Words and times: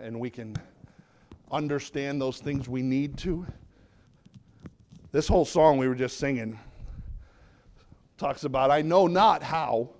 and 0.00 0.18
we 0.18 0.30
can 0.30 0.56
understand 1.50 2.20
those 2.20 2.38
things 2.38 2.68
we 2.68 2.82
need 2.82 3.16
to. 3.18 3.46
This 5.10 5.28
whole 5.28 5.44
song 5.44 5.78
we 5.78 5.88
were 5.88 5.94
just 5.94 6.18
singing 6.18 6.58
talks 8.16 8.44
about 8.44 8.70
I 8.70 8.82
know 8.82 9.06
not 9.06 9.42
how. 9.42 9.90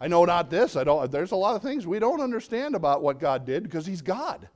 I 0.00 0.08
know 0.08 0.24
not 0.24 0.50
this. 0.50 0.76
I 0.76 0.84
don't 0.84 1.10
there's 1.10 1.32
a 1.32 1.36
lot 1.36 1.56
of 1.56 1.62
things 1.62 1.86
we 1.86 1.98
don't 1.98 2.20
understand 2.20 2.74
about 2.74 3.02
what 3.02 3.18
God 3.18 3.46
did 3.46 3.62
because 3.62 3.86
he's 3.86 4.02
God. 4.02 4.48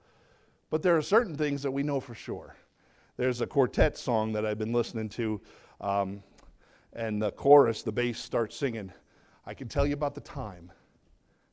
But 0.70 0.82
there 0.82 0.96
are 0.96 1.02
certain 1.02 1.36
things 1.36 1.62
that 1.62 1.70
we 1.70 1.82
know 1.82 2.00
for 2.00 2.14
sure. 2.14 2.56
There's 3.16 3.40
a 3.40 3.46
quartet 3.46 3.96
song 3.96 4.32
that 4.32 4.46
I've 4.46 4.58
been 4.58 4.72
listening 4.72 5.08
to, 5.10 5.40
um, 5.80 6.22
and 6.92 7.20
the 7.20 7.32
chorus, 7.32 7.82
the 7.82 7.92
bass 7.92 8.18
starts 8.18 8.56
singing, 8.56 8.92
I 9.44 9.54
can 9.54 9.68
tell 9.68 9.86
you 9.86 9.94
about 9.94 10.14
the 10.14 10.20
time, 10.20 10.70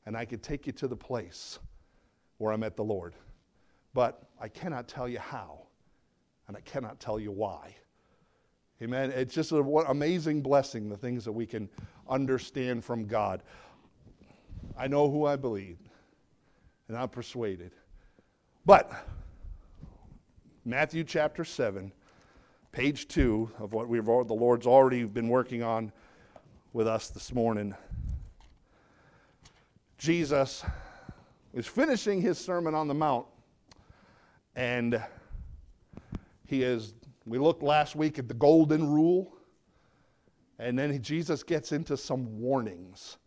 and 0.05 0.15
I 0.15 0.23
can 0.25 0.39
take 0.39 0.67
you 0.67 0.73
to 0.73 0.87
the 0.87 0.95
place 0.95 1.59
where 2.37 2.53
I 2.53 2.55
met 2.55 2.75
the 2.75 2.83
Lord. 2.83 3.13
But 3.93 4.23
I 4.39 4.47
cannot 4.47 4.87
tell 4.87 5.07
you 5.07 5.19
how, 5.19 5.59
and 6.47 6.55
I 6.55 6.61
cannot 6.61 6.99
tell 6.99 7.19
you 7.19 7.31
why. 7.31 7.75
Amen. 8.81 9.11
It's 9.11 9.33
just 9.33 9.51
an 9.51 9.83
amazing 9.87 10.41
blessing, 10.41 10.87
the 10.87 10.97
things 10.97 11.25
that 11.25 11.31
we 11.31 11.47
can 11.47 11.67
understand 12.07 12.85
from 12.85 13.05
God. 13.05 13.41
I 14.77 14.87
know 14.87 15.09
who 15.09 15.25
I 15.25 15.35
believe, 15.35 15.79
and 16.87 16.95
I'm 16.95 17.09
persuaded. 17.09 17.71
But, 18.65 18.91
Matthew 20.63 21.03
chapter 21.03 21.43
7, 21.43 21.91
page 22.71 23.07
2 23.07 23.51
of 23.59 23.73
what 23.73 23.87
we've 23.87 24.05
the 24.05 24.11
Lord's 24.11 24.67
already 24.67 25.05
been 25.05 25.29
working 25.29 25.63
on 25.63 25.91
with 26.73 26.87
us 26.87 27.09
this 27.09 27.33
morning. 27.33 27.73
Jesus 29.97 30.63
is 31.57 31.65
finishing 31.65 32.21
his 32.21 32.37
Sermon 32.37 32.75
on 32.75 32.87
the 32.87 32.93
Mount, 32.93 33.25
and 34.55 35.03
he 36.45 36.61
is 36.61 36.93
we 37.25 37.39
looked 37.39 37.63
last 37.63 37.95
week 37.95 38.19
at 38.19 38.27
the 38.27 38.35
golden 38.35 38.87
rule, 38.87 39.35
and 40.59 40.77
then 40.77 41.01
Jesus 41.01 41.41
gets 41.41 41.71
into 41.71 41.97
some 41.97 42.39
warnings. 42.39 43.17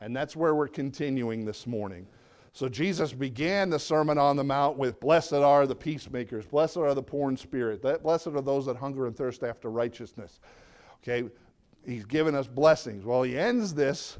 And 0.00 0.14
that's 0.14 0.34
where 0.34 0.56
we're 0.56 0.66
continuing 0.66 1.44
this 1.44 1.64
morning. 1.64 2.08
So 2.52 2.68
Jesus 2.68 3.12
began 3.12 3.70
the 3.70 3.78
Sermon 3.78 4.18
on 4.18 4.34
the 4.34 4.44
Mount 4.44 4.76
with 4.76 4.98
Blessed 4.98 5.34
are 5.34 5.64
the 5.64 5.76
peacemakers, 5.76 6.44
blessed 6.44 6.78
are 6.78 6.92
the 6.92 7.02
poor 7.02 7.30
in 7.30 7.36
spirit, 7.36 7.82
blessed 8.02 8.26
are 8.26 8.42
those 8.42 8.66
that 8.66 8.76
hunger 8.76 9.06
and 9.06 9.16
thirst 9.16 9.44
after 9.44 9.70
righteousness. 9.70 10.40
Okay, 11.02 11.30
he's 11.86 12.04
given 12.04 12.34
us 12.34 12.48
blessings. 12.48 13.04
Well, 13.04 13.22
he 13.22 13.38
ends 13.38 13.74
this 13.74 14.18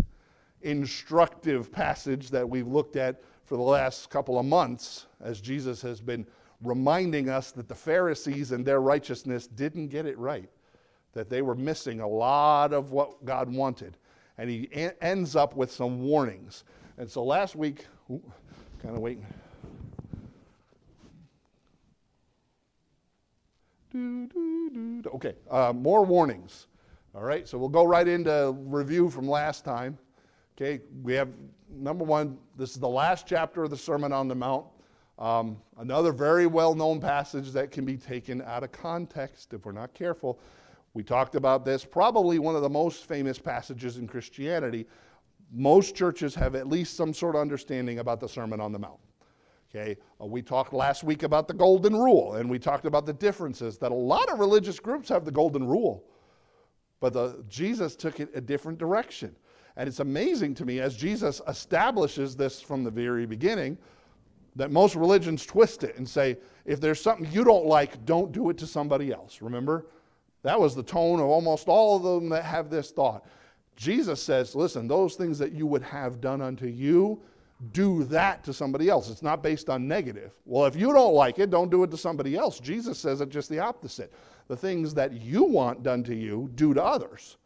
instructive 0.62 1.72
passage 1.72 2.30
that 2.30 2.48
we've 2.48 2.68
looked 2.68 2.94
at 2.94 3.20
for 3.46 3.56
the 3.56 3.62
last 3.62 4.10
couple 4.10 4.38
of 4.38 4.44
months 4.44 5.06
as 5.20 5.40
Jesus 5.40 5.80
has 5.80 6.00
been 6.00 6.26
reminding 6.62 7.28
us 7.28 7.52
that 7.52 7.68
the 7.68 7.74
Pharisees 7.74 8.50
and 8.50 8.66
their 8.66 8.80
righteousness 8.80 9.46
didn't 9.46 9.88
get 9.88 10.04
it 10.04 10.18
right, 10.18 10.50
that 11.12 11.30
they 11.30 11.42
were 11.42 11.54
missing 11.54 12.00
a 12.00 12.08
lot 12.08 12.72
of 12.72 12.90
what 12.90 13.24
God 13.24 13.48
wanted. 13.48 13.96
And 14.36 14.50
he 14.50 14.68
ends 15.00 15.36
up 15.36 15.54
with 15.54 15.70
some 15.70 16.02
warnings. 16.02 16.64
And 16.98 17.08
so 17.08 17.22
last 17.24 17.54
week, 17.54 17.86
kind 18.08 18.96
of 18.96 18.98
waiting. 18.98 19.26
Okay, 23.94 25.34
uh, 25.50 25.72
more 25.72 26.04
warnings. 26.04 26.66
All 27.14 27.22
right, 27.22 27.46
so 27.48 27.56
we'll 27.56 27.68
go 27.68 27.84
right 27.84 28.06
into 28.06 28.54
review 28.58 29.08
from 29.08 29.28
last 29.28 29.64
time. 29.64 29.96
Okay, 30.56 30.80
we 31.02 31.14
have 31.14 31.28
number 31.70 32.04
one, 32.04 32.38
this 32.56 32.70
is 32.70 32.76
the 32.76 32.88
last 32.88 33.26
chapter 33.26 33.64
of 33.64 33.70
the 33.70 33.76
Sermon 33.76 34.12
on 34.12 34.28
the 34.28 34.34
Mount. 34.34 34.66
Um, 35.18 35.56
another 35.78 36.12
very 36.12 36.46
well 36.46 36.74
known 36.74 37.00
passage 37.00 37.52
that 37.52 37.70
can 37.70 37.84
be 37.84 37.96
taken 37.96 38.42
out 38.42 38.62
of 38.62 38.72
context 38.72 39.54
if 39.54 39.64
we're 39.64 39.72
not 39.72 39.94
careful. 39.94 40.38
We 40.92 41.02
talked 41.02 41.34
about 41.34 41.64
this, 41.64 41.84
probably 41.84 42.38
one 42.38 42.56
of 42.56 42.62
the 42.62 42.70
most 42.70 43.06
famous 43.06 43.38
passages 43.38 43.98
in 43.98 44.06
Christianity. 44.06 44.86
Most 45.52 45.94
churches 45.94 46.34
have 46.34 46.54
at 46.54 46.68
least 46.68 46.96
some 46.96 47.14
sort 47.14 47.34
of 47.34 47.40
understanding 47.40 47.98
about 47.98 48.20
the 48.20 48.28
Sermon 48.28 48.60
on 48.60 48.72
the 48.72 48.78
Mount. 48.78 48.98
Okay, 49.70 49.96
uh, 50.20 50.26
we 50.26 50.42
talked 50.42 50.72
last 50.72 51.02
week 51.04 51.22
about 51.22 51.48
the 51.48 51.54
Golden 51.54 51.94
Rule, 51.94 52.34
and 52.34 52.48
we 52.48 52.58
talked 52.58 52.86
about 52.86 53.04
the 53.04 53.12
differences 53.12 53.78
that 53.78 53.92
a 53.92 53.94
lot 53.94 54.30
of 54.30 54.38
religious 54.38 54.80
groups 54.80 55.08
have 55.08 55.24
the 55.24 55.30
Golden 55.30 55.66
Rule, 55.66 56.04
but 57.00 57.12
the, 57.12 57.44
Jesus 57.48 57.96
took 57.96 58.20
it 58.20 58.30
a 58.34 58.40
different 58.40 58.78
direction. 58.78 59.34
And 59.76 59.88
it's 59.88 60.00
amazing 60.00 60.54
to 60.54 60.64
me 60.64 60.80
as 60.80 60.96
Jesus 60.96 61.40
establishes 61.48 62.34
this 62.34 62.60
from 62.60 62.82
the 62.82 62.90
very 62.90 63.26
beginning 63.26 63.76
that 64.56 64.70
most 64.70 64.94
religions 64.94 65.44
twist 65.44 65.84
it 65.84 65.96
and 65.98 66.08
say, 66.08 66.38
if 66.64 66.80
there's 66.80 67.00
something 67.00 67.30
you 67.30 67.44
don't 67.44 67.66
like, 67.66 68.04
don't 68.06 68.32
do 68.32 68.48
it 68.48 68.56
to 68.58 68.66
somebody 68.66 69.12
else. 69.12 69.42
Remember? 69.42 69.86
That 70.42 70.58
was 70.58 70.74
the 70.74 70.82
tone 70.82 71.20
of 71.20 71.26
almost 71.26 71.68
all 71.68 71.96
of 71.96 72.02
them 72.02 72.30
that 72.30 72.44
have 72.44 72.70
this 72.70 72.90
thought. 72.90 73.26
Jesus 73.76 74.22
says, 74.22 74.54
listen, 74.54 74.88
those 74.88 75.14
things 75.14 75.38
that 75.38 75.52
you 75.52 75.66
would 75.66 75.82
have 75.82 76.20
done 76.22 76.40
unto 76.40 76.66
you, 76.66 77.20
do 77.72 78.04
that 78.04 78.44
to 78.44 78.54
somebody 78.54 78.88
else. 78.88 79.10
It's 79.10 79.22
not 79.22 79.42
based 79.42 79.68
on 79.68 79.86
negative. 79.86 80.32
Well, 80.46 80.66
if 80.66 80.76
you 80.76 80.92
don't 80.92 81.14
like 81.14 81.38
it, 81.38 81.50
don't 81.50 81.70
do 81.70 81.82
it 81.82 81.90
to 81.90 81.96
somebody 81.96 82.36
else. 82.36 82.58
Jesus 82.60 82.98
says 82.98 83.20
it 83.20 83.28
just 83.28 83.50
the 83.50 83.58
opposite. 83.58 84.12
The 84.48 84.56
things 84.56 84.94
that 84.94 85.12
you 85.12 85.44
want 85.44 85.82
done 85.82 86.02
to 86.04 86.14
you, 86.14 86.50
do 86.54 86.72
to 86.72 86.82
others. 86.82 87.36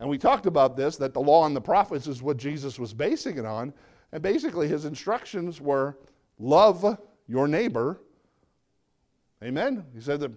And 0.00 0.08
we 0.08 0.18
talked 0.18 0.46
about 0.46 0.76
this 0.76 0.96
that 0.96 1.14
the 1.14 1.20
law 1.20 1.46
and 1.46 1.54
the 1.54 1.60
prophets 1.60 2.06
is 2.08 2.22
what 2.22 2.36
Jesus 2.36 2.78
was 2.78 2.92
basing 2.92 3.38
it 3.38 3.44
on. 3.44 3.72
And 4.12 4.22
basically, 4.22 4.66
his 4.66 4.86
instructions 4.86 5.60
were 5.60 5.96
Love 6.40 6.98
your 7.28 7.46
neighbor. 7.46 8.00
Amen. 9.44 9.84
He 9.94 10.00
said 10.00 10.20
the 10.20 10.32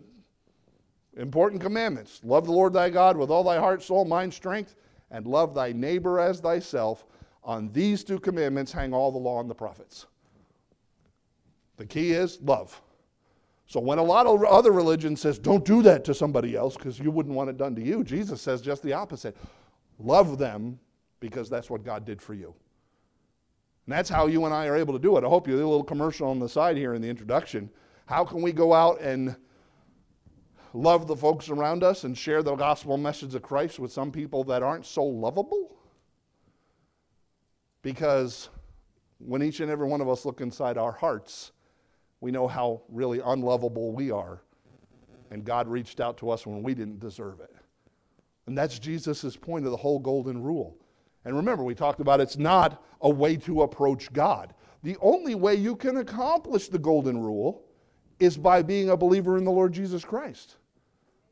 important 1.18 1.62
commandments 1.62 2.20
love 2.24 2.46
the 2.46 2.52
Lord 2.52 2.74
thy 2.74 2.90
God 2.90 3.16
with 3.16 3.32
all 3.32 3.44
thy 3.44 3.58
heart, 3.58 3.82
soul, 3.82 4.04
mind, 4.06 4.34
strength, 4.34 4.76
and 5.12 5.26
love 5.26 5.56
thy 5.56 5.72
neighbor 5.72 6.20
as 6.20 6.42
thyself. 6.42 7.06
On 7.46 7.72
these 7.72 8.04
two 8.04 8.20
commandments 8.20 8.72
hang 8.72 8.94
all 8.94 9.12
the 9.12 9.18
law 9.18 9.40
and 9.40 9.50
the 9.50 9.56
prophets. 9.56 10.06
The 11.78 11.86
key 11.86 12.12
is 12.12 12.40
love. 12.42 12.82
So 13.68 13.80
when 13.80 13.98
a 13.98 14.04
lot 14.04 14.26
of 14.26 14.44
other 14.44 14.72
religions 14.72 15.22
says 15.22 15.40
don't 15.40 15.66
do 15.66 15.82
that 15.84 16.04
to 16.06 16.14
somebody 16.14 16.56
else 16.56 16.76
because 16.76 17.00
you 17.00 17.12
wouldn't 17.12 17.36
want 17.36 17.50
it 17.50 17.58
done 17.58 17.76
to 17.76 17.82
you, 17.82 18.04
Jesus 18.04 18.42
says 18.42 18.62
just 18.62 18.84
the 18.84 18.94
opposite. 18.94 19.36
Love 20.00 20.38
them 20.38 20.80
because 21.20 21.50
that's 21.50 21.70
what 21.70 21.84
God 21.84 22.06
did 22.06 22.22
for 22.22 22.34
you. 22.34 22.54
And 23.86 23.94
that's 23.94 24.10
how 24.10 24.28
you 24.28 24.46
and 24.46 24.54
I 24.54 24.68
are 24.68 24.76
able 24.76 24.94
to 24.94 25.00
do 25.00 25.18
it. 25.18 25.24
I 25.24 25.28
hope 25.28 25.48
you 25.48 25.56
did 25.56 25.64
a 25.64 25.68
little 25.68 25.84
commercial 25.84 26.30
on 26.30 26.40
the 26.40 26.48
side 26.48 26.78
here 26.78 26.94
in 26.94 27.02
the 27.02 27.10
introduction. 27.10 27.70
How 28.06 28.24
can 28.24 28.42
we 28.42 28.52
go 28.52 28.74
out 28.74 29.02
and 29.02 29.36
love 30.74 31.08
the 31.08 31.16
folks 31.16 31.50
around 31.50 31.84
us 31.84 32.04
and 32.04 32.18
share 32.18 32.44
the 32.44 32.56
gospel 32.56 32.98
message 32.98 33.36
of 33.36 33.42
Christ 33.42 33.80
with 33.80 33.92
some 33.92 34.12
people 34.12 34.44
that 34.46 34.64
aren't 34.64 34.86
so 34.86 35.04
lovable? 35.04 35.78
Because 37.82 38.50
when 39.20 39.44
each 39.44 39.60
and 39.60 39.70
every 39.70 39.88
one 39.88 40.02
of 40.02 40.10
us 40.10 40.26
look 40.26 40.42
inside 40.42 40.78
our 40.78 40.92
hearts, 40.92 41.52
we 42.24 42.32
know 42.32 42.48
how 42.48 42.82
really 42.88 43.20
unlovable 43.20 43.92
we 43.92 44.10
are. 44.10 44.42
And 45.30 45.44
God 45.44 45.68
reached 45.68 46.00
out 46.00 46.18
to 46.20 46.30
us 46.30 46.48
when 46.48 46.64
we 46.64 46.74
didn't 46.74 47.02
deserve 47.02 47.42
it. 47.42 47.54
And 48.48 48.58
that's 48.58 48.80
Jesus' 48.80 49.36
point 49.36 49.66
of 49.66 49.72
the 49.72 49.78
whole 49.78 50.00
golden 50.00 50.42
rule. 50.42 50.78
And 51.26 51.36
remember, 51.36 51.66
we 51.66 51.76
talked 51.76 52.00
about 52.00 52.22
it's 52.22 52.38
not 52.38 52.82
a 53.02 53.10
way 53.10 53.36
to 53.36 53.64
approach 53.64 54.12
God. 54.14 54.54
The 54.84 54.96
only 55.02 55.36
way 55.36 55.56
you 55.56 55.76
can 55.76 55.98
accomplish 55.98 56.70
the 56.70 56.80
golden 56.80 57.22
rule 57.22 57.66
is 58.20 58.38
by 58.38 58.62
being 58.62 58.92
a 58.92 58.98
believer 58.98 59.38
in 59.38 59.44
the 59.44 59.52
Lord 59.52 59.74
Jesus 59.74 60.06
Christ. 60.06 60.56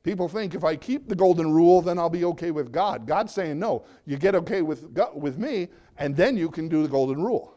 People 0.04 0.28
think 0.28 0.56
if 0.56 0.66
I 0.66 0.76
keep 0.76 1.08
the 1.08 1.16
golden 1.16 1.54
rule, 1.54 1.82
then 1.82 2.00
I'll 2.00 2.10
be 2.10 2.26
okay 2.26 2.52
with 2.52 2.70
God. 2.70 3.08
God's 3.08 3.34
saying, 3.34 3.58
no, 3.58 3.86
you 4.06 4.18
get 4.18 4.36
okay 4.36 4.62
with, 4.62 4.90
with 5.14 5.38
me, 5.38 5.70
and 5.98 6.18
then 6.18 6.36
you 6.36 6.50
can 6.50 6.68
do 6.68 6.84
the 6.84 6.90
golden 6.90 7.24
rule. 7.24 7.54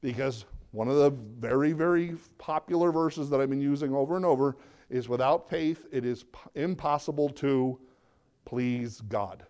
Because 0.00 0.44
one 0.76 0.88
of 0.88 0.96
the 0.96 1.10
very, 1.38 1.72
very 1.72 2.16
popular 2.36 2.92
verses 2.92 3.30
that 3.30 3.40
I've 3.40 3.48
been 3.48 3.62
using 3.62 3.94
over 3.94 4.14
and 4.16 4.26
over 4.26 4.58
is 4.90 5.08
without 5.08 5.48
faith, 5.48 5.86
it 5.90 6.04
is 6.04 6.26
impossible 6.54 7.30
to 7.30 7.80
please 8.44 9.00
God. 9.08 9.46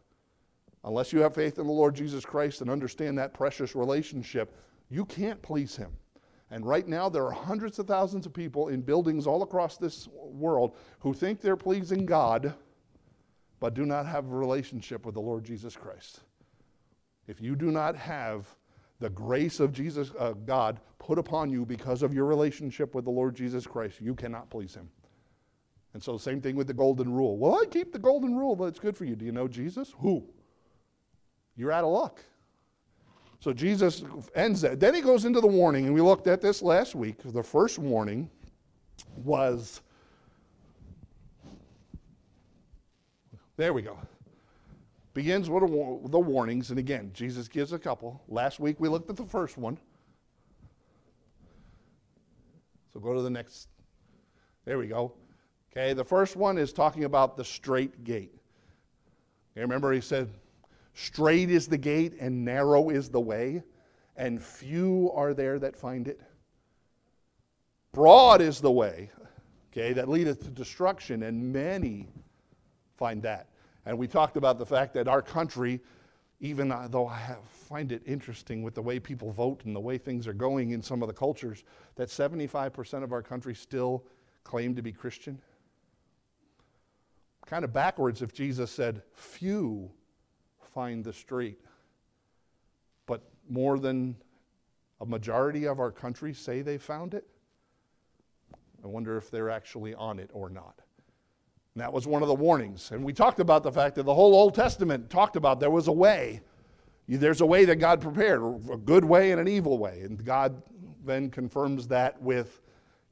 Unless 0.84 1.12
you 1.12 1.18
have 1.18 1.34
faith 1.34 1.58
in 1.58 1.66
the 1.66 1.72
Lord 1.72 1.96
Jesus 1.96 2.24
Christ 2.24 2.60
and 2.60 2.70
understand 2.70 3.18
that 3.18 3.34
precious 3.34 3.74
relationship, 3.74 4.54
you 4.88 5.04
can't 5.04 5.42
please 5.42 5.74
Him. 5.74 5.90
And 6.52 6.64
right 6.64 6.86
now, 6.86 7.08
there 7.08 7.26
are 7.26 7.32
hundreds 7.32 7.80
of 7.80 7.88
thousands 7.88 8.24
of 8.24 8.32
people 8.32 8.68
in 8.68 8.80
buildings 8.80 9.26
all 9.26 9.42
across 9.42 9.78
this 9.78 10.06
world 10.12 10.76
who 11.00 11.12
think 11.12 11.40
they're 11.40 11.56
pleasing 11.56 12.06
God, 12.06 12.54
but 13.58 13.74
do 13.74 13.84
not 13.84 14.06
have 14.06 14.26
a 14.26 14.36
relationship 14.36 15.04
with 15.04 15.16
the 15.16 15.20
Lord 15.20 15.42
Jesus 15.42 15.74
Christ. 15.74 16.20
If 17.26 17.40
you 17.40 17.56
do 17.56 17.72
not 17.72 17.96
have 17.96 18.46
the 19.00 19.10
grace 19.10 19.60
of 19.60 19.72
Jesus, 19.72 20.10
uh, 20.18 20.32
God, 20.32 20.80
put 20.98 21.18
upon 21.18 21.50
you 21.50 21.66
because 21.66 22.02
of 22.02 22.14
your 22.14 22.24
relationship 22.24 22.94
with 22.94 23.04
the 23.04 23.10
Lord 23.10 23.34
Jesus 23.34 23.66
Christ, 23.66 24.00
you 24.00 24.14
cannot 24.14 24.50
please 24.50 24.74
Him. 24.74 24.88
And 25.94 26.02
so, 26.02 26.18
same 26.18 26.40
thing 26.40 26.56
with 26.56 26.66
the 26.66 26.74
golden 26.74 27.12
rule. 27.12 27.38
Well, 27.38 27.60
I 27.60 27.66
keep 27.66 27.92
the 27.92 27.98
golden 27.98 28.36
rule, 28.36 28.56
but 28.56 28.64
it's 28.64 28.78
good 28.78 28.96
for 28.96 29.04
you. 29.04 29.16
Do 29.16 29.24
you 29.24 29.32
know 29.32 29.48
Jesus? 29.48 29.94
Who? 29.98 30.26
you're 31.56 31.72
out 31.72 31.84
of 31.84 31.90
luck. 31.90 32.20
So 33.40 33.52
Jesus 33.52 34.04
ends 34.34 34.60
that. 34.62 34.80
Then 34.80 34.94
he 34.94 35.00
goes 35.00 35.24
into 35.24 35.40
the 35.40 35.46
warning, 35.46 35.86
and 35.86 35.94
we 35.94 36.00
looked 36.00 36.26
at 36.26 36.40
this 36.40 36.62
last 36.62 36.94
week. 36.94 37.16
The 37.24 37.42
first 37.42 37.78
warning 37.78 38.30
was 39.16 39.80
there 43.56 43.72
we 43.72 43.82
go. 43.82 43.98
Begins 45.16 45.48
with 45.48 45.62
the 46.10 46.18
warnings, 46.18 46.68
and 46.68 46.78
again, 46.78 47.10
Jesus 47.14 47.48
gives 47.48 47.72
a 47.72 47.78
couple. 47.78 48.20
Last 48.28 48.60
week 48.60 48.78
we 48.78 48.90
looked 48.90 49.08
at 49.08 49.16
the 49.16 49.24
first 49.24 49.56
one. 49.56 49.78
So 52.92 53.00
go 53.00 53.14
to 53.14 53.22
the 53.22 53.30
next. 53.30 53.68
There 54.66 54.76
we 54.76 54.88
go. 54.88 55.14
Okay, 55.72 55.94
the 55.94 56.04
first 56.04 56.36
one 56.36 56.58
is 56.58 56.70
talking 56.70 57.04
about 57.04 57.34
the 57.38 57.44
straight 57.46 58.04
gate. 58.04 58.34
Okay, 59.54 59.62
remember 59.62 59.90
he 59.90 60.02
said, 60.02 60.28
Straight 60.92 61.48
is 61.48 61.66
the 61.66 61.78
gate 61.78 62.12
and 62.20 62.44
narrow 62.44 62.90
is 62.90 63.08
the 63.08 63.18
way, 63.18 63.62
and 64.18 64.38
few 64.42 65.10
are 65.14 65.32
there 65.32 65.58
that 65.58 65.74
find 65.74 66.08
it. 66.08 66.20
Broad 67.92 68.42
is 68.42 68.60
the 68.60 68.70
way, 68.70 69.10
okay, 69.72 69.94
that 69.94 70.10
leadeth 70.10 70.42
to 70.44 70.50
destruction, 70.50 71.22
and 71.22 71.54
many 71.54 72.06
find 72.98 73.22
that. 73.22 73.46
And 73.86 73.96
we 73.96 74.08
talked 74.08 74.36
about 74.36 74.58
the 74.58 74.66
fact 74.66 74.92
that 74.94 75.06
our 75.06 75.22
country, 75.22 75.80
even 76.40 76.74
though 76.90 77.06
I 77.06 77.16
have, 77.16 77.38
find 77.48 77.92
it 77.92 78.02
interesting 78.04 78.62
with 78.62 78.74
the 78.74 78.82
way 78.82 78.98
people 78.98 79.30
vote 79.30 79.64
and 79.64 79.74
the 79.74 79.80
way 79.80 79.96
things 79.96 80.26
are 80.26 80.34
going 80.34 80.72
in 80.72 80.82
some 80.82 81.02
of 81.02 81.08
the 81.08 81.14
cultures, 81.14 81.62
that 81.94 82.08
75% 82.08 83.04
of 83.04 83.12
our 83.12 83.22
country 83.22 83.54
still 83.54 84.04
claim 84.42 84.74
to 84.74 84.82
be 84.82 84.92
Christian. 84.92 85.40
Kind 87.46 87.64
of 87.64 87.72
backwards 87.72 88.22
if 88.22 88.34
Jesus 88.34 88.72
said, 88.72 89.02
few 89.14 89.88
find 90.60 91.04
the 91.04 91.12
street. 91.12 91.60
But 93.06 93.22
more 93.48 93.78
than 93.78 94.16
a 95.00 95.06
majority 95.06 95.66
of 95.66 95.78
our 95.78 95.92
country 95.92 96.34
say 96.34 96.60
they 96.60 96.76
found 96.76 97.14
it. 97.14 97.24
I 98.82 98.88
wonder 98.88 99.16
if 99.16 99.30
they're 99.30 99.50
actually 99.50 99.94
on 99.94 100.18
it 100.18 100.30
or 100.32 100.50
not. 100.50 100.80
And 101.76 101.82
that 101.82 101.92
was 101.92 102.06
one 102.06 102.22
of 102.22 102.28
the 102.28 102.34
warnings. 102.34 102.90
And 102.90 103.04
we 103.04 103.12
talked 103.12 103.38
about 103.38 103.62
the 103.62 103.70
fact 103.70 103.96
that 103.96 104.04
the 104.04 104.14
whole 104.14 104.34
Old 104.34 104.54
Testament 104.54 105.10
talked 105.10 105.36
about 105.36 105.60
there 105.60 105.70
was 105.70 105.88
a 105.88 105.92
way. 105.92 106.40
There's 107.06 107.42
a 107.42 107.46
way 107.46 107.66
that 107.66 107.76
God 107.76 108.00
prepared, 108.00 108.40
a 108.72 108.78
good 108.78 109.04
way 109.04 109.30
and 109.30 109.38
an 109.38 109.46
evil 109.46 109.76
way. 109.76 110.00
And 110.00 110.24
God 110.24 110.62
then 111.04 111.28
confirms 111.28 111.86
that 111.88 112.18
with 112.22 112.62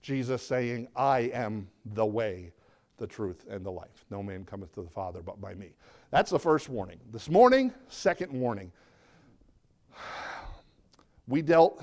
Jesus 0.01 0.43
saying, 0.43 0.89
I 0.97 1.31
am 1.35 1.69
the 1.93 2.07
way, 2.07 2.53
the 2.97 3.07
truth, 3.07 3.45
and 3.51 3.67
the 3.67 3.71
life. 3.71 4.07
No 4.11 4.23
man 4.23 4.47
cometh 4.47 4.75
to 4.77 4.83
the 4.83 4.89
Father 4.89 5.21
but 5.21 5.39
by 5.43 5.53
me. 5.53 5.75
That's 6.11 6.31
the 6.31 6.39
first 6.39 6.71
warning. 6.71 7.01
This 7.13 7.29
morning, 7.29 7.71
second 7.89 8.33
warning. 8.33 8.73
We 11.27 11.41
dealt, 11.41 11.83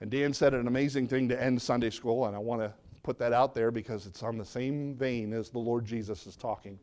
and 0.00 0.10
Dan 0.10 0.32
said 0.34 0.54
an 0.54 0.66
amazing 0.66 1.06
thing 1.06 1.28
to 1.28 1.40
end 1.40 1.62
Sunday 1.62 1.90
school, 1.90 2.26
and 2.26 2.34
I 2.34 2.40
want 2.40 2.62
to 2.62 2.72
put 3.04 3.18
that 3.18 3.32
out 3.32 3.54
there 3.54 3.70
because 3.70 4.06
it's 4.06 4.22
on 4.24 4.36
the 4.36 4.44
same 4.44 4.96
vein 4.96 5.32
as 5.32 5.50
the 5.50 5.58
Lord 5.58 5.84
Jesus 5.84 6.26
is 6.26 6.34
talking. 6.34 6.78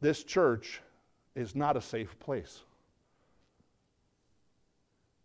This 0.00 0.24
church 0.24 0.80
is 1.34 1.54
not 1.54 1.76
a 1.76 1.80
safe 1.80 2.18
place. 2.20 2.60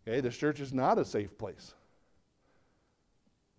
Okay, 0.06 0.20
this 0.20 0.36
church 0.36 0.60
is 0.60 0.74
not 0.74 0.98
a 0.98 1.04
safe 1.04 1.38
place. 1.38 1.72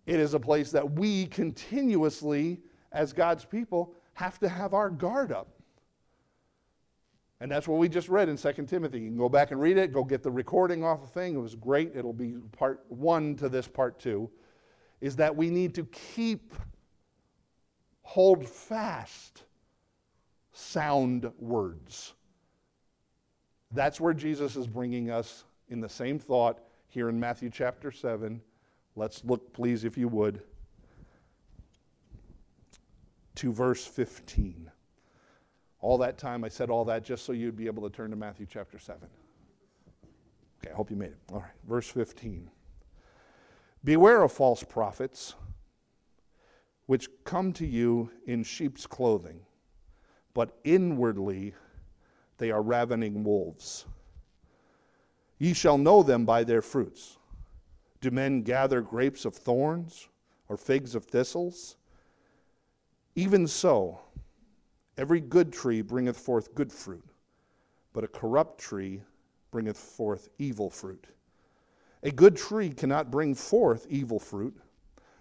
It 0.06 0.20
is 0.20 0.34
a 0.34 0.40
place 0.40 0.70
that 0.70 0.90
we 0.92 1.26
continuously, 1.26 2.60
as 2.92 3.12
God's 3.12 3.44
people, 3.44 3.94
have 4.14 4.38
to 4.38 4.48
have 4.48 4.74
our 4.74 4.90
guard 4.90 5.32
up. 5.32 5.48
And 7.40 7.50
that's 7.50 7.68
what 7.68 7.78
we 7.78 7.88
just 7.88 8.08
read 8.08 8.28
in 8.28 8.36
2 8.36 8.52
Timothy. 8.66 9.00
You 9.00 9.08
can 9.08 9.18
go 9.18 9.28
back 9.28 9.50
and 9.50 9.60
read 9.60 9.76
it, 9.76 9.92
go 9.92 10.02
get 10.02 10.22
the 10.22 10.30
recording 10.30 10.82
off 10.82 11.00
the 11.00 11.06
thing. 11.06 11.34
It 11.34 11.38
was 11.38 11.54
great. 11.54 11.92
It'll 11.94 12.12
be 12.12 12.34
part 12.52 12.84
one 12.88 13.36
to 13.36 13.48
this 13.48 13.68
part 13.68 14.00
two. 14.00 14.30
Is 15.00 15.16
that 15.16 15.34
we 15.34 15.50
need 15.50 15.74
to 15.74 15.84
keep, 15.84 16.54
hold 18.02 18.48
fast 18.48 19.44
sound 20.52 21.30
words. 21.38 22.14
That's 23.70 24.00
where 24.00 24.14
Jesus 24.14 24.56
is 24.56 24.66
bringing 24.66 25.10
us 25.10 25.44
in 25.68 25.80
the 25.80 25.88
same 25.88 26.18
thought 26.18 26.60
here 26.88 27.08
in 27.08 27.20
Matthew 27.20 27.50
chapter 27.50 27.92
7. 27.92 28.40
Let's 28.96 29.24
look, 29.24 29.52
please, 29.52 29.84
if 29.84 29.96
you 29.96 30.08
would, 30.08 30.42
to 33.36 33.52
verse 33.52 33.86
15. 33.86 34.70
All 35.80 35.98
that 35.98 36.18
time, 36.18 36.42
I 36.42 36.48
said 36.48 36.70
all 36.70 36.84
that 36.86 37.04
just 37.04 37.24
so 37.24 37.32
you'd 37.32 37.56
be 37.56 37.66
able 37.66 37.88
to 37.88 37.94
turn 37.94 38.10
to 38.10 38.16
Matthew 38.16 38.46
chapter 38.50 38.78
7. 38.78 39.00
Okay, 40.60 40.72
I 40.72 40.74
hope 40.74 40.90
you 40.90 40.96
made 40.96 41.10
it. 41.10 41.18
All 41.32 41.40
right, 41.40 41.50
verse 41.68 41.88
15. 41.88 42.50
Beware 43.84 44.22
of 44.22 44.32
false 44.32 44.62
prophets, 44.62 45.34
which 46.86 47.08
come 47.24 47.52
to 47.54 47.66
you 47.66 48.10
in 48.26 48.42
sheep's 48.42 48.86
clothing, 48.86 49.40
but 50.34 50.58
inwardly 50.64 51.54
they 52.38 52.50
are 52.50 52.62
ravening 52.62 53.24
wolves. 53.24 53.86
Ye 55.38 55.52
shall 55.52 55.78
know 55.78 56.02
them 56.02 56.24
by 56.24 56.44
their 56.44 56.62
fruits. 56.62 57.18
Do 58.00 58.10
men 58.10 58.42
gather 58.42 58.80
grapes 58.80 59.24
of 59.24 59.34
thorns 59.34 60.08
or 60.48 60.56
figs 60.56 60.94
of 60.94 61.04
thistles? 61.04 61.76
Even 63.14 63.46
so, 63.46 64.00
Every 64.98 65.20
good 65.20 65.52
tree 65.52 65.80
bringeth 65.80 66.18
forth 66.18 66.56
good 66.56 66.72
fruit, 66.72 67.04
but 67.92 68.02
a 68.02 68.08
corrupt 68.08 68.60
tree 68.60 69.00
bringeth 69.52 69.76
forth 69.76 70.28
evil 70.38 70.68
fruit. 70.68 71.06
A 72.02 72.10
good 72.10 72.36
tree 72.36 72.70
cannot 72.70 73.10
bring 73.10 73.34
forth 73.34 73.86
evil 73.88 74.18
fruit, 74.18 74.56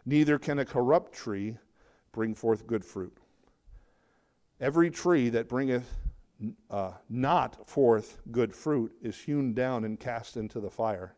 neither 0.05 0.37
can 0.37 0.59
a 0.59 0.65
corrupt 0.65 1.13
tree 1.13 1.57
bring 2.11 2.35
forth 2.35 2.67
good 2.67 2.85
fruit. 2.85 3.15
Every 4.59 4.89
tree 4.89 5.29
that 5.29 5.47
bringeth 5.47 5.91
uh, 6.69 6.91
not 7.09 7.67
forth 7.67 8.19
good 8.31 8.53
fruit 8.53 8.91
is 9.01 9.17
hewn 9.17 9.53
down 9.53 9.83
and 9.85 9.99
cast 9.99 10.37
into 10.37 10.59
the 10.59 10.69
fire. 10.69 11.15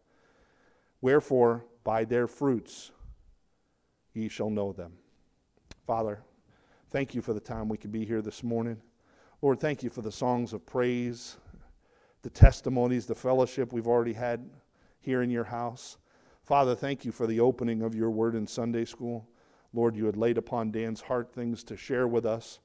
Wherefore, 1.02 1.66
by 1.84 2.06
their 2.06 2.28
fruits 2.28 2.92
ye 4.14 4.28
shall 4.30 4.50
know 4.50 4.72
them. 4.72 4.94
Father, 5.86 6.22
Thank 6.92 7.14
you 7.14 7.22
for 7.22 7.34
the 7.36 7.40
time 7.40 7.70
we 7.70 7.78
could 7.78 7.92
be 7.92 8.04
here 8.04 8.24
this 8.24 8.42
morning. 8.42 8.82
Lord, 9.44 9.60
thank 9.60 9.84
you 9.84 9.92
for 9.92 10.02
the 10.02 10.12
songs 10.12 10.54
of 10.54 10.66
praise, 10.66 11.38
the 12.24 12.32
testimonies, 12.32 13.06
the 13.06 13.14
fellowship 13.14 13.72
we've 13.72 13.86
already 13.86 14.14
had 14.14 14.50
here 15.00 15.22
in 15.22 15.30
your 15.30 15.46
house. 15.46 15.98
Father, 16.44 16.76
thank 16.76 17.06
you 17.06 17.12
for 17.12 17.28
the 17.28 17.40
opening 17.40 17.82
of 17.82 17.96
your 17.96 18.10
word 18.10 18.36
in 18.36 18.48
Sunday 18.48 18.86
school. 18.86 19.28
Lord, 19.74 19.96
you 19.96 20.06
had 20.06 20.18
laid 20.18 20.38
upon 20.38 20.72
Dan's 20.72 21.02
heart 21.02 21.32
things 21.32 21.64
to 21.66 21.78
share 21.78 22.08
with 22.08 22.26
us 22.26 22.60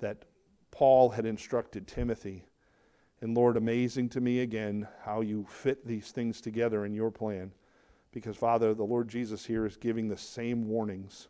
that 0.00 0.24
Paul 0.70 1.10
had 1.10 1.26
instructed 1.26 1.86
Timothy. 1.86 2.44
And 3.20 3.36
Lord, 3.36 3.56
amazing 3.56 4.08
to 4.10 4.20
me 4.20 4.40
again 4.40 4.88
how 5.04 5.20
you 5.20 5.46
fit 5.48 5.86
these 5.86 6.10
things 6.10 6.40
together 6.40 6.84
in 6.84 6.94
your 6.94 7.10
plan. 7.10 7.52
Because, 8.12 8.36
Father, 8.36 8.74
the 8.74 8.82
Lord 8.82 9.08
Jesus 9.08 9.46
here 9.46 9.66
is 9.66 9.76
giving 9.76 10.08
the 10.08 10.16
same 10.16 10.66
warnings 10.66 11.28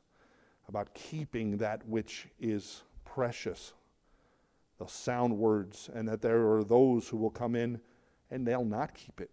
about 0.69 0.95
keeping 0.95 1.59
that 1.59 1.87
which 1.87 2.29
is 2.39 2.85
precious, 3.05 3.75
the 4.79 4.87
sound 4.87 5.37
words, 5.37 5.91
and 5.93 6.09
that 6.09 6.23
there 6.23 6.51
are 6.53 6.65
those 6.65 7.09
who 7.09 7.17
will 7.17 7.31
come 7.31 7.55
in 7.55 7.81
and 8.31 8.47
they'll 8.47 8.65
not 8.65 8.95
keep 8.95 9.21
it. 9.21 9.31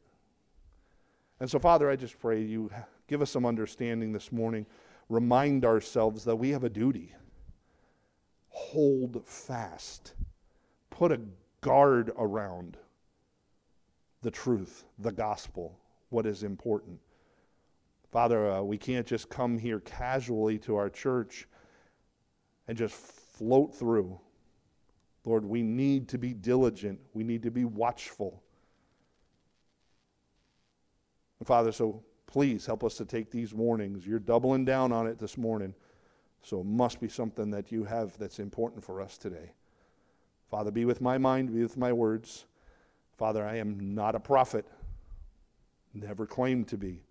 And 1.39 1.49
so, 1.49 1.59
Father, 1.59 1.89
I 1.89 1.95
just 1.95 2.19
pray 2.19 2.41
you 2.41 2.71
give 3.07 3.21
us 3.21 3.31
some 3.31 3.45
understanding 3.45 4.11
this 4.11 4.31
morning. 4.31 4.65
Remind 5.09 5.65
ourselves 5.65 6.23
that 6.25 6.35
we 6.35 6.49
have 6.49 6.63
a 6.63 6.69
duty. 6.69 7.13
Hold 8.49 9.23
fast. 9.25 10.13
Put 10.89 11.11
a 11.11 11.21
guard 11.61 12.11
around 12.17 12.77
the 14.21 14.31
truth, 14.31 14.83
the 14.99 15.11
gospel, 15.11 15.77
what 16.09 16.25
is 16.25 16.43
important. 16.43 16.99
Father, 18.11 18.51
uh, 18.51 18.61
we 18.61 18.77
can't 18.77 19.05
just 19.05 19.29
come 19.29 19.57
here 19.57 19.79
casually 19.81 20.57
to 20.59 20.75
our 20.75 20.89
church 20.89 21.47
and 22.67 22.77
just 22.77 22.95
float 22.95 23.75
through. 23.75 24.19
Lord, 25.23 25.45
we 25.45 25.61
need 25.61 26.07
to 26.09 26.17
be 26.17 26.33
diligent. 26.33 26.99
We 27.13 27.23
need 27.23 27.43
to 27.43 27.51
be 27.51 27.65
watchful. 27.65 28.41
Father, 31.43 31.71
so 31.71 32.03
please 32.25 32.65
help 32.65 32.83
us 32.83 32.95
to 32.95 33.05
take 33.05 33.31
these 33.31 33.53
warnings. 33.53 34.05
You're 34.05 34.19
doubling 34.19 34.65
down 34.65 34.91
on 34.91 35.07
it 35.07 35.19
this 35.19 35.37
morning, 35.37 35.73
so 36.41 36.61
it 36.61 36.65
must 36.65 36.99
be 36.99 37.09
something 37.09 37.51
that 37.51 37.71
you 37.71 37.83
have 37.83 38.17
that's 38.17 38.39
important 38.39 38.83
for 38.83 39.01
us 39.01 39.17
today. 39.17 39.51
Father, 40.49 40.71
be 40.71 40.85
with 40.85 41.01
my 41.01 41.17
mind, 41.17 41.53
be 41.53 41.61
with 41.61 41.77
my 41.77 41.91
words. 41.91 42.45
Father, 43.17 43.45
I 43.45 43.57
am 43.57 43.95
not 43.95 44.15
a 44.15 44.19
prophet, 44.19 44.65
never 45.93 46.25
claimed 46.25 46.67
to 46.69 46.77
be. 46.77 47.01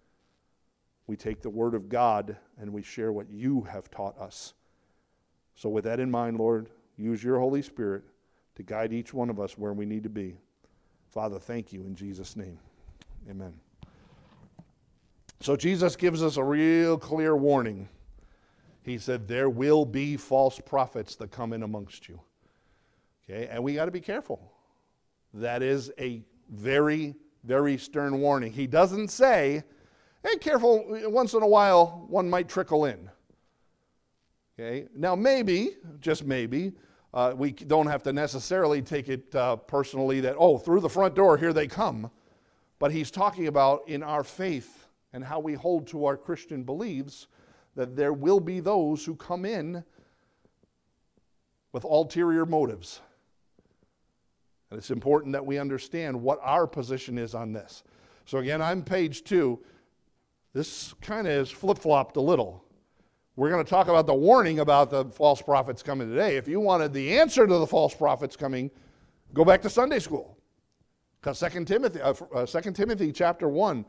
We 1.07 1.17
take 1.17 1.43
the 1.43 1.51
Word 1.51 1.75
of 1.75 1.89
God 1.89 2.37
and 2.59 2.73
we 2.73 2.83
share 2.83 3.13
what 3.13 3.31
you 3.31 3.63
have 3.63 3.91
taught 3.91 4.19
us. 4.19 4.55
So, 5.55 5.69
with 5.69 5.85
that 5.85 6.01
in 6.01 6.11
mind, 6.11 6.39
Lord, 6.39 6.69
use 6.97 7.23
your 7.23 7.39
Holy 7.39 7.63
Spirit 7.63 8.05
to 8.57 8.63
guide 8.63 8.93
each 8.93 9.15
one 9.15 9.31
of 9.31 9.39
us 9.39 9.57
where 9.57 9.73
we 9.73 9.87
need 9.87 10.03
to 10.03 10.09
be. 10.09 10.37
Father, 11.09 11.39
thank 11.39 11.73
you 11.73 11.83
in 11.83 11.95
Jesus' 11.95 12.37
name. 12.37 12.59
Amen. 13.31 13.55
So 15.47 15.55
Jesus 15.55 15.95
gives 15.95 16.25
us 16.25 16.39
a 16.39 16.43
real 16.43 16.99
clear 16.99 17.37
warning. 17.37 17.89
He 18.83 18.99
said, 18.99 19.29
There 19.29 19.49
will 19.49 19.85
be 19.85 20.17
false 20.17 20.59
prophets 20.59 21.15
that 21.15 21.31
come 21.31 21.53
in 21.53 21.63
amongst 21.63 22.09
you. 22.09 22.21
Okay, 23.31 23.47
and 23.47 23.63
we 23.63 23.75
got 23.75 23.85
to 23.85 23.93
be 23.93 24.01
careful. 24.01 24.41
That 25.35 25.63
is 25.63 25.93
a 26.01 26.25
very, 26.51 27.15
very 27.45 27.79
stern 27.79 28.19
warning. 28.19 28.53
He 28.53 28.67
doesn't 28.67 29.07
say, 29.07 29.63
Hey, 30.25 30.37
careful, 30.39 30.85
once 31.05 31.33
in 31.33 31.45
a 31.45 31.47
while, 31.47 32.07
one 32.09 32.29
might 32.29 32.49
trickle 32.49 32.87
in. 32.87 33.09
Okay, 34.59 34.89
now 34.97 35.15
maybe, 35.15 35.77
just 36.01 36.25
maybe, 36.25 36.73
uh, 37.15 37.35
we 37.37 37.53
don't 37.53 37.87
have 37.87 38.03
to 38.03 38.13
necessarily 38.13 38.83
take 38.83 39.09
it 39.09 39.33
uh, 39.37 39.55
personally 39.55 40.19
that, 40.23 40.35
oh, 40.41 40.59
through 40.59 40.81
the 40.81 40.91
front 40.91 41.15
door, 41.15 41.39
here 41.39 41.53
they 41.53 41.69
come. 41.69 42.11
But 42.81 42.91
he's 42.91 43.13
talking 43.13 43.47
about 43.47 43.89
in 43.89 44.03
our 44.03 44.25
faith 44.25 44.86
and 45.17 45.25
how 45.25 45.41
we 45.41 45.55
hold 45.55 45.87
to 45.87 46.05
our 46.05 46.15
Christian 46.15 46.63
beliefs 46.63 47.27
that 47.75 47.97
there 47.97 48.13
will 48.13 48.39
be 48.39 48.61
those 48.61 49.03
who 49.03 49.15
come 49.15 49.47
in 49.47 49.83
with 51.73 51.85
ulterior 51.85 52.45
motives. 52.45 53.01
And 54.71 54.77
it's 54.77 54.91
important 54.91 55.33
that 55.33 55.47
we 55.47 55.59
understand 55.59 56.21
what 56.21 56.39
our 56.43 56.67
position 56.67 57.17
is 57.17 57.35
on 57.35 57.55
this. 57.55 57.83
So, 58.27 58.39
again, 58.39 58.61
I'm 58.61 58.83
page 58.83 59.25
two. 59.25 59.59
This 60.53 60.95
kind 61.01 61.27
of 61.27 61.33
is 61.33 61.51
flip 61.51 61.79
flopped 61.79 62.17
a 62.17 62.21
little. 62.21 62.63
We're 63.37 63.49
going 63.49 63.65
to 63.65 63.71
talk 63.71 63.89
about 63.89 64.07
the 64.07 64.13
warning 64.13 64.59
about 64.59 64.91
the 64.91 65.07
false 65.07 65.41
prophets 65.41 65.83
coming 65.83 66.11
today. 66.11 66.37
If 66.37 66.47
you 66.47 66.61
wanted 66.61 66.93
the 66.93 67.19
answer 67.19 67.47
to 67.47 67.55
the 67.59 67.67
false 67.67 67.95
prophets 67.95 68.37
coming, 68.37 68.71
go 69.33 69.47
back 69.47 69.63
to 69.63 69.71
Sunday 69.71 69.99
school. 69.99 70.37
Because 71.23 71.41
2 71.41 71.65
Timothy, 71.65 72.03
uh, 72.03 72.13
uh, 72.35 72.45
2 72.45 72.73
Timothy 72.73 73.13
chapter 73.13 73.49
1, 73.49 73.87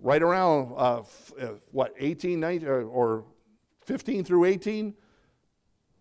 right 0.00 0.22
around, 0.22 0.72
uh, 0.76 1.00
f- 1.00 1.32
uh, 1.40 1.48
what, 1.72 1.94
18, 1.98 2.38
19, 2.40 2.68
or, 2.68 2.82
or 2.82 3.24
15 3.84 4.24
through 4.24 4.44
18, 4.44 4.88
I 4.88 4.92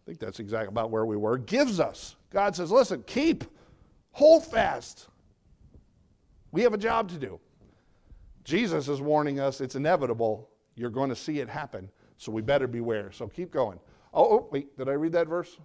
think 0.05 0.19
that's 0.19 0.39
exactly 0.39 0.67
about 0.67 0.91
where 0.91 1.05
we 1.05 1.17
were, 1.17 1.37
gives 1.37 1.79
us. 1.79 2.15
God 2.31 2.55
says, 2.55 2.71
listen, 2.71 3.03
keep, 3.07 3.43
hold 4.11 4.45
fast. 4.45 5.07
We 6.51 6.61
have 6.61 6.73
a 6.73 6.77
job 6.77 7.09
to 7.09 7.17
do. 7.17 7.39
Jesus 8.43 8.87
is 8.87 9.01
warning 9.01 9.39
us 9.39 9.59
it's 9.59 9.75
inevitable. 9.75 10.49
You're 10.75 10.91
going 10.91 11.09
to 11.09 11.15
see 11.15 11.39
it 11.39 11.49
happen. 11.49 11.89
So 12.17 12.31
we 12.31 12.41
better 12.41 12.67
beware. 12.67 13.11
So 13.11 13.27
keep 13.27 13.51
going. 13.51 13.79
Oh, 14.13 14.23
oh, 14.23 14.49
wait, 14.51 14.77
did 14.77 14.87
I 14.87 14.93
read 14.93 15.11
that 15.13 15.27
verse? 15.27 15.57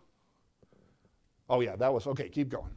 Oh, 1.49 1.61
yeah, 1.61 1.77
that 1.77 1.93
was 1.93 2.07
okay. 2.07 2.29
Keep 2.29 2.49
going. 2.49 2.71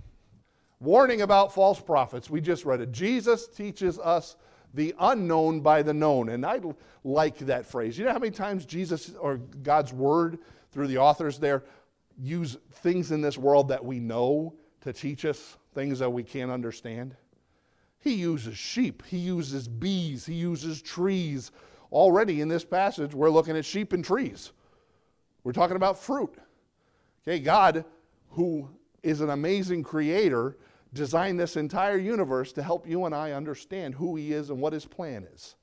Warning 0.79 1.21
about 1.21 1.53
false 1.53 1.79
prophets. 1.79 2.29
We 2.29 2.41
just 2.41 2.65
read 2.65 2.81
it. 2.81 2.91
Jesus 2.91 3.47
teaches 3.47 3.97
us 3.99 4.35
the 4.73 4.93
unknown 4.99 5.61
by 5.61 5.81
the 5.81 5.93
known. 5.93 6.29
And 6.29 6.45
I 6.45 6.59
like 7.03 7.37
that 7.39 7.65
phrase. 7.65 7.97
You 7.97 8.05
know 8.05 8.11
how 8.11 8.19
many 8.19 8.31
times 8.31 8.65
Jesus 8.65 9.13
or 9.19 9.37
God's 9.37 9.93
word 9.93 10.39
through 10.71 10.87
the 10.87 10.97
authors 10.97 11.39
there 11.39 11.63
use 12.17 12.57
things 12.71 13.11
in 13.11 13.21
this 13.21 13.37
world 13.37 13.67
that 13.69 13.83
we 13.83 13.99
know 13.99 14.53
to 14.81 14.93
teach 14.93 15.25
us 15.25 15.57
things 15.73 15.99
that 15.99 16.09
we 16.09 16.23
can't 16.23 16.51
understand? 16.51 17.15
He 17.99 18.15
uses 18.15 18.57
sheep, 18.57 19.03
he 19.05 19.17
uses 19.17 19.67
bees, 19.67 20.25
he 20.25 20.33
uses 20.33 20.81
trees 20.81 21.51
already 21.91 22.41
in 22.41 22.49
this 22.49 22.65
passage, 22.65 23.13
we're 23.13 23.29
looking 23.29 23.55
at 23.55 23.63
sheep 23.63 23.93
and 23.93 24.03
trees. 24.03 24.51
We're 25.43 25.53
talking 25.53 25.75
about 25.75 25.99
fruit. 25.99 26.35
Okay, 27.25 27.39
God, 27.39 27.85
who 28.31 28.67
is 29.03 29.21
an 29.21 29.29
amazing 29.29 29.83
creator, 29.83 30.57
designed 30.93 31.39
this 31.39 31.57
entire 31.57 31.97
universe 31.97 32.53
to 32.53 32.63
help 32.63 32.87
you 32.87 33.05
and 33.05 33.13
I 33.13 33.31
understand 33.31 33.95
who 33.95 34.15
He 34.15 34.33
is 34.33 34.49
and 34.49 34.61
what 34.61 34.73
His 34.73 34.85
plan 34.85 35.27
is. 35.33 35.55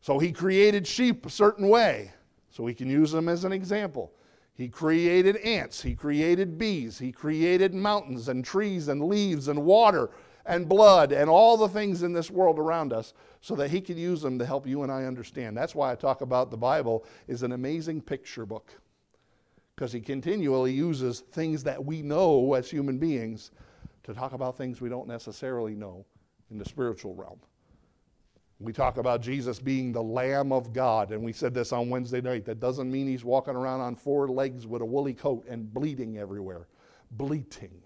So 0.00 0.18
He 0.18 0.32
created 0.32 0.86
sheep 0.86 1.26
a 1.26 1.30
certain 1.30 1.68
way, 1.68 2.12
so 2.50 2.62
we 2.62 2.74
can 2.74 2.90
use 2.90 3.12
them 3.12 3.28
as 3.28 3.44
an 3.44 3.52
example. 3.52 4.12
He 4.54 4.68
created 4.68 5.36
ants, 5.38 5.82
He 5.82 5.94
created 5.94 6.58
bees, 6.58 6.98
He 6.98 7.12
created 7.12 7.74
mountains 7.74 8.28
and 8.28 8.44
trees 8.44 8.88
and 8.88 9.02
leaves 9.04 9.48
and 9.48 9.64
water 9.64 10.10
and 10.46 10.68
blood 10.68 11.12
and 11.12 11.30
all 11.30 11.56
the 11.56 11.68
things 11.68 12.02
in 12.02 12.12
this 12.12 12.30
world 12.30 12.58
around 12.58 12.92
us 12.92 13.14
so 13.40 13.54
that 13.56 13.70
he 13.70 13.80
could 13.80 13.98
use 13.98 14.22
them 14.22 14.38
to 14.38 14.46
help 14.46 14.66
you 14.66 14.82
and 14.82 14.90
I 14.90 15.04
understand. 15.04 15.56
That's 15.56 15.74
why 15.74 15.92
I 15.92 15.94
talk 15.94 16.20
about 16.20 16.50
the 16.50 16.56
Bible 16.56 17.04
is 17.28 17.42
an 17.42 17.52
amazing 17.52 18.00
picture 18.00 18.46
book 18.46 18.72
because 19.74 19.92
he 19.92 20.00
continually 20.00 20.72
uses 20.72 21.20
things 21.20 21.62
that 21.64 21.84
we 21.84 22.02
know 22.02 22.54
as 22.54 22.70
human 22.70 22.98
beings 22.98 23.50
to 24.04 24.14
talk 24.14 24.32
about 24.32 24.56
things 24.56 24.80
we 24.80 24.88
don't 24.88 25.08
necessarily 25.08 25.74
know 25.74 26.04
in 26.50 26.58
the 26.58 26.64
spiritual 26.64 27.14
realm. 27.14 27.38
We 28.58 28.72
talk 28.72 28.96
about 28.96 29.20
Jesus 29.20 29.58
being 29.58 29.90
the 29.90 30.02
Lamb 30.02 30.52
of 30.52 30.72
God, 30.72 31.10
and 31.10 31.22
we 31.22 31.32
said 31.32 31.52
this 31.52 31.72
on 31.72 31.90
Wednesday 31.90 32.20
night. 32.20 32.44
That 32.44 32.60
doesn't 32.60 32.90
mean 32.90 33.08
he's 33.08 33.24
walking 33.24 33.56
around 33.56 33.80
on 33.80 33.96
four 33.96 34.28
legs 34.28 34.66
with 34.66 34.82
a 34.82 34.84
woolly 34.84 35.14
coat 35.14 35.44
and 35.48 35.72
bleeding 35.72 36.18
everywhere, 36.18 36.68
bleating 37.10 37.82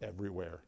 everywhere. 0.00 0.60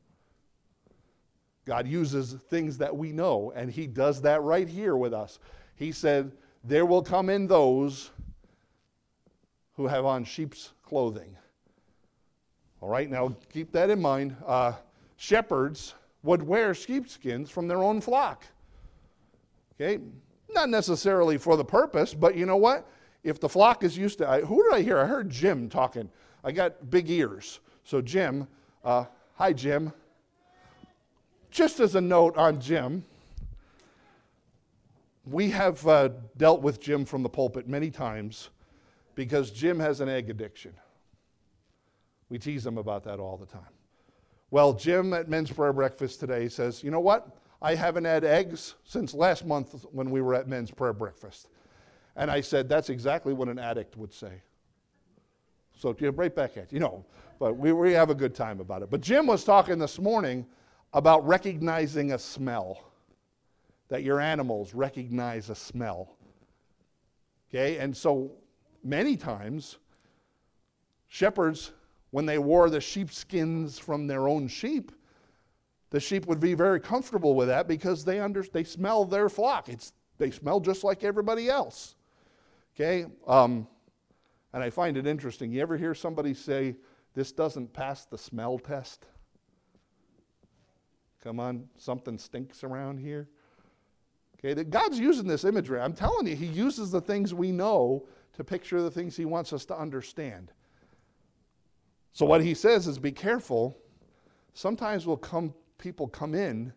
God 1.65 1.87
uses 1.87 2.35
things 2.51 2.77
that 2.79 2.95
we 2.95 3.13
know, 3.13 3.53
and 3.55 3.71
He 3.71 3.87
does 3.87 4.21
that 4.23 4.43
right 4.43 4.69
here 4.69 4.97
with 4.97 5.15
us. 5.15 5.39
He 5.77 5.93
said, 5.93 6.33
There 6.63 6.85
will 6.85 7.03
come 7.03 7.31
in 7.31 7.47
those 7.47 8.11
who 9.77 9.87
have 9.87 10.05
on 10.05 10.25
sheep's 10.25 10.73
clothing. 10.83 11.37
All 12.85 12.91
right, 12.91 13.11
now 13.11 13.35
keep 13.51 13.73
that 13.73 13.89
in 13.89 13.99
mind. 13.99 14.37
Uh, 14.47 14.75
shepherds 15.17 15.95
would 16.23 16.43
wear 16.43 16.75
sheepskins 16.75 17.49
from 17.49 17.67
their 17.67 17.83
own 17.83 18.03
flock. 18.03 18.45
Okay, 19.81 20.03
not 20.53 20.69
necessarily 20.69 21.39
for 21.39 21.57
the 21.57 21.65
purpose, 21.65 22.13
but 22.13 22.37
you 22.37 22.45
know 22.45 22.59
what? 22.59 22.87
If 23.23 23.41
the 23.41 23.49
flock 23.49 23.85
is 23.85 23.97
used 23.97 24.19
to, 24.19 24.29
I, 24.29 24.43
who 24.43 24.63
did 24.63 24.75
I 24.75 24.83
hear? 24.83 24.99
I 24.99 25.07
heard 25.07 25.31
Jim 25.31 25.71
talking. 25.71 26.11
I 26.45 26.53
got 26.53 26.91
big 26.91 27.09
ears. 27.09 27.61
So, 27.85 28.03
Jim, 28.03 28.47
uh, 28.85 29.07
hi, 29.37 29.55
Jim. 29.55 29.91
Just 31.51 31.81
as 31.81 31.95
a 31.95 32.03
note 32.03 32.37
on 32.37 32.61
Jim, 32.61 33.03
we 35.25 35.49
have 35.53 35.87
uh, 35.89 36.11
dealt 36.37 36.61
with 36.61 36.83
Jim 36.83 37.07
from 37.07 37.23
the 37.23 37.31
pulpit 37.31 37.67
many 37.67 37.91
times 37.91 38.51
because 39.15 39.51
Jim 39.51 39.81
has 39.81 40.03
an 40.03 40.11
egg 40.11 40.29
addiction. 40.29 40.75
We 42.29 42.39
tease 42.39 42.65
them 42.65 42.79
about 42.79 43.05
that 43.05 43.21
all 43.21 43.37
the 43.37 43.47
time. 43.47 43.63
Well, 44.51 44.73
Jim 44.73 45.13
at 45.13 45.29
men's 45.29 45.51
prayer 45.51 45.73
breakfast 45.73 46.21
today 46.21 46.49
says, 46.49 46.83
You 46.83 46.91
know 46.91 47.01
what? 47.01 47.37
I 47.61 47.75
haven't 47.75 48.05
had 48.05 48.25
eggs 48.25 48.75
since 48.85 49.15
last 49.15 49.47
month 49.47 49.85
when 49.91 50.11
we 50.11 50.21
were 50.21 50.35
at 50.35 50.49
men's 50.49 50.71
prayer 50.71 50.93
breakfast. 50.93 51.49
And 52.17 52.31
I 52.31 52.41
said, 52.41 52.69
That's 52.69 52.91
exactly 52.91 53.33
what 53.33 53.49
an 53.49 53.59
addict 53.59 53.97
would 53.97 54.13
say. 54.13 54.43
So, 55.77 55.95
right 56.13 56.35
back 56.35 56.57
at 56.57 56.73
you, 56.73 56.77
you 56.77 56.81
know, 56.81 57.05
but 57.39 57.57
we, 57.57 57.73
we 57.73 57.93
have 57.93 58.11
a 58.11 58.15
good 58.15 58.35
time 58.35 58.61
about 58.61 58.83
it. 58.83 58.91
But 58.91 59.01
Jim 59.01 59.27
was 59.27 59.45
talking 59.45 59.79
this 59.79 59.99
morning 59.99 60.47
about 60.93 61.27
recognizing 61.27 62.13
a 62.13 62.19
smell, 62.19 62.93
that 63.89 64.03
your 64.03 64.21
animals 64.21 64.73
recognize 64.73 65.51
a 65.51 65.55
smell. 65.55 66.17
Okay, 67.51 67.79
and 67.79 67.97
so 67.97 68.31
many 68.85 69.17
times, 69.17 69.79
shepherds, 71.09 71.73
when 72.15 72.27
they 72.27 72.39
wore 72.39 72.71
the 72.71 72.81
sheepskins 72.81 73.77
from 73.77 74.07
their 74.07 74.29
own 74.29 74.47
sheep, 74.47 74.93
the 75.91 75.99
sheep 75.99 76.27
would 76.27 76.39
be 76.39 76.55
very 76.55 76.79
comfortable 76.79 77.35
with 77.35 77.49
that 77.49 77.67
because 77.67 78.05
they, 78.05 78.21
under, 78.21 78.45
they 78.53 78.63
smell 78.63 79.05
their 79.05 79.29
flock. 79.29 79.69
It's, 79.69 79.93
they 80.17 80.31
smell 80.31 80.61
just 80.61 80.85
like 80.85 81.03
everybody 81.03 81.49
else. 81.49 81.97
Okay? 82.77 83.07
Um, 83.27 83.67
and 84.53 84.63
I 84.63 84.71
find 84.71 84.97
it 84.97 85.09
interesting. 85.09 85.51
You 85.51 85.61
ever 85.61 85.77
hear 85.77 85.93
somebody 85.93 86.35
say, 86.35 86.77
This 87.15 87.33
doesn't 87.33 87.73
pass 87.73 88.05
the 88.05 88.17
smell 88.17 88.61
test? 88.61 89.07
Come 91.21 91.41
on, 91.41 91.69
something 91.79 92.17
stinks 92.17 92.63
around 92.63 92.99
here. 92.99 93.29
Okay, 94.39 94.63
God's 94.63 95.01
using 95.01 95.27
this 95.27 95.45
imagery. 95.45 95.81
I'm 95.81 95.95
telling 95.95 96.29
you, 96.29 96.37
He 96.37 96.47
uses 96.47 96.93
the 96.93 97.01
things 97.01 97.35
we 97.35 97.51
know 97.51 98.07
to 98.35 98.45
picture 98.45 98.81
the 98.81 98.91
things 98.93 99.17
He 99.17 99.25
wants 99.25 99.53
us 99.53 99.65
to 99.65 99.77
understand. 99.77 100.53
So 102.15 102.25
what 102.25 102.43
He 102.43 102.55
says 102.55 102.87
is, 102.87 102.99
be 102.99 103.13
careful. 103.13 103.77
Sometimes 104.55 105.07
will 105.07 105.17
come 105.17 105.53
people 105.79 106.09
come 106.09 106.35
in, 106.35 106.73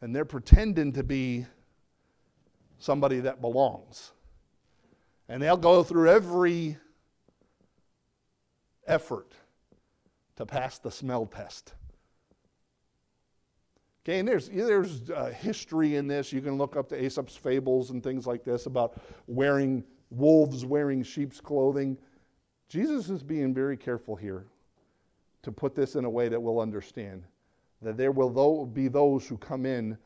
and 0.00 0.16
they're 0.16 0.24
pretending 0.24 0.92
to 0.94 1.04
be 1.04 1.46
somebody 2.78 3.20
that 3.20 3.40
belongs, 3.40 4.12
and 5.28 5.40
they'll 5.42 5.56
go 5.56 5.82
through 5.82 6.10
every 6.10 6.76
effort 8.86 9.32
to 10.36 10.46
pass 10.46 10.78
the 10.78 10.90
smell 10.90 11.26
test. 11.26 11.74
Okay, 14.04 14.20
and 14.20 14.28
there's, 14.28 14.48
there's 14.48 15.10
uh, 15.10 15.26
history 15.26 15.96
in 15.96 16.06
this. 16.06 16.32
You 16.32 16.40
can 16.40 16.56
look 16.56 16.76
up 16.76 16.88
the 16.88 17.04
Aesop's 17.04 17.36
fables 17.36 17.90
and 17.90 18.02
things 18.02 18.26
like 18.26 18.44
this 18.44 18.66
about 18.66 19.00
wearing 19.26 19.84
wolves 20.10 20.64
wearing 20.64 21.02
sheep's 21.02 21.40
clothing. 21.40 21.98
Jesus 22.68 23.10
is 23.10 23.22
being 23.22 23.54
very 23.54 23.76
careful 23.76 24.16
here 24.16 24.46
to 25.42 25.52
put 25.52 25.74
this 25.74 25.94
in 25.94 26.04
a 26.04 26.10
way 26.10 26.28
that 26.28 26.40
we'll 26.40 26.60
understand. 26.60 27.24
that 27.82 27.96
there 27.96 28.10
will 28.10 28.66
be 28.66 28.88
those 28.88 29.28
who 29.28 29.36
come 29.36 29.66
in 29.66 29.96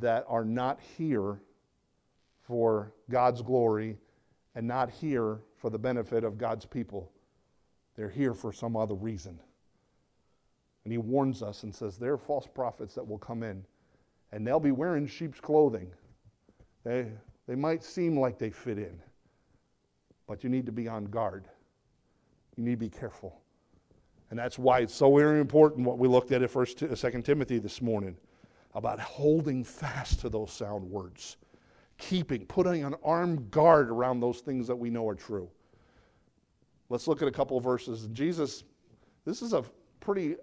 that 0.00 0.24
are 0.28 0.44
not 0.44 0.80
here 0.96 1.40
for 2.46 2.92
God's 3.10 3.42
glory 3.42 3.98
and 4.54 4.66
not 4.66 4.90
here 4.90 5.40
for 5.56 5.68
the 5.68 5.78
benefit 5.78 6.24
of 6.24 6.38
God's 6.38 6.64
people. 6.64 7.10
They're 7.96 8.08
here 8.08 8.32
for 8.32 8.52
some 8.52 8.76
other 8.76 8.94
reason. 8.94 9.38
And 10.84 10.92
he 10.92 10.98
warns 10.98 11.42
us 11.42 11.64
and 11.64 11.74
says, 11.74 11.98
There 11.98 12.12
are 12.12 12.18
false 12.18 12.46
prophets 12.46 12.94
that 12.94 13.06
will 13.06 13.18
come 13.18 13.42
in, 13.42 13.64
and 14.32 14.46
they'll 14.46 14.60
be 14.60 14.70
wearing 14.70 15.06
sheep's 15.06 15.40
clothing. 15.40 15.90
They, 16.84 17.06
they 17.48 17.56
might 17.56 17.82
seem 17.82 18.18
like 18.18 18.38
they 18.38 18.50
fit 18.50 18.78
in, 18.78 18.98
but 20.28 20.44
you 20.44 20.50
need 20.50 20.64
to 20.66 20.72
be 20.72 20.86
on 20.86 21.06
guard. 21.06 21.44
You 22.56 22.64
need 22.64 22.72
to 22.72 22.76
be 22.76 22.88
careful. 22.88 23.40
And 24.30 24.38
that's 24.38 24.58
why 24.58 24.80
it's 24.80 24.94
so 24.94 25.16
very 25.16 25.40
important 25.40 25.86
what 25.86 25.98
we 25.98 26.08
looked 26.08 26.32
at 26.32 26.42
at 26.42 26.50
First, 26.50 26.82
uh, 26.82 26.94
Second 26.96 27.24
Timothy 27.24 27.58
this 27.58 27.80
morning 27.80 28.16
about 28.74 28.98
holding 28.98 29.62
fast 29.62 30.20
to 30.20 30.28
those 30.28 30.52
sound 30.52 30.90
words, 30.90 31.36
keeping, 31.98 32.44
putting 32.46 32.84
an 32.84 32.94
armed 33.04 33.50
guard 33.50 33.88
around 33.88 34.20
those 34.20 34.40
things 34.40 34.66
that 34.66 34.76
we 34.76 34.90
know 34.90 35.08
are 35.08 35.14
true. 35.14 35.48
Let's 36.88 37.06
look 37.06 37.22
at 37.22 37.28
a 37.28 37.32
couple 37.32 37.58
verses. 37.60 38.08
Jesus, 38.12 38.64
this 39.24 39.42
is 39.42 39.52
a 39.52 39.64
pretty 40.00 40.36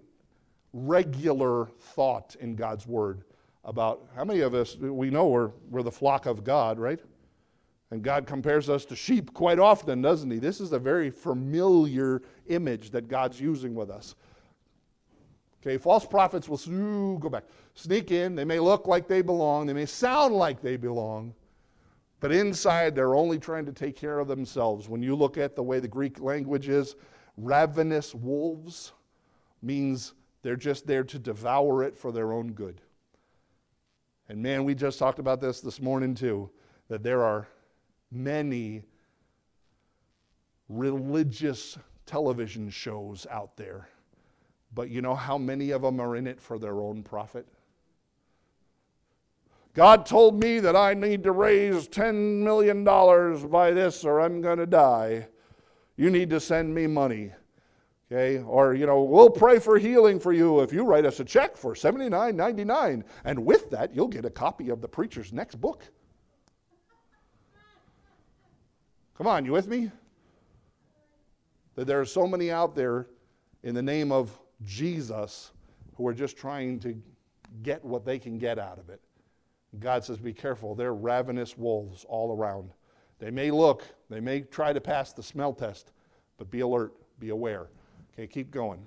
regular 0.72 1.66
thought 1.78 2.36
in 2.40 2.56
God's 2.56 2.86
Word 2.86 3.24
about 3.64 4.06
how 4.16 4.24
many 4.24 4.40
of 4.40 4.54
us, 4.54 4.76
we 4.76 5.10
know 5.10 5.28
we're, 5.28 5.50
we're 5.70 5.82
the 5.82 5.92
flock 5.92 6.26
of 6.26 6.44
God, 6.44 6.78
right? 6.78 7.00
And 7.94 8.02
God 8.02 8.26
compares 8.26 8.68
us 8.68 8.84
to 8.86 8.96
sheep 8.96 9.32
quite 9.34 9.60
often, 9.60 10.02
doesn't 10.02 10.28
He? 10.28 10.40
This 10.40 10.60
is 10.60 10.72
a 10.72 10.80
very 10.80 11.10
familiar 11.10 12.22
image 12.48 12.90
that 12.90 13.06
God's 13.06 13.40
using 13.40 13.72
with 13.72 13.88
us. 13.88 14.16
Okay, 15.62 15.78
false 15.78 16.04
prophets 16.04 16.48
will 16.48 17.18
go 17.18 17.28
back, 17.28 17.44
sneak 17.76 18.10
in. 18.10 18.34
They 18.34 18.44
may 18.44 18.58
look 18.58 18.88
like 18.88 19.06
they 19.06 19.22
belong, 19.22 19.68
they 19.68 19.74
may 19.74 19.86
sound 19.86 20.34
like 20.34 20.60
they 20.60 20.76
belong, 20.76 21.34
but 22.18 22.32
inside 22.32 22.96
they're 22.96 23.14
only 23.14 23.38
trying 23.38 23.64
to 23.66 23.72
take 23.72 23.94
care 23.94 24.18
of 24.18 24.26
themselves. 24.26 24.88
When 24.88 25.00
you 25.00 25.14
look 25.14 25.38
at 25.38 25.54
the 25.54 25.62
way 25.62 25.78
the 25.78 25.86
Greek 25.86 26.18
language 26.18 26.68
is, 26.68 26.96
ravenous 27.36 28.12
wolves 28.12 28.92
means 29.62 30.14
they're 30.42 30.56
just 30.56 30.84
there 30.84 31.04
to 31.04 31.18
devour 31.20 31.84
it 31.84 31.96
for 31.96 32.10
their 32.10 32.32
own 32.32 32.54
good. 32.54 32.80
And 34.28 34.42
man, 34.42 34.64
we 34.64 34.74
just 34.74 34.98
talked 34.98 35.20
about 35.20 35.40
this 35.40 35.60
this 35.60 35.80
morning 35.80 36.16
too, 36.16 36.50
that 36.88 37.04
there 37.04 37.22
are 37.22 37.46
many 38.14 38.82
religious 40.68 41.78
television 42.06 42.70
shows 42.70 43.26
out 43.30 43.56
there. 43.56 43.88
But 44.74 44.90
you 44.90 45.02
know 45.02 45.14
how 45.14 45.38
many 45.38 45.70
of 45.70 45.82
them 45.82 46.00
are 46.00 46.16
in 46.16 46.26
it 46.26 46.40
for 46.40 46.58
their 46.58 46.80
own 46.80 47.02
profit? 47.02 47.46
God 49.74 50.06
told 50.06 50.40
me 50.40 50.60
that 50.60 50.76
I 50.76 50.94
need 50.94 51.24
to 51.24 51.32
raise 51.32 51.88
$10 51.88 52.42
million 52.42 52.84
by 53.48 53.72
this 53.72 54.04
or 54.04 54.20
I'm 54.20 54.40
going 54.40 54.58
to 54.58 54.66
die. 54.66 55.26
You 55.96 56.10
need 56.10 56.30
to 56.30 56.40
send 56.40 56.72
me 56.72 56.86
money. 56.86 57.32
Okay? 58.10 58.42
Or, 58.42 58.74
you 58.74 58.86
know, 58.86 59.02
we'll 59.02 59.30
pray 59.30 59.58
for 59.58 59.76
healing 59.76 60.20
for 60.20 60.32
you 60.32 60.60
if 60.60 60.72
you 60.72 60.84
write 60.84 61.04
us 61.04 61.18
a 61.18 61.24
check 61.24 61.56
for 61.56 61.74
$79.99. 61.74 63.02
And 63.24 63.44
with 63.44 63.70
that, 63.70 63.94
you'll 63.94 64.08
get 64.08 64.24
a 64.24 64.30
copy 64.30 64.68
of 64.68 64.80
the 64.80 64.88
preacher's 64.88 65.32
next 65.32 65.60
book. 65.60 65.84
Come 69.16 69.26
on, 69.26 69.44
you 69.44 69.52
with 69.52 69.68
me? 69.68 69.90
That 71.76 71.86
there 71.86 72.00
are 72.00 72.04
so 72.04 72.26
many 72.26 72.50
out 72.50 72.74
there 72.74 73.06
in 73.62 73.74
the 73.74 73.82
name 73.82 74.10
of 74.10 74.38
Jesus 74.64 75.52
who 75.96 76.06
are 76.06 76.14
just 76.14 76.36
trying 76.36 76.80
to 76.80 77.00
get 77.62 77.84
what 77.84 78.04
they 78.04 78.18
can 78.18 78.38
get 78.38 78.58
out 78.58 78.78
of 78.78 78.90
it. 78.90 79.00
God 79.78 80.04
says, 80.04 80.18
Be 80.18 80.32
careful. 80.32 80.74
They're 80.74 80.94
ravenous 80.94 81.56
wolves 81.56 82.04
all 82.08 82.36
around. 82.36 82.70
They 83.18 83.30
may 83.30 83.50
look, 83.50 83.84
they 84.10 84.20
may 84.20 84.40
try 84.42 84.72
to 84.72 84.80
pass 84.80 85.12
the 85.12 85.22
smell 85.22 85.52
test, 85.52 85.92
but 86.36 86.50
be 86.50 86.60
alert, 86.60 86.92
be 87.20 87.30
aware. 87.30 87.68
Okay, 88.12 88.26
keep 88.26 88.50
going. 88.50 88.86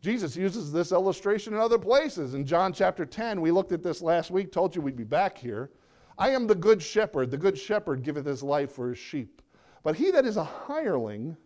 Jesus 0.00 0.36
uses 0.36 0.70
this 0.70 0.92
illustration 0.92 1.54
in 1.54 1.60
other 1.60 1.78
places. 1.78 2.34
In 2.34 2.44
John 2.44 2.72
chapter 2.72 3.06
10, 3.06 3.40
we 3.40 3.50
looked 3.50 3.72
at 3.72 3.82
this 3.82 4.02
last 4.02 4.30
week, 4.30 4.52
told 4.52 4.76
you 4.76 4.82
we'd 4.82 4.96
be 4.96 5.04
back 5.04 5.38
here. 5.38 5.70
I 6.16 6.30
am 6.30 6.46
the 6.46 6.54
good 6.54 6.82
shepherd. 6.82 7.30
The 7.30 7.38
good 7.38 7.58
shepherd 7.58 8.02
giveth 8.02 8.26
his 8.26 8.42
life 8.42 8.72
for 8.72 8.88
his 8.88 8.98
sheep. 8.98 9.42
But 9.82 9.96
he 9.96 10.10
that 10.12 10.24
is 10.24 10.36
a 10.36 10.44
hireling, 10.44 11.36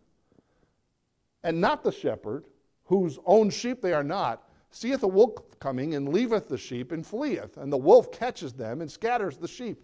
and 1.43 1.61
not 1.61 1.83
the 1.83 1.93
shepherd, 1.93 2.45
whose 2.85 3.19
own 3.27 3.51
sheep 3.51 3.81
they 3.81 3.93
are 3.93 4.05
not, 4.05 4.49
seeth 4.71 5.03
a 5.03 5.09
wolf 5.09 5.59
coming, 5.59 5.95
and 5.95 6.13
leaveth 6.13 6.49
the 6.49 6.59
sheep, 6.59 6.93
and 6.93 7.07
fleeth. 7.07 7.57
And 7.57 7.73
the 7.73 7.79
wolf 7.79 8.13
catches 8.13 8.53
them, 8.53 8.81
and 8.81 8.91
scatters 8.91 9.37
the 9.37 9.49
sheep. 9.49 9.83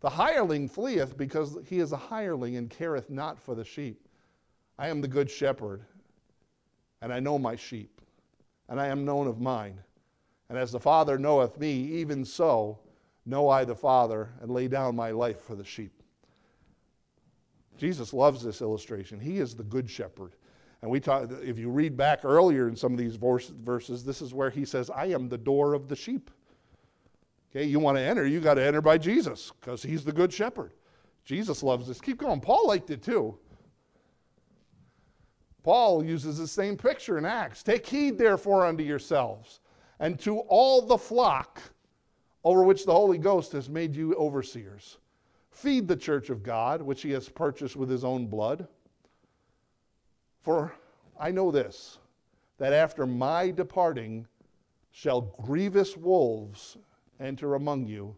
The 0.00 0.10
hireling 0.10 0.66
fleeth 0.66 1.16
because 1.16 1.58
he 1.66 1.78
is 1.78 1.92
a 1.92 1.96
hireling, 1.96 2.56
and 2.56 2.70
careth 2.70 3.10
not 3.10 3.38
for 3.38 3.54
the 3.54 3.64
sheep. 3.64 4.08
I 4.78 4.88
am 4.88 5.02
the 5.02 5.08
good 5.08 5.30
shepherd, 5.30 5.84
and 7.02 7.12
I 7.12 7.20
know 7.20 7.38
my 7.38 7.54
sheep, 7.54 8.00
and 8.68 8.80
I 8.80 8.86
am 8.86 9.04
known 9.04 9.26
of 9.26 9.40
mine. 9.40 9.78
And 10.48 10.58
as 10.58 10.72
the 10.72 10.80
Father 10.80 11.18
knoweth 11.18 11.60
me, 11.60 11.70
even 11.70 12.24
so 12.24 12.78
know 13.30 13.48
I 13.48 13.64
the 13.64 13.74
Father, 13.74 14.28
and 14.42 14.50
lay 14.50 14.68
down 14.68 14.96
my 14.96 15.10
life 15.12 15.40
for 15.40 15.54
the 15.54 15.64
sheep. 15.64 16.02
Jesus 17.78 18.12
loves 18.12 18.42
this 18.42 18.60
illustration. 18.60 19.18
He 19.18 19.38
is 19.38 19.54
the 19.54 19.62
good 19.62 19.88
shepherd. 19.88 20.34
And 20.82 20.90
we 20.90 21.00
talk, 21.00 21.30
if 21.42 21.58
you 21.58 21.70
read 21.70 21.96
back 21.96 22.24
earlier 22.24 22.68
in 22.68 22.76
some 22.76 22.92
of 22.92 22.98
these 22.98 23.16
verses, 23.16 24.04
this 24.04 24.20
is 24.20 24.34
where 24.34 24.50
he 24.50 24.64
says, 24.64 24.90
I 24.90 25.06
am 25.06 25.28
the 25.28 25.38
door 25.38 25.74
of 25.74 25.88
the 25.88 25.96
sheep. 25.96 26.30
Okay, 27.50 27.64
you 27.64 27.80
want 27.80 27.96
to 27.96 28.02
enter, 28.02 28.26
you 28.26 28.40
got 28.40 28.54
to 28.54 28.64
enter 28.64 28.80
by 28.80 28.98
Jesus 28.98 29.52
because 29.60 29.82
he's 29.82 30.04
the 30.04 30.12
good 30.12 30.32
shepherd. 30.32 30.72
Jesus 31.24 31.62
loves 31.62 31.86
this. 31.86 32.00
Keep 32.00 32.18
going. 32.18 32.40
Paul 32.40 32.66
liked 32.66 32.90
it 32.90 33.02
too. 33.02 33.38
Paul 35.62 36.02
uses 36.04 36.38
the 36.38 36.48
same 36.48 36.76
picture 36.76 37.18
in 37.18 37.24
Acts. 37.24 37.62
Take 37.62 37.86
heed, 37.86 38.16
therefore, 38.16 38.64
unto 38.66 38.82
yourselves 38.82 39.60
and 39.98 40.18
to 40.20 40.38
all 40.48 40.80
the 40.82 40.96
flock 40.96 41.60
over 42.44 42.64
which 42.64 42.84
the 42.86 42.92
Holy 42.92 43.18
Ghost 43.18 43.52
has 43.52 43.68
made 43.68 43.94
you 43.94 44.14
overseers. 44.14 44.98
Feed 45.50 45.88
the 45.88 45.96
church 45.96 46.30
of 46.30 46.42
God, 46.42 46.80
which 46.80 47.02
he 47.02 47.10
has 47.10 47.28
purchased 47.28 47.76
with 47.76 47.90
his 47.90 48.04
own 48.04 48.26
blood. 48.26 48.66
For 50.42 50.72
I 51.18 51.30
know 51.30 51.50
this, 51.50 51.98
that 52.58 52.72
after 52.72 53.06
my 53.06 53.50
departing 53.50 54.26
shall 54.92 55.20
grievous 55.20 55.96
wolves 55.96 56.76
enter 57.18 57.54
among 57.54 57.86
you, 57.86 58.16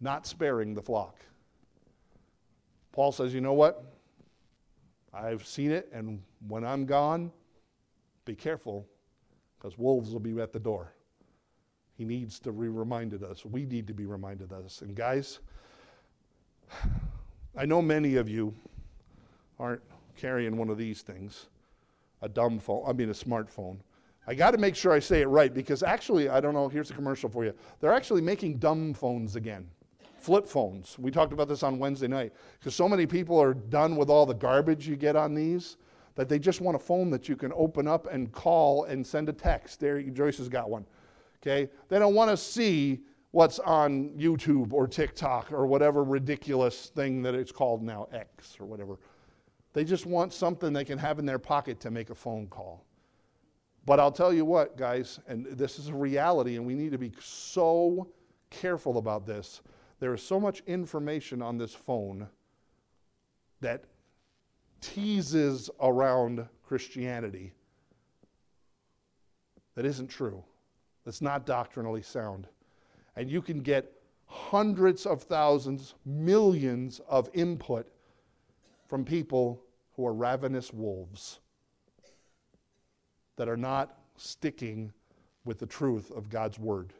not 0.00 0.26
sparing 0.26 0.74
the 0.74 0.82
flock. 0.82 1.18
Paul 2.92 3.12
says, 3.12 3.34
You 3.34 3.40
know 3.40 3.52
what? 3.52 3.84
I've 5.12 5.46
seen 5.46 5.70
it, 5.70 5.90
and 5.92 6.22
when 6.48 6.64
I'm 6.64 6.86
gone, 6.86 7.30
be 8.24 8.34
careful 8.34 8.86
because 9.58 9.76
wolves 9.76 10.10
will 10.10 10.20
be 10.20 10.40
at 10.40 10.52
the 10.52 10.58
door. 10.58 10.94
He 11.96 12.04
needs 12.04 12.38
to 12.40 12.52
be 12.52 12.68
reminded 12.68 13.22
us. 13.22 13.44
We 13.44 13.64
need 13.64 13.86
to 13.86 13.94
be 13.94 14.06
reminded 14.06 14.52
of 14.52 14.64
us. 14.64 14.82
And 14.82 14.94
guys, 14.94 15.40
I 17.56 17.66
know 17.66 17.82
many 17.82 18.16
of 18.16 18.28
you 18.28 18.54
aren't 19.58 19.82
carrying 20.16 20.56
one 20.56 20.68
of 20.68 20.78
these 20.78 21.02
things, 21.02 21.46
a 22.22 22.28
dumb 22.28 22.58
phone, 22.58 22.84
I 22.86 22.92
mean 22.92 23.10
a 23.10 23.14
smartphone. 23.14 23.78
I 24.26 24.34
got 24.34 24.52
to 24.52 24.58
make 24.58 24.76
sure 24.76 24.92
I 24.92 25.00
say 25.00 25.22
it 25.22 25.26
right 25.26 25.52
because 25.52 25.82
actually, 25.82 26.28
I 26.28 26.40
don't 26.40 26.54
know, 26.54 26.68
here's 26.68 26.90
a 26.90 26.94
commercial 26.94 27.28
for 27.28 27.44
you. 27.44 27.52
They're 27.80 27.92
actually 27.92 28.22
making 28.22 28.58
dumb 28.58 28.94
phones 28.94 29.36
again 29.36 29.68
flip 30.22 30.46
phones. 30.46 30.96
We 30.98 31.10
talked 31.10 31.32
about 31.32 31.48
this 31.48 31.62
on 31.62 31.78
Wednesday 31.78 32.06
night 32.06 32.32
because 32.58 32.74
so 32.74 32.88
many 32.88 33.06
people 33.06 33.40
are 33.40 33.54
done 33.54 33.96
with 33.96 34.08
all 34.08 34.24
the 34.24 34.34
garbage 34.34 34.86
you 34.86 34.94
get 34.94 35.16
on 35.16 35.34
these 35.34 35.76
that 36.14 36.28
they 36.28 36.38
just 36.38 36.60
want 36.60 36.76
a 36.76 36.78
phone 36.78 37.10
that 37.10 37.28
you 37.28 37.34
can 37.34 37.52
open 37.54 37.88
up 37.88 38.06
and 38.06 38.30
call 38.30 38.84
and 38.84 39.04
send 39.04 39.28
a 39.28 39.32
text. 39.32 39.80
There, 39.80 40.00
Joyce 40.00 40.38
has 40.38 40.48
got 40.48 40.70
one. 40.70 40.86
Okay? 41.42 41.70
They 41.88 41.98
don't 41.98 42.14
want 42.14 42.30
to 42.30 42.36
see 42.36 43.00
what's 43.32 43.58
on 43.58 44.10
YouTube 44.10 44.72
or 44.72 44.86
TikTok 44.86 45.52
or 45.52 45.66
whatever 45.66 46.04
ridiculous 46.04 46.86
thing 46.86 47.22
that 47.22 47.34
it's 47.34 47.52
called 47.52 47.82
now, 47.82 48.06
X 48.12 48.56
or 48.60 48.66
whatever. 48.66 48.98
They 49.72 49.84
just 49.84 50.06
want 50.06 50.32
something 50.32 50.72
they 50.72 50.84
can 50.84 50.98
have 50.98 51.18
in 51.18 51.26
their 51.26 51.38
pocket 51.38 51.80
to 51.80 51.90
make 51.90 52.10
a 52.10 52.14
phone 52.14 52.46
call. 52.46 52.84
But 53.84 53.98
I'll 53.98 54.12
tell 54.12 54.32
you 54.32 54.44
what, 54.44 54.76
guys, 54.76 55.18
and 55.26 55.46
this 55.46 55.78
is 55.78 55.88
a 55.88 55.94
reality, 55.94 56.56
and 56.56 56.64
we 56.64 56.74
need 56.74 56.92
to 56.92 56.98
be 56.98 57.12
so 57.20 58.12
careful 58.50 58.98
about 58.98 59.26
this. 59.26 59.62
There 59.98 60.14
is 60.14 60.22
so 60.22 60.38
much 60.38 60.62
information 60.66 61.42
on 61.42 61.58
this 61.58 61.74
phone 61.74 62.28
that 63.60 63.84
teases 64.80 65.70
around 65.80 66.46
Christianity 66.62 67.52
that 69.74 69.86
isn't 69.86 70.08
true, 70.08 70.44
that's 71.04 71.22
not 71.22 71.46
doctrinally 71.46 72.02
sound. 72.02 72.46
And 73.16 73.30
you 73.30 73.42
can 73.42 73.60
get 73.60 73.92
hundreds 74.26 75.04
of 75.04 75.22
thousands, 75.22 75.94
millions 76.06 77.00
of 77.08 77.28
input 77.34 77.86
from 78.88 79.04
people 79.04 79.62
who 79.96 80.06
are 80.06 80.14
ravenous 80.14 80.72
wolves 80.72 81.40
that 83.36 83.48
are 83.48 83.56
not 83.56 83.98
sticking 84.16 84.92
with 85.44 85.58
the 85.58 85.66
truth 85.66 86.10
of 86.12 86.30
God's 86.30 86.58
word. 86.58 86.92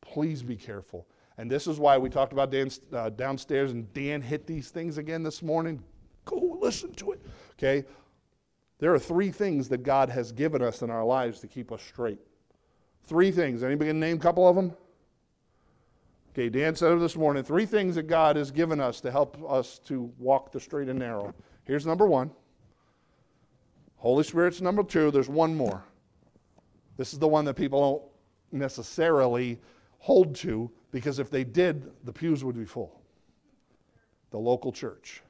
Please 0.00 0.42
be 0.42 0.56
careful. 0.56 1.06
And 1.38 1.50
this 1.50 1.66
is 1.66 1.78
why 1.78 1.98
we 1.98 2.10
talked 2.10 2.32
about 2.32 2.50
Dan, 2.50 2.70
uh, 2.92 3.10
downstairs, 3.10 3.72
and 3.72 3.92
Dan 3.92 4.20
hit 4.20 4.46
these 4.46 4.70
things 4.70 4.98
again 4.98 5.22
this 5.22 5.42
morning. 5.42 5.82
Go 6.24 6.58
listen 6.60 6.92
to 6.94 7.12
it. 7.12 7.20
Okay? 7.58 7.86
There 8.78 8.92
are 8.94 8.98
three 8.98 9.30
things 9.30 9.68
that 9.68 9.82
God 9.82 10.08
has 10.08 10.32
given 10.32 10.62
us 10.62 10.82
in 10.82 10.90
our 10.90 11.04
lives 11.04 11.40
to 11.40 11.46
keep 11.46 11.70
us 11.70 11.82
straight. 11.82 12.18
Three 13.10 13.32
things. 13.32 13.64
Anybody 13.64 13.90
can 13.90 13.98
name 13.98 14.18
a 14.18 14.20
couple 14.20 14.46
of 14.46 14.54
them? 14.54 14.72
Okay, 16.32 16.48
Dan 16.48 16.76
said 16.76 16.92
it 16.92 17.00
this 17.00 17.16
morning. 17.16 17.42
Three 17.42 17.66
things 17.66 17.96
that 17.96 18.04
God 18.04 18.36
has 18.36 18.52
given 18.52 18.78
us 18.78 19.00
to 19.00 19.10
help 19.10 19.36
us 19.50 19.80
to 19.86 20.12
walk 20.16 20.52
the 20.52 20.60
straight 20.60 20.88
and 20.88 21.00
narrow. 21.00 21.34
Here's 21.64 21.84
number 21.84 22.06
one. 22.06 22.30
Holy 23.96 24.22
Spirit's 24.22 24.60
number 24.60 24.84
two. 24.84 25.10
There's 25.10 25.28
one 25.28 25.56
more. 25.56 25.82
This 26.98 27.12
is 27.12 27.18
the 27.18 27.26
one 27.26 27.44
that 27.46 27.54
people 27.54 27.80
don't 28.52 28.60
necessarily 28.60 29.58
hold 29.98 30.36
to 30.36 30.70
because 30.92 31.18
if 31.18 31.30
they 31.30 31.42
did, 31.42 31.90
the 32.04 32.12
pews 32.12 32.44
would 32.44 32.56
be 32.56 32.64
full. 32.64 33.02
The 34.30 34.38
local 34.38 34.70
church. 34.70 35.20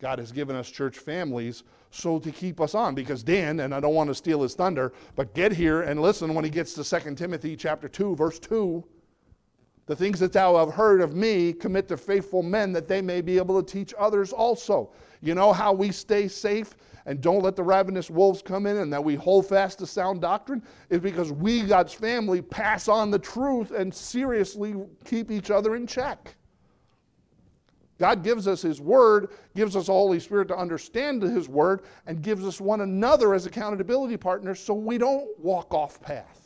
God 0.00 0.18
has 0.18 0.32
given 0.32 0.56
us 0.56 0.70
church 0.70 0.96
families 0.96 1.64
so 1.92 2.18
to 2.18 2.32
keep 2.32 2.60
us 2.60 2.74
on 2.74 2.94
because 2.94 3.22
Dan, 3.22 3.60
and 3.60 3.74
I 3.74 3.80
don't 3.80 3.94
want 3.94 4.08
to 4.08 4.14
steal 4.14 4.42
his 4.42 4.54
thunder, 4.54 4.92
but 5.14 5.34
get 5.34 5.52
here 5.52 5.82
and 5.82 6.00
listen 6.00 6.34
when 6.34 6.44
he 6.44 6.50
gets 6.50 6.74
to 6.74 7.00
2 7.00 7.14
Timothy 7.14 7.56
chapter 7.56 7.88
2 7.88 8.16
verse 8.16 8.38
2. 8.38 8.84
The 9.86 9.96
things 9.96 10.20
that 10.20 10.32
thou 10.32 10.56
have 10.56 10.72
heard 10.72 11.00
of 11.00 11.14
me 11.14 11.52
commit 11.52 11.88
to 11.88 11.96
faithful 11.96 12.42
men 12.42 12.72
that 12.72 12.88
they 12.88 13.02
may 13.02 13.20
be 13.20 13.36
able 13.36 13.60
to 13.60 13.72
teach 13.72 13.92
others 13.98 14.32
also. 14.32 14.92
You 15.20 15.34
know 15.34 15.52
how 15.52 15.72
we 15.72 15.90
stay 15.90 16.28
safe 16.28 16.76
and 17.04 17.20
don't 17.20 17.42
let 17.42 17.56
the 17.56 17.62
ravenous 17.62 18.08
wolves 18.08 18.42
come 18.42 18.66
in 18.66 18.78
and 18.78 18.92
that 18.92 19.02
we 19.02 19.16
hold 19.16 19.46
fast 19.46 19.78
to 19.80 19.86
sound 19.86 20.20
doctrine 20.20 20.62
is 20.88 21.00
because 21.00 21.32
we, 21.32 21.62
God's 21.62 21.92
family, 21.92 22.40
pass 22.40 22.88
on 22.88 23.10
the 23.10 23.18
truth 23.18 23.72
and 23.72 23.92
seriously 23.92 24.74
keep 25.04 25.30
each 25.30 25.50
other 25.50 25.74
in 25.74 25.86
check. 25.86 26.36
God 27.98 28.24
gives 28.24 28.48
us 28.48 28.62
His 28.62 28.80
Word, 28.80 29.30
gives 29.54 29.76
us 29.76 29.86
the 29.86 29.92
Holy 29.92 30.18
Spirit 30.18 30.48
to 30.48 30.56
understand 30.56 31.22
His 31.22 31.48
Word, 31.48 31.82
and 32.06 32.22
gives 32.22 32.44
us 32.44 32.60
one 32.60 32.80
another 32.80 33.34
as 33.34 33.46
accountability 33.46 34.16
partners 34.16 34.58
so 34.60 34.74
we 34.74 34.98
don't 34.98 35.28
walk 35.38 35.72
off 35.72 36.00
path. 36.00 36.42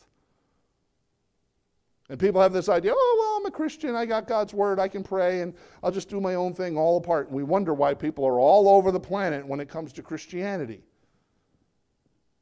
And 2.09 2.20
people 2.20 2.40
have 2.40 2.52
this 2.52 2.68
idea 2.68 2.92
oh, 2.94 3.16
well, 3.18 3.40
I'm 3.40 3.46
a 3.46 3.50
Christian, 3.50 3.96
I 3.96 4.06
got 4.06 4.28
God's 4.28 4.54
Word, 4.54 4.78
I 4.78 4.88
can 4.88 5.02
pray, 5.02 5.40
and 5.40 5.54
I'll 5.82 5.90
just 5.90 6.09
do 6.09 6.20
my 6.20 6.35
own 6.35 6.54
thing 6.54 6.76
all 6.76 6.98
apart. 6.98 7.28
And 7.28 7.37
we 7.37 7.42
wonder 7.42 7.74
why 7.74 7.94
people 7.94 8.24
are 8.24 8.38
all 8.38 8.68
over 8.68 8.92
the 8.92 9.00
planet 9.00 9.46
when 9.46 9.61
it 9.61 9.68
comes 9.68 9.92
to 9.94 10.02
Christianity. 10.02 10.82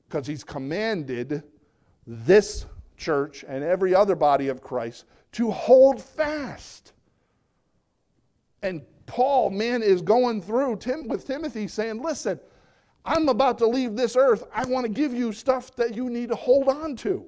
Because 0.08 0.26
He's 0.26 0.44
commanded 0.44 1.42
this 2.06 2.66
church 2.96 3.44
and 3.48 3.64
every 3.64 3.94
other 3.94 4.14
body 4.14 4.48
of 4.48 4.62
Christ 4.62 5.06
to 5.32 5.50
hold 5.50 6.02
fast. 6.02 6.92
And 8.62 8.82
Paul, 9.06 9.50
man, 9.50 9.82
is 9.82 10.02
going 10.02 10.40
through 10.40 10.76
Tim, 10.76 11.08
with 11.08 11.26
Timothy 11.26 11.68
saying, 11.68 12.02
Listen, 12.02 12.40
I'm 13.04 13.28
about 13.28 13.58
to 13.58 13.66
leave 13.66 13.96
this 13.96 14.16
earth. 14.16 14.44
I 14.54 14.64
want 14.64 14.86
to 14.86 14.92
give 14.92 15.12
you 15.12 15.32
stuff 15.32 15.74
that 15.76 15.94
you 15.94 16.08
need 16.08 16.30
to 16.30 16.34
hold 16.34 16.68
on 16.68 16.96
to. 16.96 17.26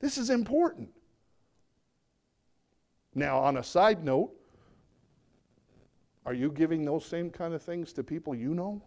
This 0.00 0.18
is 0.18 0.28
important. 0.28 0.90
Now, 3.14 3.38
on 3.38 3.56
a 3.56 3.62
side 3.62 4.04
note, 4.04 4.32
are 6.26 6.34
you 6.34 6.50
giving 6.50 6.84
those 6.84 7.06
same 7.06 7.30
kind 7.30 7.54
of 7.54 7.62
things 7.62 7.92
to 7.94 8.04
people 8.04 8.34
you 8.34 8.54
know? 8.54 8.82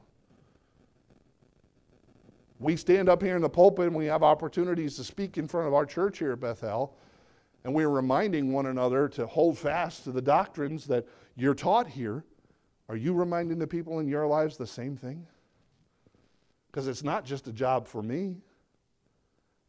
We 2.60 2.76
stand 2.76 3.10
up 3.10 3.24
here 3.24 3.38
in 3.38 3.42
the 3.42 3.50
pulpit 3.50 3.88
and 3.88 3.96
we 3.96 4.06
have 4.06 4.22
opportunities 4.22 4.96
to 4.98 5.04
speak 5.04 5.38
in 5.38 5.48
front 5.48 5.68
of 5.68 5.74
our 5.74 5.86
church 5.86 6.20
here 6.20 6.34
at 6.34 6.42
Bethel, 6.42 6.96
and 7.64 7.74
we're 7.74 7.90
reminding 7.90 8.52
one 8.52 8.68
another 8.68 9.08
to 9.10 9.28
hold 9.28 9.58
fast 9.58 10.04
to 10.06 10.12
the 10.12 10.22
doctrines 10.22 10.86
that 10.88 11.06
you're 11.36 11.54
taught 11.54 11.88
here, 11.88 12.24
are 12.88 12.96
you 12.96 13.14
reminding 13.14 13.60
the 13.60 13.68
people 13.68 14.00
in 14.00 14.08
your 14.08 14.26
lives 14.28 14.58
the 14.58 14.68
same 14.68 14.96
thing? 14.96 15.26
Because 16.72 16.88
it's 16.88 17.04
not 17.04 17.26
just 17.26 17.48
a 17.48 17.54
job 17.54 17.88
for 17.88 18.02
me, 18.02 18.38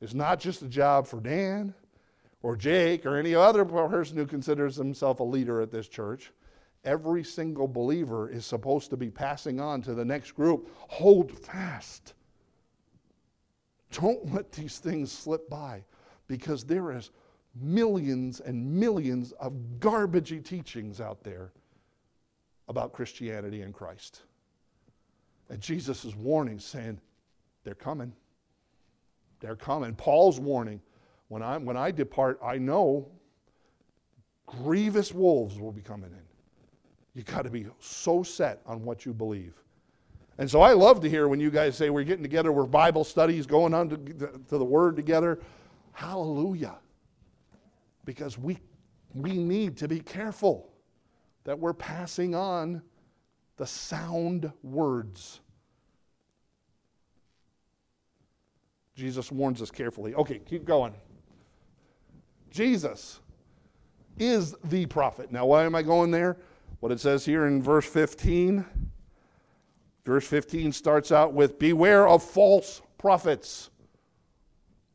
it's 0.00 0.14
not 0.14 0.40
just 0.40 0.62
a 0.62 0.68
job 0.68 1.06
for 1.06 1.20
Dan 1.20 1.74
or 2.42 2.56
Jake 2.56 3.04
or 3.04 3.16
any 3.16 3.34
other 3.34 3.64
person 3.64 4.16
who 4.16 4.26
considers 4.26 4.76
himself 4.76 5.20
a 5.20 5.24
leader 5.24 5.60
at 5.60 5.70
this 5.70 5.88
church. 5.88 6.32
Every 6.84 7.22
single 7.22 7.68
believer 7.68 8.30
is 8.30 8.46
supposed 8.46 8.88
to 8.90 8.96
be 8.96 9.10
passing 9.10 9.60
on 9.60 9.82
to 9.82 9.92
the 9.92 10.04
next 10.04 10.32
group. 10.32 10.70
Hold 10.88 11.30
fast. 11.30 12.14
Don't 13.92 14.32
let 14.32 14.52
these 14.52 14.78
things 14.78 15.12
slip 15.12 15.50
by 15.50 15.84
because 16.26 16.64
there 16.64 16.92
is 16.92 17.10
millions 17.54 18.40
and 18.40 18.64
millions 18.64 19.32
of 19.32 19.52
garbagey 19.78 20.44
teachings 20.44 21.00
out 21.00 21.22
there 21.22 21.52
about 22.68 22.92
Christianity 22.92 23.62
and 23.62 23.74
Christ. 23.74 24.22
And 25.48 25.60
Jesus 25.60 26.04
is 26.04 26.14
warning, 26.14 26.58
saying, 26.58 27.00
They're 27.64 27.74
coming. 27.74 28.12
They're 29.40 29.56
coming. 29.56 29.94
Paul's 29.94 30.38
warning, 30.38 30.80
when 31.28 31.42
I, 31.42 31.56
when 31.56 31.76
I 31.76 31.90
depart, 31.90 32.38
I 32.42 32.58
know 32.58 33.08
grievous 34.46 35.12
wolves 35.12 35.58
will 35.58 35.72
be 35.72 35.80
coming 35.80 36.10
in. 36.10 36.22
You 37.14 37.22
got 37.22 37.42
to 37.42 37.50
be 37.50 37.66
so 37.80 38.22
set 38.22 38.60
on 38.66 38.84
what 38.84 39.04
you 39.04 39.12
believe. 39.12 39.54
And 40.38 40.50
so 40.50 40.62
I 40.62 40.72
love 40.72 41.00
to 41.00 41.10
hear 41.10 41.28
when 41.28 41.40
you 41.40 41.50
guys 41.50 41.76
say 41.76 41.90
we're 41.90 42.04
getting 42.04 42.22
together, 42.22 42.52
we're 42.52 42.64
Bible 42.64 43.04
studies, 43.04 43.46
going 43.46 43.74
on 43.74 43.88
to, 43.90 43.96
to 43.96 44.58
the 44.58 44.64
Word 44.64 44.96
together. 44.96 45.40
Hallelujah. 45.92 46.76
Because 48.10 48.36
we, 48.36 48.58
we 49.14 49.34
need 49.34 49.76
to 49.76 49.86
be 49.86 50.00
careful 50.00 50.68
that 51.44 51.56
we're 51.56 51.72
passing 51.72 52.34
on 52.34 52.82
the 53.56 53.68
sound 53.68 54.50
words. 54.64 55.38
Jesus 58.96 59.30
warns 59.30 59.62
us 59.62 59.70
carefully. 59.70 60.12
Okay, 60.16 60.40
keep 60.40 60.64
going. 60.64 60.92
Jesus 62.50 63.20
is 64.18 64.56
the 64.64 64.86
prophet. 64.86 65.30
Now, 65.30 65.46
why 65.46 65.62
am 65.62 65.76
I 65.76 65.82
going 65.82 66.10
there? 66.10 66.36
What 66.80 66.90
it 66.90 66.98
says 66.98 67.24
here 67.24 67.46
in 67.46 67.62
verse 67.62 67.86
15. 67.86 68.64
Verse 70.04 70.26
15 70.26 70.72
starts 70.72 71.12
out 71.12 71.32
with 71.32 71.60
Beware 71.60 72.08
of 72.08 72.24
false 72.24 72.82
prophets. 72.98 73.69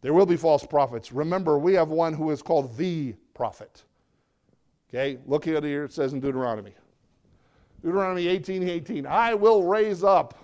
There 0.05 0.13
will 0.13 0.27
be 0.27 0.37
false 0.37 0.63
prophets. 0.63 1.11
Remember, 1.11 1.57
we 1.57 1.73
have 1.73 1.89
one 1.89 2.13
who 2.13 2.29
is 2.29 2.43
called 2.43 2.77
the 2.77 3.15
prophet. 3.33 3.85
Okay, 4.87 5.17
look 5.25 5.47
at 5.47 5.63
here. 5.63 5.83
It 5.83 5.93
says 5.93 6.13
in 6.13 6.19
Deuteronomy. 6.19 6.75
Deuteronomy 7.81 8.27
18 8.27 8.69
18. 8.69 9.07
I 9.07 9.33
will 9.33 9.63
raise 9.63 10.03
up 10.03 10.37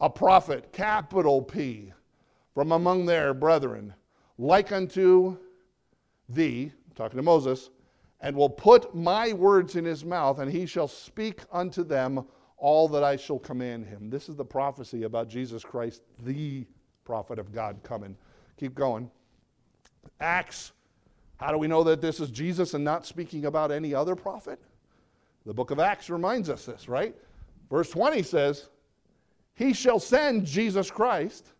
a 0.00 0.08
prophet, 0.08 0.72
capital 0.72 1.42
P, 1.42 1.92
from 2.54 2.72
among 2.72 3.04
their 3.04 3.34
brethren, 3.34 3.92
like 4.38 4.72
unto 4.72 5.36
thee, 6.30 6.72
talking 6.94 7.18
to 7.18 7.22
Moses, 7.22 7.68
and 8.22 8.34
will 8.34 8.48
put 8.48 8.94
my 8.94 9.34
words 9.34 9.76
in 9.76 9.84
his 9.84 10.06
mouth, 10.06 10.38
and 10.38 10.50
he 10.50 10.64
shall 10.64 10.88
speak 10.88 11.42
unto 11.52 11.84
them 11.84 12.24
all 12.56 12.88
that 12.88 13.04
I 13.04 13.16
shall 13.16 13.40
command 13.40 13.84
him. 13.84 14.08
This 14.08 14.30
is 14.30 14.36
the 14.36 14.44
prophecy 14.46 15.02
about 15.02 15.28
Jesus 15.28 15.62
Christ, 15.62 16.00
the 16.20 16.66
prophet 17.06 17.38
of 17.38 17.52
God, 17.52 17.78
coming. 17.82 18.16
Keep 18.58 18.74
going. 18.74 19.10
Acts 20.20 20.72
how 21.36 21.52
do 21.52 21.58
we 21.58 21.68
know 21.68 21.84
that 21.84 22.00
this 22.00 22.20
is 22.20 22.30
Jesus 22.30 22.74
and 22.74 22.84
not 22.84 23.06
speaking 23.06 23.44
about 23.44 23.70
any 23.70 23.94
other 23.94 24.16
prophet? 24.16 24.58
The 25.44 25.54
book 25.54 25.70
of 25.70 25.78
Acts 25.78 26.10
reminds 26.10 26.48
us 26.48 26.64
this, 26.64 26.88
right? 26.88 27.14
Verse 27.70 27.90
20 27.90 28.22
says, 28.22 28.68
He 29.54 29.72
shall 29.72 30.00
send 30.00 30.46
Jesus 30.46 30.90
Christ, 30.90 31.52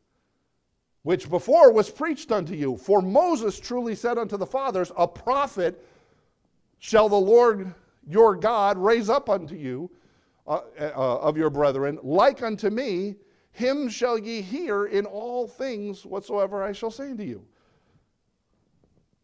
which 1.03 1.29
before 1.29 1.73
was 1.73 1.91
preached 1.91 2.33
unto 2.33 2.55
you. 2.55 2.77
For 2.77 3.03
Moses 3.03 3.61
truly 3.61 3.95
said 3.95 4.19
unto 4.19 4.37
the 4.37 4.47
fathers, 4.47 4.91
A 4.97 5.07
prophet 5.07 5.85
shall 6.79 7.09
the 7.09 7.17
Lord 7.17 7.73
your 8.09 8.35
God 8.35 8.79
raise 8.79 9.11
up 9.11 9.29
unto 9.29 9.55
you 9.55 9.91
uh, 10.47 10.61
uh, 10.79 11.19
of 11.19 11.37
your 11.37 11.51
brethren, 11.51 11.99
like 12.03 12.43
unto 12.43 12.71
me, 12.71 13.17
him 13.57 13.89
shall 13.89 14.19
ye 14.19 14.43
hear 14.43 14.85
in 14.85 15.07
all 15.07 15.49
things 15.49 16.05
whatsoever 16.05 16.63
I 16.63 16.73
shall 16.73 16.91
say 16.91 17.11
unto 17.11 17.23
you. 17.23 17.43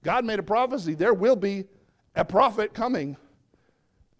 God 0.03 0.25
made 0.25 0.39
a 0.39 0.43
prophecy. 0.43 0.95
There 0.95 1.13
will 1.13 1.37
be 1.37 1.67
a 2.17 2.25
prophet 2.25 2.73
coming. 2.73 3.19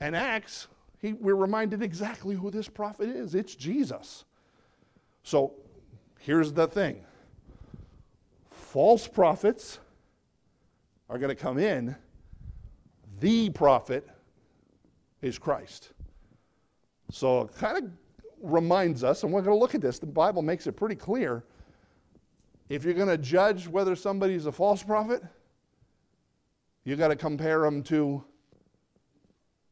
And 0.01 0.15
Acts, 0.15 0.69
he, 0.99 1.15
we're 1.15 1.35
reminded 1.35 1.83
exactly 1.83 2.35
who 2.35 2.51
this 2.51 2.69
prophet 2.69 3.09
is. 3.09 3.35
It's 3.35 3.55
Jesus. 3.55 4.27
So 5.23 5.55
here's 6.19 6.53
the 6.53 6.67
thing 6.67 7.03
false 8.51 9.09
prophets 9.09 9.79
are 11.09 11.17
going 11.17 11.35
to 11.35 11.43
come 11.43 11.57
in. 11.57 11.97
The 13.21 13.49
prophet 13.49 14.07
is 15.23 15.39
Christ. 15.39 15.93
So 17.11 17.49
kind 17.59 17.79
of 17.79 17.91
reminds 18.43 19.05
us, 19.05 19.23
and 19.23 19.33
we're 19.33 19.43
going 19.43 19.57
to 19.57 19.61
look 19.61 19.75
at 19.75 19.81
this, 19.81 19.99
the 19.99 20.07
Bible 20.07 20.43
makes 20.43 20.67
it 20.67 20.73
pretty 20.73 20.97
clear 20.97 21.45
if 22.69 22.85
you're 22.85 22.95
going 22.95 23.09
to 23.09 23.19
judge 23.19 23.69
whether 23.69 23.95
somebody's 23.95 24.47
a 24.47 24.53
false 24.53 24.83
prophet, 24.83 25.23
you 26.85 26.97
got 26.97 27.09
to 27.09 27.17
compare 27.17 27.61
them 27.61 27.83
to 27.85 28.25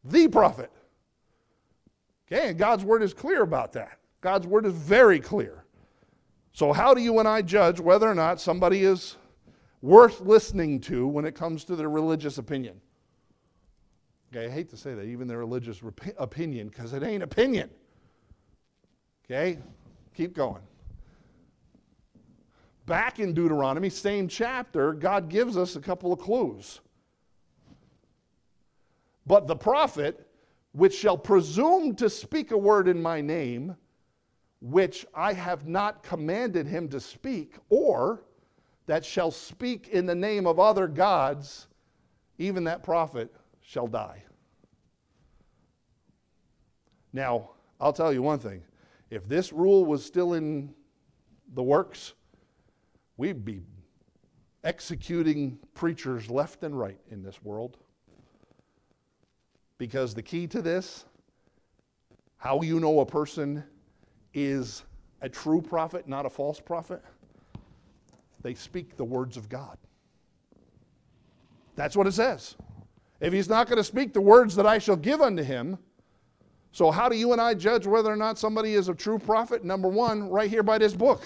the 0.05 0.29
prophet. 0.29 0.71
Okay, 2.31 2.51
and 2.51 2.59
God's 2.59 2.85
word 2.85 3.03
is 3.03 3.13
clear 3.13 3.43
about 3.43 3.73
that. 3.73 3.99
God's 4.21 4.47
word 4.47 4.67
is 4.67 4.75
very 4.75 5.19
clear. 5.19 5.65
So, 6.53 6.73
how 6.73 6.95
do 6.95 7.01
you 7.01 7.19
and 7.19 7.27
I 7.27 7.43
judge 7.43 7.81
whether 7.81 8.09
or 8.09 8.15
not 8.15 8.41
somebody 8.41 8.85
is 8.85 9.17
worth 9.83 10.21
listening 10.21 10.81
to 10.83 11.07
when 11.07 11.25
it 11.25 11.35
comes 11.35 11.65
to 11.65 11.77
their 11.77 11.89
religious 11.89 12.39
opinion? 12.39 12.81
Okay, 14.33 14.47
I 14.47 14.51
hate 14.51 14.69
to 14.71 14.77
say 14.77 14.95
that, 14.95 15.07
even 15.07 15.27
their 15.27 15.39
religious 15.39 15.83
rep- 15.83 16.15
opinion, 16.19 16.69
because 16.69 16.93
it 16.93 17.03
ain't 17.03 17.23
opinion. 17.23 17.71
Okay, 19.31 19.59
keep 20.13 20.35
going. 20.35 20.63
Back 22.87 23.21
in 23.21 23.33
Deuteronomy, 23.33 23.89
same 23.89 24.27
chapter, 24.27 24.93
God 24.93 25.29
gives 25.29 25.57
us 25.57 25.77
a 25.77 25.81
couple 25.81 26.13
of 26.13 26.19
clues. 26.19 26.81
But 29.27 29.47
the 29.47 29.55
prophet, 29.55 30.27
which 30.73 30.97
shall 30.97 31.17
presume 31.17 31.95
to 31.95 32.11
speak 32.11 32.51
a 32.51 32.59
word 32.59 32.89
in 32.89 33.01
my 33.01 33.21
name, 33.21 33.77
which 34.61 35.07
I 35.15 35.33
have 35.33 35.69
not 35.69 36.03
commanded 36.03 36.67
him 36.67 36.89
to 36.89 36.99
speak, 36.99 37.55
or 37.69 38.25
that 38.87 39.05
shall 39.05 39.31
speak 39.31 39.91
in 39.91 40.07
the 40.07 40.15
name 40.15 40.45
of 40.45 40.59
other 40.59 40.89
gods, 40.89 41.69
even 42.39 42.65
that 42.65 42.83
prophet 42.83 43.33
shall 43.61 43.87
die. 43.87 44.25
Now, 47.13 47.51
I'll 47.81 47.93
tell 47.93 48.13
you 48.13 48.23
one 48.23 48.41
thing. 48.41 48.65
If 49.11 49.29
this 49.29 49.53
rule 49.53 49.85
was 49.85 50.05
still 50.05 50.35
in 50.35 50.73
the 51.55 51.63
works, 51.63 52.15
we'd 53.17 53.45
be 53.45 53.63
executing 54.63 55.59
preachers 55.75 56.31
left 56.31 56.63
and 56.63 56.79
right 56.79 57.01
in 57.11 57.23
this 57.23 57.43
world. 57.43 57.77
Because 59.79 60.15
the 60.15 60.23
key 60.23 60.47
to 60.49 60.63
this, 60.63 61.07
how 62.37 62.63
you 62.63 62.79
know 62.79 63.01
a 63.01 63.07
person 63.07 63.65
is 64.33 64.85
a 65.23 65.29
true 65.29 65.61
prophet, 65.61 66.07
not 66.07 66.25
a 66.25 66.31
false 66.31 66.61
prophet? 66.61 67.03
They 68.43 68.55
speak 68.55 68.97
the 68.97 69.05
words 69.05 69.37
of 69.37 69.49
God. 69.49 69.77
That's 71.75 71.97
what 71.97 72.07
it 72.07 72.13
says. 72.13 72.57
If 73.21 73.33
he's 73.33 73.49
not 73.49 73.67
going 73.67 73.77
to 73.79 73.85
speak 73.85 74.13
the 74.13 74.21
words 74.21 74.55
that 74.57 74.67
I 74.67 74.79
shall 74.79 74.97
give 74.97 75.21
unto 75.21 75.43
him, 75.43 75.79
so 76.73 76.91
how 76.91 77.09
do 77.09 77.17
you 77.17 77.33
and 77.33 77.41
I 77.41 77.55
judge 77.55 77.87
whether 77.87 78.11
or 78.11 78.17
not 78.17 78.39
somebody 78.39 78.75
is 78.75 78.89
a 78.89 78.95
true 78.95 79.19
prophet? 79.19 79.65
Number 79.65 79.89
one, 79.89 80.29
right 80.29 80.49
here 80.49 80.63
by 80.63 80.79
this 80.79 80.95
book. 80.95 81.23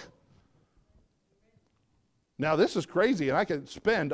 Now, 2.38 2.56
this 2.56 2.76
is 2.76 2.86
crazy, 2.86 3.28
and 3.28 3.38
I 3.38 3.44
could 3.44 3.68
spend 3.68 4.12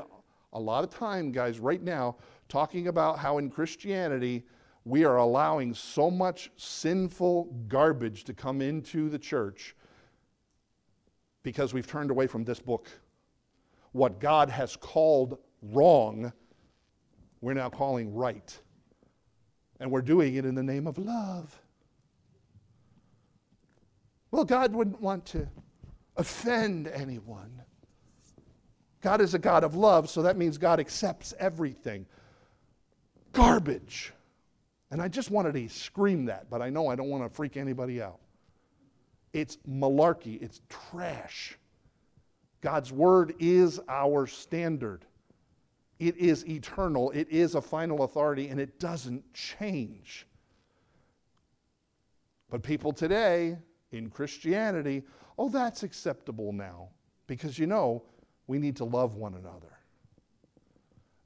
a 0.53 0.61
lot 0.61 0.85
of 0.85 0.91
time, 0.91 1.33
guys, 1.33 1.59
right 1.59 1.83
now 1.83 2.17
talking 2.49 2.89
about 2.89 3.19
how 3.19 3.39
in 3.39 3.49
Christianity, 3.49 4.45
we 4.85 5.05
are 5.05 5.17
allowing 5.17 5.73
so 5.73 6.11
much 6.11 6.51
sinful 6.57 7.45
garbage 7.69 8.25
to 8.25 8.35
come 8.35 8.61
into 8.61 9.09
the 9.09 9.19
church 9.19 9.77
because 11.43 11.73
we've 11.73 11.87
turned 11.87 12.11
away 12.11 12.27
from 12.27 12.45
this 12.45 12.61
book. 12.61 12.89
What 13.93 14.21
God 14.21 14.51
has 14.51 14.77
called 14.77 15.39
wrong, 15.63 16.33
we're 17.41 17.55
now 17.55 17.71
calling 17.71 18.15
right. 18.15 18.59
And 19.81 19.91
we're 19.91 20.03
doing 20.03 20.35
it 20.35 20.45
in 20.45 20.55
the 20.55 20.63
name 20.63 20.87
of 20.87 20.99
love. 20.99 21.59
Well, 24.31 24.45
God 24.45 24.73
wouldn't 24.75 25.01
want 25.01 25.25
to 25.27 25.49
offend 26.17 26.87
anyone. 26.87 27.63
God 29.01 29.21
is 29.21 29.35
a 29.35 29.39
God 29.39 29.65
of 29.65 29.75
love, 29.75 30.11
so 30.11 30.23
that 30.23 30.37
means 30.37 30.59
God 30.59 30.79
accepts 30.79 31.33
everything. 31.39 32.07
Garbage. 33.33 34.13
And 34.91 35.01
I 35.01 35.09
just 35.09 35.31
wanted 35.31 35.55
to 35.55 35.69
scream 35.69 36.27
that, 36.27 36.51
but 36.51 36.61
I 36.61 36.69
know 36.69 36.89
I 36.89 36.97
don't 36.97 37.09
want 37.09 37.25
to 37.25 37.35
freak 37.35 37.57
anybody 37.57 38.03
out. 38.03 38.19
It's 39.33 39.57
malarkey, 39.69 40.43
it's 40.43 40.61
trash. 40.69 41.57
God's 42.61 42.93
word 42.93 43.35
is 43.39 43.81
our 43.89 44.27
standard. 44.27 45.07
It 46.01 46.17
is 46.17 46.49
eternal, 46.49 47.11
it 47.11 47.29
is 47.29 47.55
a 47.55 47.61
final 47.61 48.05
authority, 48.05 48.49
and 48.49 48.59
it 48.59 48.81
doesn't 48.81 49.23
change. 49.35 50.27
But 52.49 52.63
people 52.63 52.91
today 52.91 53.59
in 53.93 54.09
Christianity, 54.09 55.03
oh, 55.39 55.51
that's 55.51 55.83
acceptable 55.83 56.55
now. 56.55 56.89
Because 57.27 57.59
you 57.59 57.67
know, 57.67 58.03
we 58.47 58.59
need 58.59 58.77
to 58.77 58.85
love 58.85 59.15
one 59.15 59.35
another. 59.35 59.79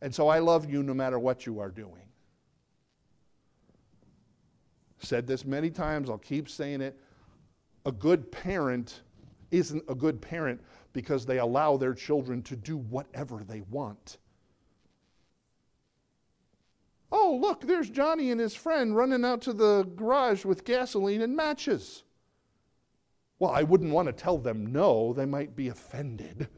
And 0.02 0.12
so 0.12 0.26
I 0.26 0.40
love 0.40 0.68
you 0.68 0.82
no 0.82 0.92
matter 0.92 1.20
what 1.20 1.46
you 1.46 1.60
are 1.60 1.70
doing. 1.70 2.02
Said 4.98 5.26
this 5.26 5.44
many 5.44 5.70
times, 5.70 6.10
I'll 6.10 6.18
keep 6.18 6.50
saying 6.50 6.80
it. 6.80 6.98
A 7.86 7.92
good 7.92 8.30
parent 8.32 9.02
isn't 9.52 9.84
a 9.88 9.94
good 9.94 10.20
parent 10.20 10.60
because 10.92 11.24
they 11.24 11.38
allow 11.38 11.76
their 11.76 11.94
children 11.94 12.42
to 12.42 12.56
do 12.56 12.76
whatever 12.76 13.44
they 13.44 13.60
want. 13.70 14.18
Oh, 17.26 17.38
look, 17.40 17.62
there's 17.62 17.88
Johnny 17.88 18.32
and 18.32 18.38
his 18.38 18.54
friend 18.54 18.94
running 18.94 19.24
out 19.24 19.40
to 19.42 19.54
the 19.54 19.88
garage 19.96 20.44
with 20.44 20.62
gasoline 20.62 21.22
and 21.22 21.34
matches. 21.34 22.02
Well, 23.38 23.50
I 23.50 23.62
wouldn't 23.62 23.92
want 23.92 24.08
to 24.08 24.12
tell 24.12 24.36
them 24.36 24.66
no, 24.66 25.14
they 25.14 25.24
might 25.24 25.56
be 25.56 25.68
offended. 25.68 26.48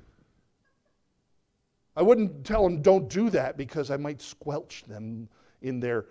I 1.97 2.03
wouldn't 2.03 2.45
tell 2.45 2.65
them 2.65 2.83
don't 2.83 3.09
do 3.09 3.31
that 3.31 3.57
because 3.57 3.93
I 3.93 3.97
might 3.97 4.21
squelch 4.21 4.83
them 4.89 5.29
in 5.63 5.79
their 5.79 6.07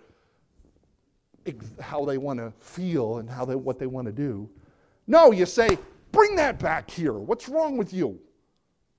how 1.78 2.06
they 2.06 2.16
want 2.16 2.38
to 2.38 2.50
feel 2.58 3.18
and 3.18 3.28
how 3.28 3.44
they, 3.44 3.56
what 3.56 3.78
they 3.78 3.86
want 3.86 4.06
to 4.06 4.12
do. 4.12 4.48
No, 5.06 5.32
you 5.32 5.44
say, 5.44 5.76
bring 6.12 6.34
that 6.36 6.58
back 6.58 6.90
here. 6.90 7.12
What's 7.12 7.46
wrong 7.46 7.76
with 7.76 7.92
you? 7.92 8.18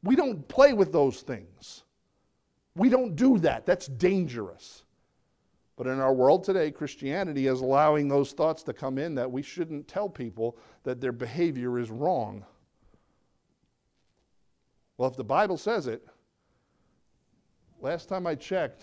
We 0.03 0.15
don't 0.15 0.47
play 0.47 0.73
with 0.73 0.91
those 0.91 1.21
things. 1.21 1.83
We 2.75 2.89
don't 2.89 3.15
do 3.15 3.39
that. 3.39 3.65
That's 3.65 3.87
dangerous. 3.87 4.83
But 5.77 5.85
in 5.85 5.99
our 5.99 6.13
world 6.13 6.43
today, 6.43 6.71
Christianity 6.71 7.45
is 7.45 7.61
allowing 7.61 8.07
those 8.07 8.31
thoughts 8.33 8.63
to 8.63 8.73
come 8.73 8.97
in 8.97 9.13
that 9.15 9.31
we 9.31 9.43
shouldn't 9.43 9.87
tell 9.87 10.09
people 10.09 10.57
that 10.83 10.99
their 10.99 11.11
behavior 11.11 11.77
is 11.77 11.91
wrong. 11.91 12.43
Well, 14.97 15.09
if 15.09 15.15
the 15.15 15.23
Bible 15.23 15.57
says 15.57 15.85
it, 15.85 16.05
last 17.79 18.09
time 18.09 18.25
I 18.25 18.33
checked, 18.33 18.81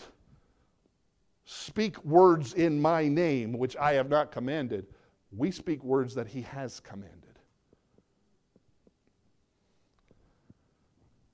speak 1.45 2.03
words 2.05 2.55
in 2.55 2.81
my 2.81 3.09
name, 3.09 3.59
which 3.59 3.77
I 3.77 3.95
have 3.95 4.09
not 4.09 4.31
commanded. 4.31 4.87
We 5.33 5.51
speak 5.51 5.83
words 5.83 6.15
that 6.15 6.29
he 6.29 6.43
has 6.43 6.79
commanded. 6.79 7.24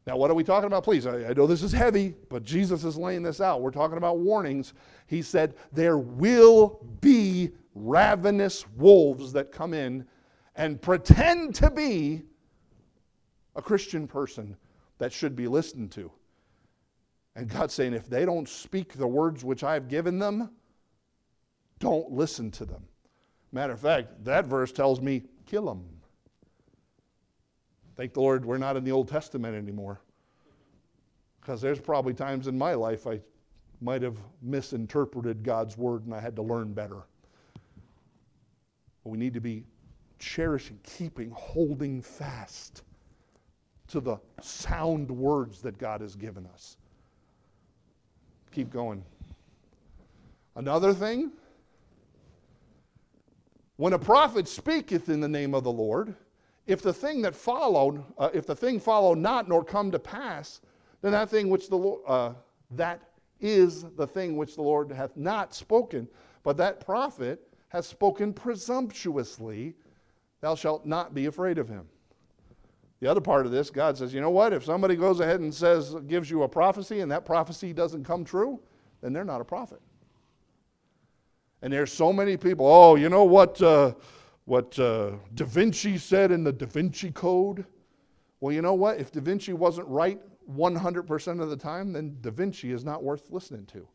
Now, 0.06 0.16
what 0.16 0.30
are 0.30 0.34
we 0.34 0.44
talking 0.44 0.66
about? 0.66 0.82
Please, 0.82 1.06
I, 1.06 1.28
I, 1.28 1.32
know 1.34 1.46
this 1.46 1.62
is 1.62 1.72
heavy, 1.72 2.14
but 2.30 2.42
Jesus 2.42 2.84
is 2.84 2.96
laying 2.96 3.22
this 3.22 3.40
out. 3.40 3.60
We're 3.60 3.70
talking 3.70 3.98
about 3.98 4.18
warnings. 4.18 4.72
He 5.06 5.22
said, 5.22 5.54
There 5.72 5.98
will 5.98 6.84
be 7.00 7.50
ravenous 7.74 8.66
wolves 8.76 9.32
that 9.32 9.52
come 9.52 9.74
in 9.74 10.06
and 10.56 10.80
pretend 10.80 11.54
to 11.56 11.70
be 11.70 12.22
a 13.56 13.62
Christian 13.62 14.06
person 14.06 14.56
that 14.98 15.12
should 15.12 15.36
be 15.36 15.46
listened 15.48 15.92
to. 15.92 16.10
And 17.36 17.48
God's 17.48 17.74
saying, 17.74 17.94
if 17.94 18.08
they 18.08 18.24
don't 18.24 18.48
speak 18.48 18.94
the 18.94 19.06
words 19.06 19.44
which 19.44 19.64
I've 19.64 19.88
given 19.88 20.18
them, 20.18 20.50
don't 21.78 22.10
listen 22.10 22.50
to 22.52 22.64
them. 22.64 22.82
Matter 23.52 23.72
of 23.72 23.80
fact, 23.80 24.24
that 24.24 24.46
verse 24.46 24.72
tells 24.72 25.00
me, 25.00 25.22
kill 25.46 25.66
them. 25.66 25.84
Thank 28.00 28.14
the 28.14 28.22
Lord 28.22 28.46
we're 28.46 28.56
not 28.56 28.78
in 28.78 28.84
the 28.84 28.92
Old 28.92 29.08
Testament 29.08 29.54
anymore. 29.54 30.00
Because 31.38 31.60
there's 31.60 31.78
probably 31.78 32.14
times 32.14 32.46
in 32.46 32.56
my 32.56 32.72
life 32.72 33.06
I 33.06 33.20
might 33.82 34.00
have 34.00 34.16
misinterpreted 34.40 35.42
God's 35.42 35.76
word 35.76 36.06
and 36.06 36.14
I 36.14 36.18
had 36.18 36.34
to 36.36 36.42
learn 36.42 36.72
better. 36.72 37.02
But 39.04 39.10
we 39.10 39.18
need 39.18 39.34
to 39.34 39.40
be 39.42 39.64
cherishing, 40.18 40.78
keeping, 40.82 41.30
holding 41.32 42.00
fast 42.00 42.84
to 43.88 44.00
the 44.00 44.16
sound 44.40 45.10
words 45.10 45.60
that 45.60 45.76
God 45.76 46.00
has 46.00 46.16
given 46.16 46.46
us. 46.54 46.78
Keep 48.50 48.70
going. 48.70 49.04
Another 50.56 50.94
thing, 50.94 51.32
when 53.76 53.92
a 53.92 53.98
prophet 53.98 54.48
speaketh 54.48 55.10
in 55.10 55.20
the 55.20 55.28
name 55.28 55.54
of 55.54 55.64
the 55.64 55.70
Lord, 55.70 56.16
if 56.66 56.82
the 56.82 56.92
thing 56.92 57.22
that 57.22 57.34
followed, 57.34 58.04
uh, 58.18 58.30
if 58.32 58.46
the 58.46 58.54
thing 58.54 58.78
follow 58.78 59.14
not 59.14 59.48
nor 59.48 59.64
come 59.64 59.90
to 59.90 59.98
pass, 59.98 60.60
then 61.02 61.12
that 61.12 61.30
thing 61.30 61.48
which 61.48 61.68
the 61.68 61.78
uh, 61.78 62.34
that 62.72 63.00
is 63.40 63.84
the 63.96 64.06
thing 64.06 64.36
which 64.36 64.54
the 64.54 64.62
Lord 64.62 64.92
hath 64.92 65.16
not 65.16 65.54
spoken, 65.54 66.06
but 66.42 66.56
that 66.58 66.84
prophet 66.84 67.40
has 67.68 67.86
spoken 67.86 68.32
presumptuously, 68.32 69.74
thou 70.40 70.54
shalt 70.54 70.86
not 70.86 71.14
be 71.14 71.26
afraid 71.26 71.58
of 71.58 71.68
him. 71.68 71.88
The 73.00 73.06
other 73.06 73.20
part 73.20 73.46
of 73.46 73.52
this, 73.52 73.70
God 73.70 73.96
says, 73.96 74.12
you 74.12 74.20
know 74.20 74.30
what? 74.30 74.52
If 74.52 74.64
somebody 74.64 74.94
goes 74.94 75.20
ahead 75.20 75.40
and 75.40 75.52
says, 75.52 75.94
gives 76.06 76.30
you 76.30 76.42
a 76.42 76.48
prophecy 76.48 77.00
and 77.00 77.10
that 77.10 77.24
prophecy 77.24 77.72
doesn't 77.72 78.04
come 78.04 78.24
true, 78.24 78.60
then 79.00 79.12
they're 79.12 79.24
not 79.24 79.40
a 79.40 79.44
prophet. 79.44 79.80
And 81.62 81.72
there's 81.72 81.92
so 81.92 82.12
many 82.12 82.36
people, 82.36 82.66
oh, 82.66 82.96
you 82.96 83.08
know 83.08 83.24
what, 83.24 83.60
uh, 83.62 83.94
what 84.50 84.76
uh, 84.80 85.12
Da 85.36 85.44
Vinci 85.44 85.96
said 85.96 86.32
in 86.32 86.42
the 86.42 86.52
Da 86.52 86.66
Vinci 86.66 87.12
Code? 87.12 87.64
Well, 88.40 88.52
you 88.52 88.62
know 88.62 88.74
what? 88.74 88.98
If 88.98 89.12
Da 89.12 89.20
Vinci 89.20 89.52
wasn't 89.52 89.86
right 89.86 90.20
100% 90.52 91.40
of 91.40 91.50
the 91.50 91.56
time, 91.56 91.92
then 91.92 92.16
Da 92.20 92.32
Vinci 92.32 92.72
is 92.72 92.84
not 92.84 93.00
worth 93.04 93.30
listening 93.30 93.64
to. 93.66 93.86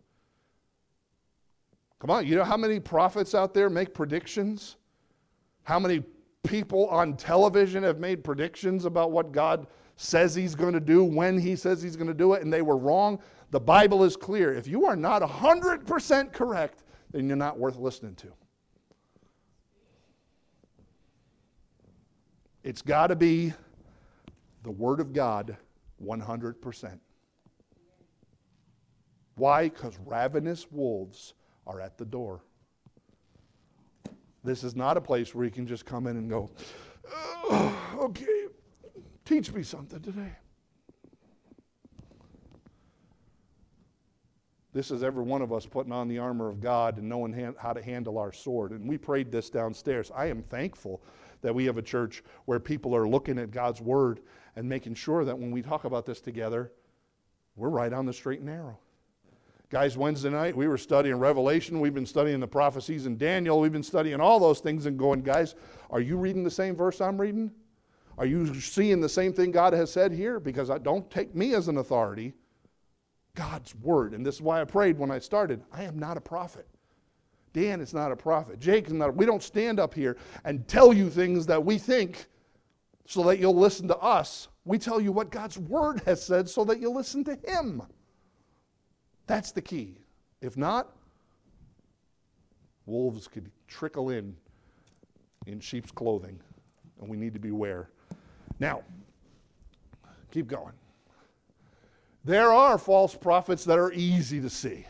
Come 2.00 2.10
on, 2.10 2.26
you 2.26 2.38
know 2.38 2.46
how 2.46 2.56
many 2.56 2.80
prophets 2.80 3.36
out 3.36 3.54
there 3.54 3.70
make 3.70 3.94
predictions? 3.94 4.78
How 5.64 5.78
many 5.78 6.02
people 6.44 6.88
on 6.88 7.18
television 7.18 7.84
have 7.84 8.00
made 8.00 8.24
predictions 8.24 8.86
about 8.86 9.12
what 9.12 9.34
God 9.34 9.68
says 9.98 10.34
He's 10.34 10.56
going 10.56 10.74
to 10.74 10.80
do 10.80 11.04
when 11.04 11.38
He 11.38 11.58
says 11.58 11.82
He's 11.82 11.98
going 11.98 12.08
to 12.08 12.14
do 12.14 12.32
it, 12.32 12.44
and 12.44 12.54
they 12.54 12.62
were 12.62 12.78
wrong? 12.78 13.20
The 13.52 13.60
Bible 13.60 14.06
is 14.06 14.16
clear. 14.16 14.54
If 14.54 14.68
you 14.68 14.86
are 14.86 14.96
not 14.96 15.22
100% 15.22 16.32
correct, 16.32 16.84
then 17.12 17.28
you're 17.28 17.36
not 17.36 17.60
worth 17.60 17.76
listening 17.76 18.16
to. 18.16 18.32
It's 22.66 22.82
got 22.82 23.08
to 23.08 23.16
be 23.16 23.54
the 24.64 24.72
Word 24.72 25.00
of 25.00 25.14
God 25.14 25.56
100%. 26.04 27.00
Why? 29.36 29.70
Because 29.70 30.00
ravenous 30.04 30.72
wolves 30.72 31.36
are 31.68 31.80
at 31.80 32.00
the 32.00 32.06
door. 32.06 32.42
This 34.44 34.64
is 34.64 34.76
not 34.76 34.98
a 34.98 35.02
place 35.02 35.36
where 35.36 35.46
you 35.46 35.52
can 35.52 35.68
just 35.68 35.86
come 35.86 36.08
in 36.08 36.18
and 36.18 36.28
go, 36.28 36.50
oh, 37.14 37.98
okay, 38.00 38.48
teach 39.26 39.54
me 39.54 39.62
something 39.62 40.00
today. 40.00 40.32
This 44.74 44.90
is 44.90 45.04
every 45.04 45.24
one 45.24 45.44
of 45.44 45.54
us 45.54 45.68
putting 45.68 45.94
on 45.94 46.08
the 46.08 46.18
armor 46.18 46.50
of 46.50 46.62
God 46.62 46.98
and 46.98 47.08
knowing 47.08 47.54
how 47.60 47.74
to 47.74 47.82
handle 47.84 48.18
our 48.18 48.32
sword. 48.34 48.72
And 48.72 48.90
we 48.90 48.98
prayed 48.98 49.32
this 49.32 49.52
downstairs. 49.52 50.12
I 50.16 50.26
am 50.26 50.42
thankful 50.42 51.04
that 51.42 51.54
we 51.54 51.66
have 51.66 51.78
a 51.78 51.82
church 51.82 52.24
where 52.46 52.60
people 52.60 52.96
are 52.96 53.08
looking 53.08 53.38
at 53.40 53.52
God's 53.52 53.82
word 53.82 54.22
and 54.56 54.68
making 54.68 54.96
sure 54.96 55.26
that 55.26 55.38
when 55.38 55.52
we 55.52 55.62
talk 55.62 55.86
about 55.86 56.06
this 56.06 56.22
together, 56.22 56.72
we're 57.56 57.70
right 57.70 57.94
on 57.94 58.06
the 58.06 58.14
straight 58.14 58.40
and 58.40 58.48
narrow. 58.48 58.78
Guys, 59.70 59.98
Wednesday 59.98 60.30
night 60.30 60.56
we 60.56 60.68
were 60.68 60.78
studying 60.78 61.16
Revelation. 61.16 61.80
We've 61.80 61.94
been 61.94 62.06
studying 62.06 62.40
the 62.40 62.48
prophecies 62.48 63.06
in 63.06 63.18
Daniel. 63.18 63.60
We've 63.60 63.72
been 63.72 63.84
studying 63.84 64.22
all 64.22 64.40
those 64.40 64.60
things 64.60 64.86
and 64.86 64.98
going, 64.98 65.22
guys, 65.22 65.56
are 65.90 66.02
you 66.02 66.18
reading 66.18 66.44
the 66.44 66.52
same 66.52 66.76
verse 66.76 67.02
I'm 67.02 67.20
reading? 67.20 67.52
Are 68.18 68.26
you 68.26 68.54
seeing 68.60 69.02
the 69.02 69.10
same 69.10 69.34
thing 69.34 69.52
God 69.52 69.74
has 69.74 69.92
said 69.92 70.12
here? 70.12 70.40
Because 70.40 70.70
I 70.70 70.78
don't 70.78 71.10
take 71.10 71.36
me 71.36 71.54
as 71.56 71.68
an 71.68 71.78
authority. 71.78 72.34
God's 73.34 73.76
word. 73.76 74.14
And 74.14 74.26
this 74.26 74.36
is 74.36 74.42
why 74.42 74.62
I 74.62 74.64
prayed 74.64 74.98
when 74.98 75.12
I 75.12 75.20
started. 75.20 75.62
I 75.72 75.84
am 75.84 76.00
not 76.00 76.16
a 76.16 76.22
prophet. 76.22 76.68
Dan 77.56 77.80
is 77.80 77.94
not 77.94 78.12
a 78.12 78.18
prophet. 78.18 78.60
Jake 78.60 78.88
is 78.88 78.94
not. 78.94 79.16
We 79.16 79.26
don't 79.26 79.42
stand 79.42 79.80
up 79.80 79.94
here 79.94 80.18
and 80.44 80.68
tell 80.68 80.92
you 80.92 81.10
things 81.10 81.46
that 81.46 81.64
we 81.64 81.78
think 81.78 82.26
so 83.06 83.24
that 83.24 83.40
you'll 83.40 83.56
listen 83.56 83.88
to 83.88 83.98
us. 84.00 84.50
We 84.66 84.78
tell 84.78 85.00
you 85.00 85.14
what 85.14 85.32
God's 85.32 85.58
word 85.58 86.02
has 86.06 86.22
said 86.22 86.50
so 86.50 86.66
that 86.66 86.82
you'll 86.82 86.94
listen 86.94 87.24
to 87.24 87.38
him. 87.48 87.82
That's 89.26 89.54
the 89.54 89.62
key. 89.62 90.00
If 90.42 90.58
not, 90.58 90.94
wolves 92.86 93.26
could 93.30 93.50
trickle 93.70 94.10
in 94.10 94.36
in 95.48 95.62
sheep's 95.62 95.92
clothing, 95.92 96.38
and 97.00 97.10
we 97.10 97.16
need 97.16 97.34
to 97.36 97.40
beware. 97.40 97.90
Now, 98.60 98.82
keep 100.30 100.48
going. 100.48 100.74
There 102.26 102.52
are 102.52 102.78
false 102.78 103.16
prophets 103.16 103.64
that 103.64 103.80
are 103.80 103.94
easy 103.94 104.42
to 104.42 104.50
see. 104.50 104.86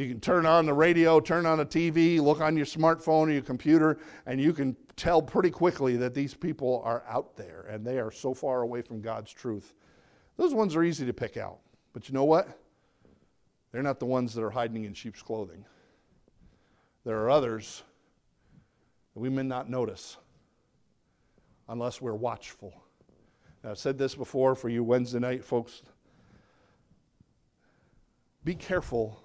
You 0.00 0.08
can 0.08 0.20
turn 0.20 0.46
on 0.46 0.64
the 0.64 0.72
radio, 0.72 1.20
turn 1.20 1.44
on 1.44 1.58
the 1.58 1.66
TV, 1.66 2.20
look 2.20 2.40
on 2.40 2.56
your 2.56 2.64
smartphone 2.64 3.26
or 3.26 3.32
your 3.32 3.42
computer, 3.42 3.98
and 4.24 4.40
you 4.40 4.54
can 4.54 4.74
tell 4.96 5.20
pretty 5.20 5.50
quickly 5.50 5.98
that 5.98 6.14
these 6.14 6.32
people 6.32 6.80
are 6.86 7.04
out 7.06 7.36
there 7.36 7.66
and 7.68 7.84
they 7.84 7.98
are 7.98 8.10
so 8.10 8.32
far 8.32 8.62
away 8.62 8.80
from 8.80 9.02
God's 9.02 9.30
truth. 9.30 9.74
Those 10.38 10.54
ones 10.54 10.74
are 10.74 10.82
easy 10.82 11.04
to 11.04 11.12
pick 11.12 11.36
out. 11.36 11.58
But 11.92 12.08
you 12.08 12.14
know 12.14 12.24
what? 12.24 12.48
They're 13.72 13.82
not 13.82 14.00
the 14.00 14.06
ones 14.06 14.32
that 14.32 14.42
are 14.42 14.48
hiding 14.48 14.84
in 14.84 14.94
sheep's 14.94 15.20
clothing. 15.20 15.66
There 17.04 17.18
are 17.18 17.28
others 17.28 17.82
that 19.12 19.20
we 19.20 19.28
may 19.28 19.42
not 19.42 19.68
notice 19.68 20.16
unless 21.68 22.00
we're 22.00 22.14
watchful. 22.14 22.72
Now, 23.62 23.72
I've 23.72 23.78
said 23.78 23.98
this 23.98 24.14
before 24.14 24.54
for 24.54 24.70
you 24.70 24.82
Wednesday 24.82 25.18
night 25.18 25.44
folks. 25.44 25.82
Be 28.44 28.54
careful 28.54 29.22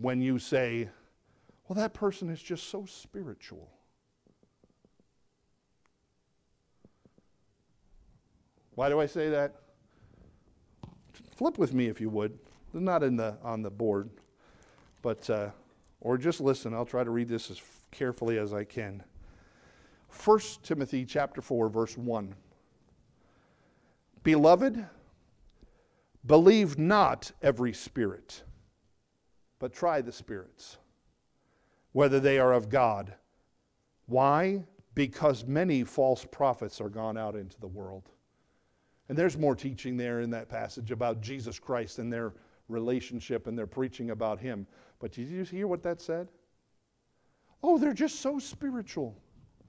when 0.00 0.20
you 0.20 0.38
say, 0.38 0.88
well, 1.68 1.76
that 1.76 1.92
person 1.92 2.30
is 2.30 2.42
just 2.42 2.68
so 2.68 2.84
spiritual. 2.86 3.70
Why 8.74 8.88
do 8.88 9.00
I 9.00 9.06
say 9.06 9.28
that? 9.30 9.56
Flip 11.36 11.58
with 11.58 11.74
me 11.74 11.86
if 11.86 12.00
you 12.00 12.08
would. 12.10 12.38
They're 12.72 12.80
not 12.80 13.02
in 13.02 13.16
the, 13.16 13.36
on 13.42 13.62
the 13.62 13.70
board, 13.70 14.10
but, 15.02 15.28
uh, 15.28 15.50
or 16.00 16.16
just 16.16 16.40
listen. 16.40 16.72
I'll 16.72 16.86
try 16.86 17.04
to 17.04 17.10
read 17.10 17.28
this 17.28 17.50
as 17.50 17.60
carefully 17.90 18.38
as 18.38 18.54
I 18.54 18.64
can. 18.64 19.02
1 20.24 20.40
Timothy 20.62 21.04
chapter 21.04 21.40
4, 21.40 21.68
verse 21.68 21.96
1. 21.96 22.34
Beloved, 24.22 24.86
believe 26.26 26.78
not 26.78 27.32
every 27.42 27.72
spirit, 27.72 28.42
but 29.60 29.72
try 29.72 30.00
the 30.00 30.10
spirits, 30.10 30.78
whether 31.92 32.18
they 32.18 32.40
are 32.40 32.52
of 32.52 32.68
God. 32.68 33.14
Why? 34.06 34.64
Because 34.96 35.44
many 35.44 35.84
false 35.84 36.24
prophets 36.24 36.80
are 36.80 36.88
gone 36.88 37.16
out 37.16 37.36
into 37.36 37.60
the 37.60 37.68
world. 37.68 38.08
And 39.08 39.16
there's 39.16 39.38
more 39.38 39.54
teaching 39.54 39.96
there 39.96 40.20
in 40.20 40.30
that 40.30 40.48
passage 40.48 40.90
about 40.90 41.20
Jesus 41.20 41.60
Christ 41.60 42.00
and 42.00 42.12
their 42.12 42.32
relationship 42.68 43.46
and 43.46 43.56
they're 43.56 43.66
preaching 43.66 44.10
about 44.10 44.40
him. 44.40 44.66
But 44.98 45.12
did 45.12 45.28
you 45.28 45.44
hear 45.44 45.66
what 45.68 45.82
that 45.82 46.00
said? 46.00 46.28
Oh, 47.62 47.78
they're 47.78 47.92
just 47.92 48.20
so 48.20 48.38
spiritual. 48.38 49.16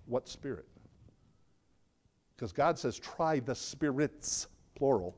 What 0.05 0.27
spirit? 0.27 0.67
Because 2.35 2.51
God 2.51 2.79
says, 2.79 2.97
try 2.97 3.39
the 3.39 3.53
spirits, 3.53 4.47
plural. 4.75 5.15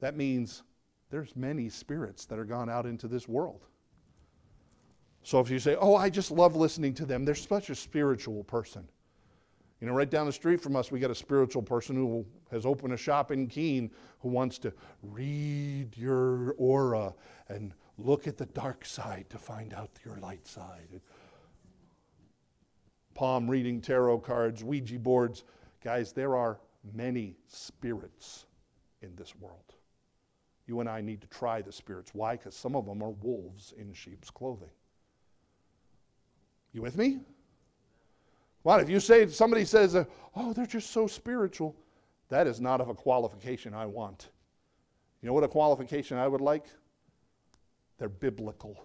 That 0.00 0.16
means 0.16 0.62
there's 1.10 1.34
many 1.36 1.68
spirits 1.68 2.26
that 2.26 2.38
are 2.38 2.44
gone 2.44 2.68
out 2.68 2.86
into 2.86 3.08
this 3.08 3.28
world. 3.28 3.66
So 5.22 5.40
if 5.40 5.50
you 5.50 5.58
say, 5.58 5.76
oh, 5.80 5.96
I 5.96 6.10
just 6.10 6.30
love 6.30 6.56
listening 6.56 6.94
to 6.94 7.06
them, 7.06 7.24
they're 7.24 7.34
such 7.34 7.70
a 7.70 7.74
spiritual 7.74 8.44
person. 8.44 8.88
You 9.80 9.86
know, 9.86 9.92
right 9.92 10.10
down 10.10 10.26
the 10.26 10.32
street 10.32 10.60
from 10.60 10.74
us, 10.74 10.90
we 10.90 10.98
got 10.98 11.10
a 11.10 11.14
spiritual 11.14 11.62
person 11.62 11.94
who 11.94 12.26
has 12.50 12.66
opened 12.66 12.92
a 12.92 12.96
shop 12.96 13.30
in 13.30 13.46
Keene 13.46 13.90
who 14.20 14.28
wants 14.28 14.58
to 14.58 14.72
read 15.02 15.96
your 15.96 16.54
aura 16.58 17.14
and 17.48 17.72
look 17.96 18.26
at 18.26 18.36
the 18.36 18.46
dark 18.46 18.84
side 18.84 19.26
to 19.30 19.38
find 19.38 19.72
out 19.72 19.90
your 20.04 20.16
light 20.16 20.46
side. 20.46 21.00
Palm 23.14 23.48
reading 23.48 23.80
tarot 23.80 24.18
cards, 24.18 24.64
Ouija 24.64 24.98
boards. 24.98 25.44
Guys, 25.82 26.12
there 26.12 26.36
are 26.36 26.58
many 26.94 27.36
spirits 27.46 28.46
in 29.02 29.14
this 29.14 29.34
world. 29.36 29.67
You 30.68 30.80
and 30.80 30.88
I 30.88 31.00
need 31.00 31.22
to 31.22 31.26
try 31.28 31.62
the 31.62 31.72
spirits. 31.72 32.14
Why? 32.14 32.36
Because 32.36 32.54
some 32.54 32.76
of 32.76 32.84
them 32.84 33.02
are 33.02 33.10
wolves 33.10 33.72
in 33.78 33.92
sheep's 33.94 34.30
clothing. 34.30 34.70
You 36.72 36.82
with 36.82 36.96
me? 36.96 37.20
What 38.62 38.80
if 38.80 38.90
you 38.90 39.00
say 39.00 39.26
somebody 39.28 39.64
says, 39.64 39.96
uh, 39.96 40.04
"Oh, 40.36 40.52
they're 40.52 40.66
just 40.66 40.90
so 40.90 41.06
spiritual," 41.06 41.74
that 42.28 42.46
is 42.46 42.60
not 42.60 42.82
of 42.82 42.90
a 42.90 42.94
qualification 42.94 43.72
I 43.72 43.86
want. 43.86 44.28
You 45.22 45.28
know 45.28 45.32
what 45.32 45.42
a 45.42 45.48
qualification 45.48 46.18
I 46.18 46.28
would 46.28 46.42
like? 46.42 46.66
They're 47.96 48.10
biblical. 48.10 48.84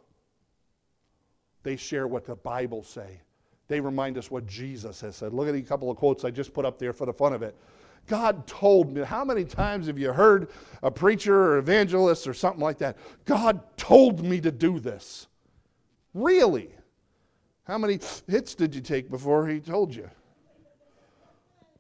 They 1.64 1.76
share 1.76 2.08
what 2.08 2.26
the 2.26 2.36
Bible 2.36 2.84
say. 2.84 3.22
They 3.68 3.82
remind 3.82 4.18
us 4.18 4.32
what 4.32 4.48
Jesus 4.48 5.02
has 5.02 5.18
said. 5.18 5.34
Look 5.34 5.50
at 5.50 5.56
a 5.56 5.62
couple 5.62 5.92
of 5.92 5.98
quotes 5.98 6.24
I 6.24 6.32
just 6.32 6.54
put 6.54 6.66
up 6.66 6.80
there 6.80 6.94
for 6.94 7.06
the 7.06 7.14
fun 7.14 7.34
of 7.34 7.44
it. 7.44 7.56
God 8.08 8.46
told 8.48 8.94
me. 8.94 9.02
How 9.02 9.24
many 9.24 9.46
times 9.46 9.88
have 9.88 9.98
you 9.98 10.12
heard 10.12 10.50
a 10.82 10.92
preacher 10.92 11.36
or 11.36 11.58
evangelist 11.58 12.28
or 12.28 12.34
something 12.34 12.62
like 12.62 12.78
that? 12.80 12.98
God 13.26 13.62
told 13.78 14.24
me 14.24 14.42
to 14.42 14.52
do 14.52 14.80
this. 14.80 15.28
Really? 16.14 16.70
How 17.64 17.78
many 17.78 18.00
hits 18.28 18.56
did 18.56 18.76
you 18.76 18.82
take 18.82 19.10
before 19.10 19.48
he 19.48 19.60
told 19.60 19.96
you? 19.96 20.10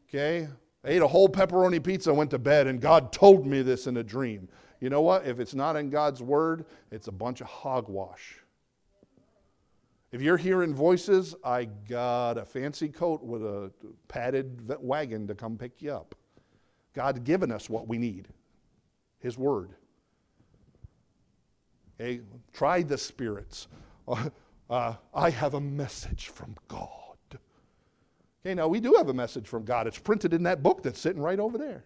Okay? 0.07 0.47
I 0.85 0.89
ate 0.89 1.01
a 1.01 1.07
whole 1.07 1.27
pepperoni 1.27 1.83
pizza, 1.83 2.13
went 2.13 2.31
to 2.31 2.39
bed, 2.39 2.67
and 2.67 2.79
God 2.79 3.11
told 3.11 3.45
me 3.45 3.61
this 3.61 3.87
in 3.87 3.97
a 3.97 4.03
dream. 4.03 4.47
You 4.79 4.89
know 4.89 5.01
what? 5.01 5.25
If 5.25 5.39
it's 5.39 5.53
not 5.53 5.75
in 5.75 5.89
God's 5.89 6.21
word, 6.21 6.65
it's 6.91 7.07
a 7.07 7.11
bunch 7.11 7.41
of 7.41 7.47
hogwash. 7.47 8.42
If 10.13 10.21
you're 10.21 10.37
hearing 10.37 10.75
voices, 10.75 11.33
I 11.43 11.65
got 11.65 12.37
a 12.37 12.45
fancy 12.45 12.87
coat 12.87 13.23
with 13.23 13.41
a 13.41 13.71
padded 14.07 14.71
wagon 14.79 15.25
to 15.25 15.33
come 15.33 15.57
pick 15.57 15.81
you 15.81 15.91
up. 15.91 16.13
God's 16.93 17.21
given 17.21 17.51
us 17.51 17.67
what 17.67 17.87
we 17.87 17.97
need 17.97 18.27
His 19.17 19.39
Word. 19.39 19.71
Okay? 21.99 22.21
Try 22.53 22.83
the 22.83 22.97
spirits. 22.97 23.67
Uh, 24.07 24.29
uh, 24.69 24.93
I 25.15 25.31
have 25.31 25.55
a 25.55 25.61
message 25.61 26.27
from 26.27 26.55
God. 26.67 26.89
Okay, 28.45 28.53
now 28.53 28.67
we 28.67 28.79
do 28.79 28.93
have 28.97 29.09
a 29.09 29.13
message 29.13 29.47
from 29.47 29.63
God. 29.65 29.87
It's 29.87 29.97
printed 29.97 30.31
in 30.31 30.43
that 30.43 30.61
book 30.61 30.83
that's 30.83 30.99
sitting 30.99 31.23
right 31.23 31.39
over 31.39 31.57
there. 31.57 31.85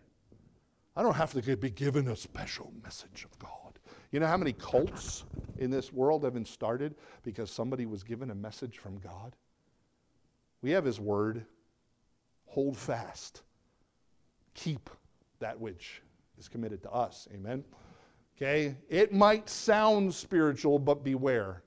I 0.98 1.04
don't 1.04 1.16
have 1.16 1.32
to 1.32 1.56
be 1.56 1.70
given 1.70 2.10
a 2.10 2.16
special 2.16 2.74
message 2.84 3.24
of 3.24 3.40
God. 3.40 3.67
You 4.12 4.20
know 4.20 4.28
how 4.28 4.38
many 4.38 4.54
cults 4.54 5.26
in 5.58 5.70
this 5.70 5.92
world 5.92 6.24
have 6.24 6.34
been 6.34 6.46
started 6.46 6.96
because 7.24 7.52
somebody 7.52 7.86
was 7.86 8.04
given 8.04 8.32
a 8.32 8.36
message 8.36 8.78
from 8.78 9.00
God? 9.00 9.36
We 10.62 10.72
have 10.72 10.86
His 10.86 11.00
Word. 11.00 11.46
Hold 12.46 12.78
fast. 12.78 13.44
Keep 14.54 14.90
that 15.40 15.60
which 15.60 16.02
is 16.40 16.48
committed 16.48 16.82
to 16.84 16.92
us. 16.92 17.28
Amen. 17.34 17.64
Okay? 18.36 18.76
It 18.90 19.14
might 19.14 19.50
sound 19.50 20.14
spiritual, 20.14 20.80
but 20.80 21.04
beware. 21.04 21.64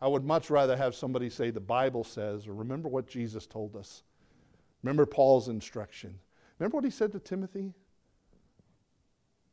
I 0.00 0.08
would 0.08 0.24
much 0.24 0.50
rather 0.50 0.76
have 0.76 0.94
somebody 0.94 1.30
say, 1.30 1.50
the 1.50 1.60
Bible 1.60 2.04
says, 2.04 2.46
or 2.46 2.54
remember 2.54 2.88
what 2.88 3.06
Jesus 3.06 3.46
told 3.46 3.76
us. 3.76 4.02
Remember 4.82 5.06
Paul's 5.06 5.48
instruction. 5.48 6.18
Remember 6.58 6.76
what 6.76 6.84
he 6.84 6.90
said 6.90 7.12
to 7.12 7.18
Timothy? 7.18 7.72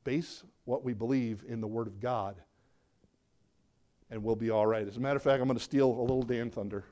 Base 0.04 0.44
what 0.66 0.84
we 0.84 0.94
believe 0.94 1.44
in 1.48 1.62
the 1.62 1.68
Word 1.68 1.88
of 1.88 2.00
God, 2.00 2.36
and 4.10 4.24
we'll 4.24 4.36
be 4.36 4.50
all 4.50 4.66
right. 4.66 4.88
As 4.88 4.98
a 4.98 5.00
matter 5.00 5.18
of 5.18 5.24
fact, 5.24 5.42
I'm 5.42 5.48
going 5.48 5.58
to 5.58 5.64
steal 5.64 5.90
a 5.90 6.02
little 6.02 6.24
Dan 6.24 6.50
Thunder. 6.50 6.86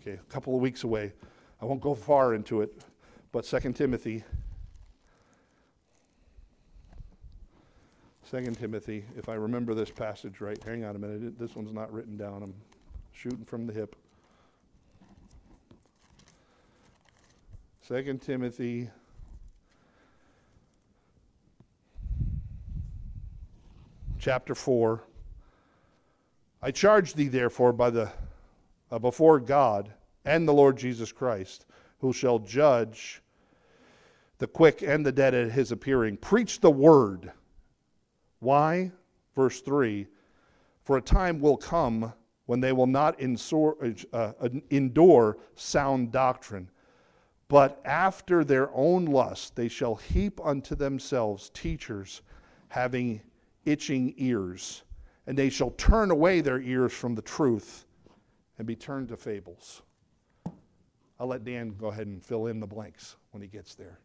Okay, 0.00 0.14
a 0.14 0.32
couple 0.32 0.54
of 0.54 0.60
weeks 0.60 0.84
away. 0.84 1.12
I 1.60 1.64
won't 1.64 1.80
go 1.80 1.94
far 1.94 2.34
into 2.34 2.60
it, 2.60 2.72
but 3.32 3.44
2 3.44 3.72
Timothy. 3.72 4.24
2 8.30 8.44
Timothy, 8.52 9.04
if 9.16 9.28
I 9.28 9.34
remember 9.34 9.74
this 9.74 9.90
passage 9.90 10.40
right, 10.40 10.60
hang 10.64 10.84
on 10.84 10.96
a 10.96 10.98
minute. 10.98 11.38
This 11.38 11.54
one's 11.54 11.72
not 11.72 11.92
written 11.92 12.16
down. 12.16 12.42
I'm 12.42 12.54
shooting 13.12 13.44
from 13.44 13.66
the 13.66 13.72
hip. 13.72 13.96
2 17.86 18.18
Timothy 18.18 18.90
chapter 24.24 24.54
4. 24.54 25.02
I 26.62 26.70
charge 26.70 27.12
thee 27.12 27.28
therefore 27.28 27.74
by 27.74 27.90
the 27.90 28.10
uh, 28.90 28.98
before 28.98 29.38
God 29.38 29.92
and 30.24 30.48
the 30.48 30.54
Lord 30.54 30.78
Jesus 30.78 31.12
Christ, 31.12 31.66
who 31.98 32.10
shall 32.10 32.38
judge 32.38 33.20
the 34.38 34.46
quick 34.46 34.80
and 34.80 35.04
the 35.04 35.12
dead 35.12 35.34
at 35.34 35.52
his 35.52 35.72
appearing. 35.72 36.16
Preach 36.16 36.60
the 36.60 36.70
word. 36.70 37.32
Why? 38.38 38.92
Verse 39.36 39.60
3 39.60 40.06
For 40.84 40.96
a 40.96 41.02
time 41.02 41.38
will 41.38 41.58
come 41.58 42.10
when 42.46 42.60
they 42.60 42.72
will 42.72 42.86
not 42.86 43.18
insor, 43.18 44.06
uh, 44.14 44.32
endure 44.70 45.36
sound 45.54 46.12
doctrine, 46.12 46.70
but 47.48 47.78
after 47.84 48.42
their 48.42 48.70
own 48.72 49.04
lust 49.04 49.54
they 49.54 49.68
shall 49.68 49.96
heap 49.96 50.40
unto 50.42 50.74
themselves 50.74 51.50
teachers 51.50 52.22
having 52.68 53.20
itching 53.64 54.14
ears, 54.16 54.82
and 55.26 55.36
they 55.36 55.50
shall 55.50 55.70
turn 55.72 56.10
away 56.10 56.40
their 56.40 56.60
ears 56.60 56.92
from 56.92 57.14
the 57.14 57.22
truth 57.22 57.86
and 58.58 58.66
be 58.66 58.76
turned 58.76 59.08
to 59.08 59.16
fables. 59.16 59.82
I'll 61.18 61.26
let 61.26 61.44
Dan 61.44 61.74
go 61.78 61.88
ahead 61.88 62.06
and 62.06 62.22
fill 62.22 62.46
in 62.46 62.60
the 62.60 62.66
blanks 62.66 63.16
when 63.30 63.42
he 63.42 63.48
gets 63.48 63.74
there. 63.74 63.98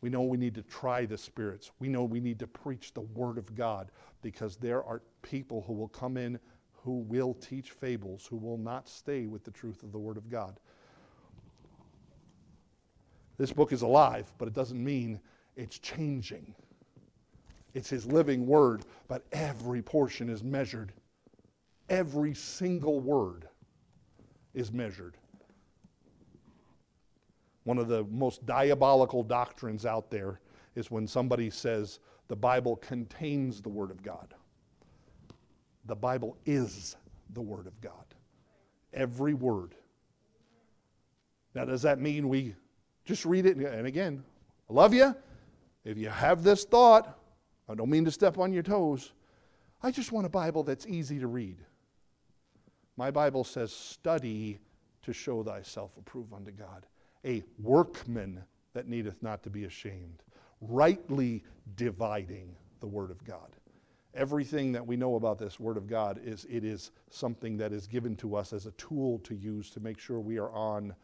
We 0.00 0.10
know 0.10 0.22
we 0.22 0.36
need 0.36 0.54
to 0.54 0.62
try 0.62 1.06
the 1.06 1.18
spirits. 1.18 1.72
We 1.80 1.88
know 1.88 2.04
we 2.04 2.20
need 2.20 2.38
to 2.38 2.46
preach 2.46 2.94
the 2.94 3.00
word 3.00 3.36
of 3.36 3.54
God 3.56 3.90
because 4.22 4.56
there 4.56 4.84
are 4.84 5.02
people 5.22 5.64
who 5.66 5.72
will 5.72 5.88
come 5.88 6.16
in 6.16 6.38
who 6.84 7.00
will 7.00 7.34
teach 7.34 7.72
fables, 7.72 8.26
who 8.26 8.36
will 8.36 8.56
not 8.56 8.88
stay 8.88 9.26
with 9.26 9.44
the 9.44 9.50
truth 9.50 9.82
of 9.82 9.92
the 9.92 9.98
word 9.98 10.16
of 10.16 10.30
God. 10.30 10.58
This 13.36 13.52
book 13.52 13.72
is 13.72 13.82
alive, 13.82 14.32
but 14.38 14.48
it 14.48 14.54
doesn't 14.54 14.82
mean 14.82 15.20
it's 15.56 15.78
changing. 15.78 16.54
It's 17.74 17.90
His 17.90 18.06
living 18.06 18.46
word, 18.46 18.84
but 19.08 19.24
every 19.32 19.82
portion 19.82 20.28
is 20.28 20.42
measured. 20.42 20.92
Every 21.88 22.34
single 22.34 23.00
word 23.00 23.48
is 24.54 24.72
measured. 24.72 25.16
One 27.64 27.78
of 27.78 27.88
the 27.88 28.04
most 28.04 28.46
diabolical 28.46 29.22
doctrines 29.22 29.84
out 29.84 30.10
there 30.10 30.40
is 30.74 30.90
when 30.90 31.06
somebody 31.06 31.50
says 31.50 32.00
the 32.28 32.36
Bible 32.36 32.76
contains 32.76 33.60
the 33.60 33.68
Word 33.68 33.90
of 33.90 34.02
God. 34.02 34.32
The 35.86 35.96
Bible 35.96 36.36
is 36.46 36.96
the 37.34 37.42
Word 37.42 37.66
of 37.66 37.78
God. 37.80 37.92
Every 38.94 39.34
word. 39.34 39.74
Now, 41.54 41.64
does 41.64 41.82
that 41.82 42.00
mean 42.00 42.28
we 42.28 42.54
just 43.04 43.24
read 43.24 43.44
it? 43.44 43.56
And 43.56 43.86
again, 43.86 44.22
I 44.70 44.72
love 44.72 44.94
you. 44.94 45.14
If 45.84 45.98
you 45.98 46.08
have 46.08 46.42
this 46.42 46.64
thought, 46.64 47.17
I 47.68 47.74
don't 47.74 47.90
mean 47.90 48.04
to 48.06 48.10
step 48.10 48.38
on 48.38 48.52
your 48.52 48.62
toes. 48.62 49.12
I 49.82 49.90
just 49.90 50.10
want 50.10 50.26
a 50.26 50.30
Bible 50.30 50.62
that's 50.62 50.86
easy 50.86 51.18
to 51.20 51.26
read. 51.26 51.58
My 52.96 53.10
Bible 53.10 53.44
says, 53.44 53.72
study 53.72 54.58
to 55.02 55.12
show 55.12 55.42
thyself 55.42 55.92
approved 55.96 56.32
unto 56.32 56.50
God. 56.50 56.86
A 57.24 57.44
workman 57.58 58.42
that 58.72 58.88
needeth 58.88 59.22
not 59.22 59.42
to 59.44 59.50
be 59.50 59.64
ashamed, 59.64 60.22
rightly 60.60 61.44
dividing 61.76 62.56
the 62.80 62.86
Word 62.86 63.10
of 63.10 63.24
God. 63.24 63.56
Everything 64.14 64.72
that 64.72 64.86
we 64.86 64.96
know 64.96 65.16
about 65.16 65.38
this 65.38 65.60
Word 65.60 65.76
of 65.76 65.86
God 65.86 66.20
is 66.24 66.46
it 66.50 66.64
is 66.64 66.90
something 67.10 67.56
that 67.58 67.72
is 67.72 67.86
given 67.86 68.16
to 68.16 68.34
us 68.34 68.52
as 68.52 68.66
a 68.66 68.72
tool 68.72 69.18
to 69.20 69.34
use 69.34 69.70
to 69.70 69.80
make 69.80 69.98
sure 69.98 70.18
we 70.18 70.38
are 70.38 70.50
on 70.50 70.94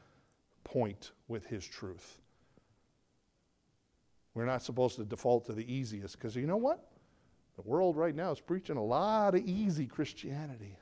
point 0.65 1.12
with 1.29 1.47
His 1.47 1.65
truth. 1.67 2.19
We're 4.35 4.47
not 4.47 4.62
supposed 4.62 4.97
to 4.97 5.05
default 5.05 5.47
to 5.47 5.53
the 5.53 5.72
easiest 5.72 6.18
because 6.18 6.35
you 6.35 6.47
know 6.47 6.57
what? 6.57 6.89
The 7.57 7.62
world 7.62 7.97
right 7.97 8.14
now 8.14 8.32
is 8.32 8.41
preaching 8.41 8.76
a 8.76 8.82
lot 8.82 9.35
of 9.35 9.43
easy 9.47 9.87
Christianity. 9.87 10.76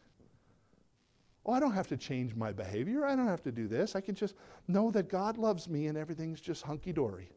Oh, 1.45 1.53
I 1.53 1.61
don't 1.61 1.73
have 1.73 1.89
to 1.89 1.97
change 1.97 2.35
my 2.35 2.53
behavior. 2.53 3.05
I 3.05 3.15
don't 3.17 3.27
have 3.27 3.43
to 3.43 3.53
do 3.53 3.67
this. 3.67 3.95
I 3.95 4.01
can 4.01 4.15
just 4.15 4.37
know 4.69 4.91
that 4.93 5.09
God 5.09 5.37
loves 5.37 5.69
me 5.69 5.89
and 5.89 5.99
everything's 5.99 6.41
just 6.41 6.63
hunky 6.63 6.93
dory. 6.93 7.31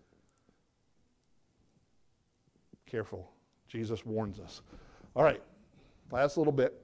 Careful. 2.86 3.30
Jesus 3.68 4.05
warns 4.05 4.39
us. 4.39 4.61
All 5.16 5.24
right, 5.24 5.41
last 6.11 6.38
little 6.38 6.53
bit. 6.53 6.82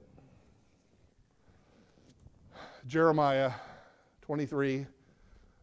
Jeremiah 2.86 3.52
23 4.22 4.86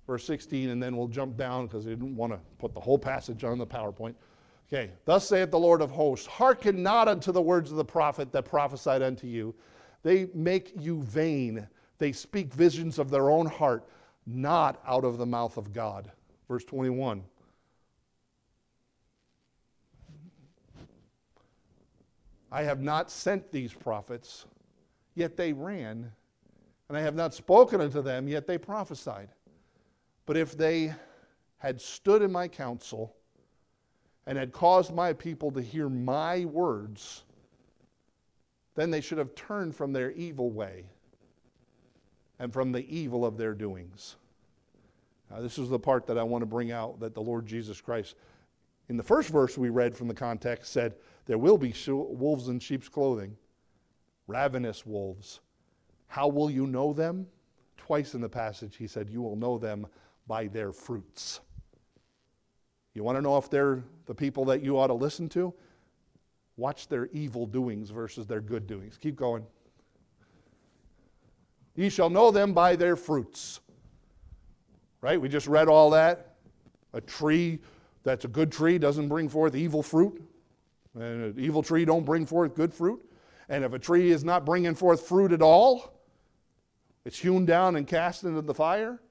verse 0.09 0.25
16, 0.25 0.69
and 0.69 0.81
then 0.81 0.97
we'll 0.97 1.07
jump 1.07 1.37
down 1.37 1.67
because 1.67 1.85
I 1.85 1.91
didn't 1.91 2.15
want 2.15 2.33
to 2.33 2.39
put 2.57 2.73
the 2.73 2.79
whole 2.79 2.97
passage 2.97 3.43
on 3.43 3.59
the 3.59 3.67
PowerPoint. 3.67 4.15
Okay, 4.67 4.89
thus 5.05 5.27
saith 5.27 5.51
the 5.51 5.59
Lord 5.59 5.83
of 5.83 5.91
hosts 5.91 6.25
Hearken 6.25 6.81
not 6.81 7.07
unto 7.07 7.31
the 7.31 7.41
words 7.41 7.69
of 7.69 7.77
the 7.77 7.85
prophet 7.85 8.31
that 8.31 8.43
prophesied 8.43 9.03
unto 9.03 9.27
you. 9.27 9.53
They 10.01 10.27
make 10.33 10.73
you 10.75 11.03
vain. 11.03 11.67
They 11.99 12.11
speak 12.11 12.51
visions 12.55 12.97
of 12.97 13.11
their 13.11 13.29
own 13.29 13.45
heart, 13.45 13.87
not 14.25 14.81
out 14.87 15.05
of 15.05 15.19
the 15.19 15.27
mouth 15.27 15.57
of 15.57 15.73
God. 15.73 16.11
Verse 16.47 16.63
21. 16.63 17.23
I 22.51 22.63
have 22.63 22.81
not 22.81 23.11
sent 23.11 23.51
these 23.51 23.73
prophets, 23.73 24.47
yet 25.13 25.37
they 25.37 25.53
ran, 25.53 26.11
and 26.87 26.97
I 26.97 27.01
have 27.01 27.13
not 27.13 27.35
spoken 27.35 27.79
unto 27.79 28.01
them, 28.01 28.27
yet 28.27 28.47
they 28.47 28.57
prophesied. 28.57 29.29
But 30.29 30.37
if 30.37 30.55
they 30.55 30.93
had 31.57 31.81
stood 31.81 32.21
in 32.21 32.31
my 32.31 32.47
counsel 32.47 33.15
and 34.27 34.37
had 34.37 34.51
caused 34.51 34.93
my 34.93 35.11
people 35.11 35.49
to 35.49 35.59
hear 35.59 35.89
my 35.89 36.45
words, 36.45 37.23
then 38.75 38.91
they 38.91 39.01
should 39.01 39.17
have 39.17 39.33
turned 39.33 39.75
from 39.75 39.91
their 39.91 40.11
evil 40.11 40.51
way 40.51 40.85
and 42.37 42.53
from 42.53 42.71
the 42.71 42.85
evil 42.95 43.25
of 43.25 43.37
their 43.37 43.55
doings. 43.55 44.17
Now, 45.31 45.41
this 45.41 45.57
is 45.57 45.67
the 45.67 45.79
part 45.79 46.05
that 46.05 46.19
I 46.19 46.21
want 46.21 46.43
to 46.43 46.45
bring 46.45 46.71
out 46.71 46.99
that 46.99 47.15
the 47.15 47.23
Lord 47.23 47.47
Jesus 47.47 47.81
Christ, 47.81 48.13
in 48.87 48.97
the 48.97 49.01
first 49.01 49.29
verse 49.29 49.57
we 49.57 49.69
read 49.69 49.97
from 49.97 50.07
the 50.07 50.13
context, 50.13 50.71
said, 50.71 50.93
There 51.25 51.39
will 51.39 51.57
be 51.57 51.73
wolves 51.87 52.49
in 52.49 52.59
sheep's 52.59 52.87
clothing, 52.87 53.35
ravenous 54.27 54.85
wolves. 54.85 55.39
How 56.05 56.27
will 56.27 56.51
you 56.51 56.67
know 56.67 56.93
them? 56.93 57.25
Twice 57.77 58.13
in 58.13 58.21
the 58.21 58.29
passage, 58.29 58.75
he 58.75 58.85
said, 58.85 59.09
You 59.09 59.23
will 59.23 59.35
know 59.35 59.57
them 59.57 59.87
by 60.29 60.47
their 60.47 60.71
fruits. 60.71 61.41
You 62.93 63.03
want 63.03 63.17
to 63.17 63.21
know 63.21 63.37
if 63.37 63.49
they're 63.49 63.83
the 64.05 64.15
people 64.15 64.45
that 64.45 64.61
you 64.61 64.77
ought 64.77 64.87
to 64.87 64.93
listen 64.93 65.27
to? 65.29 65.53
Watch 66.55 66.87
their 66.87 67.07
evil 67.07 67.45
doings 67.45 67.89
versus 67.89 68.27
their 68.27 68.39
good 68.39 68.67
doings. 68.67 68.97
Keep 68.97 69.15
going. 69.15 69.43
Ye 71.75 71.89
shall 71.89 72.09
know 72.09 72.29
them 72.29 72.53
by 72.53 72.75
their 72.75 72.95
fruits. 72.95 73.59
Right? 75.01 75.19
We 75.19 75.29
just 75.29 75.47
read 75.47 75.67
all 75.67 75.89
that. 75.91 76.35
A 76.93 77.01
tree 77.01 77.59
that's 78.03 78.25
a 78.25 78.27
good 78.27 78.51
tree 78.51 78.77
doesn't 78.77 79.07
bring 79.07 79.29
forth 79.29 79.55
evil 79.55 79.81
fruit. 79.81 80.21
And 80.93 81.03
an 81.03 81.35
evil 81.37 81.63
tree 81.63 81.85
don't 81.85 82.05
bring 82.05 82.25
forth 82.25 82.53
good 82.53 82.73
fruit. 82.73 83.01
And 83.47 83.63
if 83.63 83.73
a 83.73 83.79
tree 83.79 84.11
is 84.11 84.23
not 84.23 84.45
bringing 84.45 84.75
forth 84.75 85.07
fruit 85.07 85.31
at 85.31 85.41
all, 85.41 86.01
it's 87.05 87.17
hewn 87.17 87.45
down 87.45 87.77
and 87.77 87.87
cast 87.87 88.25
into 88.25 88.41
the 88.41 88.53
fire. 88.53 89.01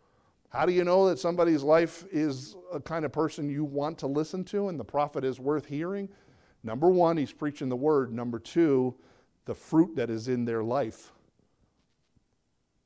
How 0.51 0.65
do 0.65 0.73
you 0.73 0.85
know 0.85 1.09
that 1.09 1.19
somebody's 1.19 1.63
life 1.63 2.05
is 2.11 2.57
a 2.73 2.81
kind 2.81 3.05
of 3.05 3.13
person 3.13 3.51
you 3.51 3.65
want 3.65 3.99
to 3.99 4.07
listen 4.07 4.45
to 4.45 4.69
and 4.69 4.81
the 4.81 4.85
prophet 4.85 5.25
is 5.25 5.39
worth 5.39 5.67
hearing? 5.67 6.09
Number 6.63 6.89
one, 6.89 7.17
he's 7.17 7.33
preaching 7.33 7.69
the 7.69 7.77
word. 7.77 8.13
Number 8.13 8.39
two, 8.39 8.95
the 9.45 9.55
fruit 9.55 9.95
that 9.97 10.11
is 10.11 10.29
in 10.29 10.45
their 10.45 10.63
life 10.63 11.13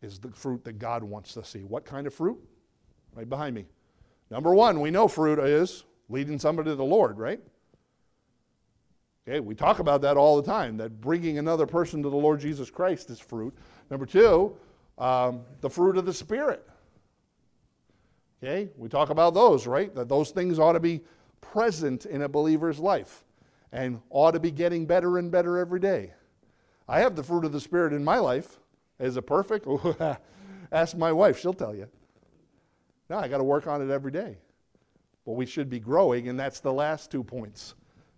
is 0.03 0.19
the 0.19 0.31
fruit 0.31 0.65
that 0.65 0.79
God 0.79 1.05
wants 1.05 1.35
to 1.35 1.45
see. 1.45 1.61
What 1.61 1.85
kind 1.85 2.07
of 2.07 2.15
fruit? 2.15 2.39
Right 3.15 3.29
behind 3.29 3.55
me. 3.55 3.67
Number 4.31 4.55
one, 4.55 4.81
we 4.81 4.91
know 4.91 5.07
fruit 5.07 5.39
is 5.39 5.85
leading 6.09 6.39
somebody 6.39 6.71
to 6.71 6.77
the 6.77 6.85
Lord, 6.85 7.19
right? 7.19 7.41
Okay, 9.29 9.39
we 9.39 9.55
talk 9.55 9.79
about 9.79 10.03
that 10.03 10.17
all 10.17 10.41
the 10.41 10.51
time, 10.51 10.77
that 10.79 11.01
bringing 11.01 11.39
another 11.39 11.67
person 11.67 12.03
to 12.03 12.11
the 12.11 12.17
Lord 12.17 12.41
Jesus 12.41 12.71
Christ 12.71 13.09
is 13.11 13.21
fruit. 13.21 13.55
Number 13.89 14.05
two, 14.05 14.57
um, 14.99 15.43
the 15.61 15.71
fruit 15.71 15.97
of 15.97 16.07
the 16.07 16.13
Spirit. 16.13 16.69
Okay, 18.43 18.71
we 18.77 18.89
talk 18.89 19.11
about 19.11 19.35
those, 19.35 19.67
right? 19.69 19.95
That 19.95 20.09
those 20.09 20.31
things 20.31 20.59
ought 20.59 20.73
to 20.73 20.81
be 20.81 21.03
present 21.41 22.07
in 22.07 22.23
a 22.23 22.29
believer's 22.29 22.81
life 22.81 23.25
and 23.71 24.01
ought 24.11 24.33
to 24.33 24.41
be 24.41 24.51
getting 24.51 24.85
better 24.85 25.19
and 25.19 25.31
better 25.31 25.59
every 25.59 25.79
day. 25.79 26.13
I 26.89 27.01
have 27.01 27.15
the 27.15 27.23
fruit 27.23 27.45
of 27.45 27.53
the 27.53 27.61
Spirit 27.61 27.93
in 27.93 28.03
my 28.03 28.19
life. 28.19 28.59
Is 28.99 29.17
it 29.17 29.23
perfect? 29.23 29.67
Ask 30.73 30.97
my 30.97 31.13
wife, 31.13 31.39
she'll 31.39 31.55
tell 31.55 31.75
you. 31.75 31.89
No, 33.09 33.19
I 33.19 33.29
got 33.29 33.39
to 33.39 33.45
work 33.45 33.67
on 33.67 33.81
it 33.81 33.93
every 33.93 34.11
day. 34.11 34.39
But 35.25 35.33
we 35.33 35.47
should 35.47 35.71
be 35.71 35.79
growing, 35.79 36.29
and 36.29 36.39
that's 36.39 36.59
the 36.59 36.73
last 36.73 37.11
two 37.11 37.23
points. 37.23 37.75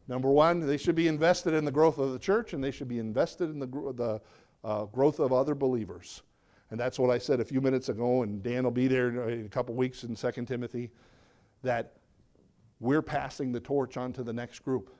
Number 0.08 0.30
one, 0.30 0.60
they 0.60 0.78
should 0.78 0.94
be 0.94 1.08
invested 1.08 1.52
in 1.52 1.64
the 1.64 1.70
growth 1.70 1.98
of 1.98 2.12
the 2.12 2.18
church, 2.18 2.54
and 2.54 2.64
they 2.64 2.70
should 2.70 2.88
be 2.88 2.98
invested 2.98 3.50
in 3.50 3.58
the, 3.58 3.66
the 3.66 4.20
uh, 4.62 4.84
growth 4.86 5.18
of 5.18 5.32
other 5.32 5.54
believers. 5.54 6.22
And 6.74 6.80
that's 6.80 6.98
what 6.98 7.08
I 7.08 7.18
said 7.18 7.38
a 7.38 7.44
few 7.44 7.60
minutes 7.60 7.88
ago, 7.88 8.24
and 8.24 8.42
Dan 8.42 8.64
will 8.64 8.72
be 8.72 8.88
there 8.88 9.28
in 9.28 9.46
a 9.46 9.48
couple 9.48 9.76
weeks 9.76 10.02
in 10.02 10.16
2 10.16 10.44
Timothy, 10.44 10.90
that 11.62 11.92
we're 12.80 13.00
passing 13.00 13.52
the 13.52 13.60
torch 13.60 13.96
on 13.96 14.12
to 14.14 14.24
the 14.24 14.32
next 14.32 14.58
group. 14.64 14.92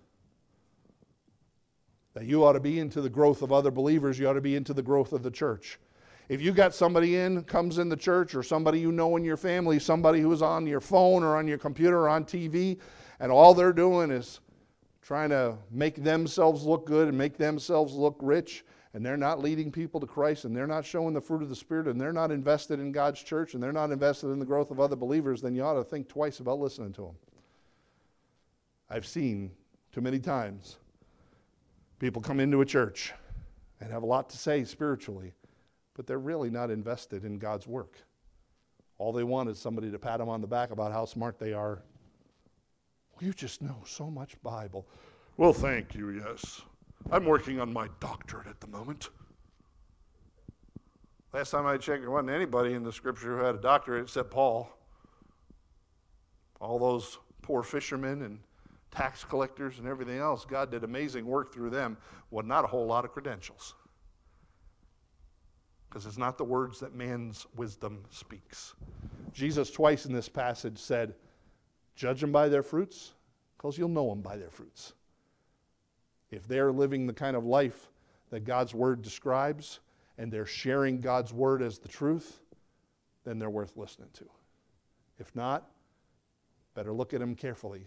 That 2.13 2.27
you 2.27 2.45
ought 2.45 2.53
to 2.53 2.61
be 2.61 2.79
into 2.79 3.01
the 3.01 3.11
growth 3.11 3.43
of 3.43 3.51
other 3.51 3.73
believers, 3.73 4.21
you 4.21 4.29
ought 4.29 4.35
to 4.35 4.41
be 4.41 4.55
into 4.55 4.73
the 4.73 4.85
growth 4.85 5.13
of 5.13 5.25
the 5.25 5.33
church. 5.33 5.81
If 6.29 6.41
you 6.41 6.53
got 6.53 6.77
somebody 6.77 7.17
in, 7.17 7.43
comes 7.43 7.79
in 7.79 7.89
the 7.89 7.97
church, 7.97 8.37
or 8.37 8.45
somebody 8.45 8.79
you 8.79 8.93
know 8.93 9.17
in 9.17 9.25
your 9.25 9.37
family, 9.37 9.81
somebody 9.81 10.21
who's 10.21 10.43
on 10.43 10.69
your 10.69 10.81
phone 10.81 11.25
or 11.25 11.35
on 11.35 11.49
your 11.49 11.59
computer 11.59 12.03
or 12.03 12.09
on 12.09 12.25
TV, 12.25 12.79
and 13.19 13.33
all 13.33 13.53
they're 13.53 13.73
doing 13.73 14.13
is 14.13 14.39
trying 15.03 15.31
to 15.31 15.59
make 15.73 16.05
themselves 16.05 16.63
look 16.63 16.87
good 16.87 17.09
and 17.09 17.19
make 17.19 17.37
themselves 17.37 17.95
look 17.95 18.17
rich, 18.23 18.65
and 18.95 19.05
they're 19.05 19.17
not 19.17 19.41
leading 19.41 19.71
people 19.71 20.01
to 20.01 20.07
Christ, 20.07 20.47
and 20.47 20.57
they're 20.57 20.67
not 20.67 20.85
showing 20.85 21.13
the 21.13 21.21
fruit 21.21 21.43
of 21.43 21.51
the 21.51 21.57
Spirit, 21.57 21.89
and 21.89 22.01
they're 22.01 22.13
not 22.13 22.31
invested 22.31 22.81
in 22.81 22.93
God's 22.93 23.23
church, 23.23 23.53
and 23.55 23.63
they're 23.63 23.73
not 23.73 23.91
invested 23.91 24.29
in 24.29 24.39
the 24.39 24.47
growth 24.47 24.71
of 24.71 24.81
other 24.81 24.97
believers, 24.97 25.43
then 25.43 25.55
you 25.55 25.63
ought 25.63 25.75
to 25.75 25.85
think 25.85 26.09
twice 26.09 26.41
about 26.41 26.59
listening 26.59 26.93
to 26.95 27.03
them. 27.03 27.17
I've 28.89 29.07
seen 29.07 29.51
too 29.93 30.01
many 30.01 30.19
times 30.19 30.79
people 31.99 32.23
come 32.23 32.41
into 32.41 32.63
a 32.63 32.67
church 32.67 33.13
and 33.81 33.91
have 33.91 34.03
a 34.03 34.07
lot 34.07 34.31
to 34.31 34.39
say 34.39 34.65
spiritually 34.65 35.35
but 35.95 36.07
they're 36.07 36.19
really 36.19 36.51
not 36.51 36.71
invested 36.71 37.25
in 37.25 37.39
God's 37.39 37.67
work. 37.67 37.97
All 38.99 39.13
they 39.13 39.25
want 39.25 39.49
is 39.49 39.59
somebody 39.59 39.91
to 39.91 39.99
pat 39.99 40.19
them 40.19 40.29
on 40.29 40.41
the 40.41 40.47
back 40.47 40.71
about 40.71 40.93
how 40.93 41.05
smart 41.05 41.39
they 41.39 41.53
are. 41.53 41.83
Well, 43.15 43.27
you 43.27 43.33
just 43.33 43.63
know 43.63 43.77
so 43.87 44.11
much 44.11 44.41
Bible. 44.43 44.87
Well, 45.37 45.53
thank 45.53 45.95
you, 45.95 46.11
yes. 46.11 46.63
I'm 47.11 47.25
working 47.25 47.61
on 47.61 47.73
my 47.73 47.89
doctorate 48.01 48.47
at 48.47 48.61
the 48.61 48.67
moment. 48.67 49.11
Last 51.33 51.51
time 51.51 51.67
I 51.67 51.77
checked, 51.77 52.03
there 52.03 52.11
wasn't 52.11 52.31
anybody 52.31 52.75
in 52.75 52.83
the 52.83 52.93
scripture 52.93 53.37
who 53.37 53.45
had 53.45 53.57
a 53.57 53.61
doctorate 53.61 54.05
except 54.05 54.31
Paul. 54.31 54.69
All 56.61 56.79
those 56.79 57.19
poor 57.43 57.63
fishermen 57.63 58.23
and 58.23 58.39
tax 58.91 59.25
collectors 59.25 59.79
and 59.79 59.89
everything 59.89 60.19
else, 60.19 60.45
God 60.45 60.71
did 60.71 60.85
amazing 60.85 61.27
work 61.27 61.53
through 61.53 61.71
them. 61.71 61.97
Well, 62.31 62.47
not 62.47 62.65
a 62.65 62.69
whole 62.69 62.87
lot 62.87 63.05
of 63.05 63.13
credentials 63.13 63.75
because 65.95 66.07
it's 66.07 66.19
not 66.19 66.37
the 66.37 66.45
words 66.45 66.81
that 66.81 66.93
man's 66.93 67.47
wisdom 67.55 68.03
speaks. 68.11 68.75
Jesus, 69.33 69.71
twice 69.71 70.07
in 70.07 70.13
this 70.13 70.29
passage, 70.29 70.77
said, 70.77 71.15
Judge 71.95 72.21
them 72.21 72.33
by 72.33 72.49
their 72.49 72.65
fruits, 72.65 73.13
because 73.57 73.79
you'll 73.79 73.89
know 73.89 74.09
them 74.09 74.21
by 74.21 74.37
their 74.37 74.51
fruits. 74.51 74.95
If 76.35 76.49
they're 76.49 76.73
living 76.73 77.07
the 77.07 77.13
kind 77.13 77.37
of 77.37 77.45
life 77.45 77.91
that 78.31 78.45
God's 78.45 78.75
word 78.75 79.03
describes 79.03 79.81
and 80.19 80.33
they're 80.33 80.47
sharing 80.47 81.01
God's 81.01 81.33
word 81.33 81.63
as 81.63 81.79
the 81.79 81.89
truth, 81.89 82.41
then 83.25 83.39
they're 83.39 83.51
worth 83.51 83.77
listening 83.77 84.09
to. 84.15 84.25
If 85.19 85.35
not, 85.37 85.71
better 86.75 86.93
look 86.93 87.15
at 87.15 87.21
them 87.21 87.37
carefully. 87.37 87.87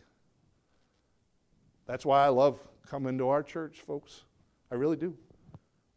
That's 1.85 2.05
why 2.05 2.25
I 2.25 2.29
love 2.29 2.59
coming 2.87 3.17
to 3.17 3.27
our 3.27 3.43
church, 3.43 3.81
folks. 3.85 4.23
I 4.71 4.75
really 4.75 4.97
do. 4.97 5.15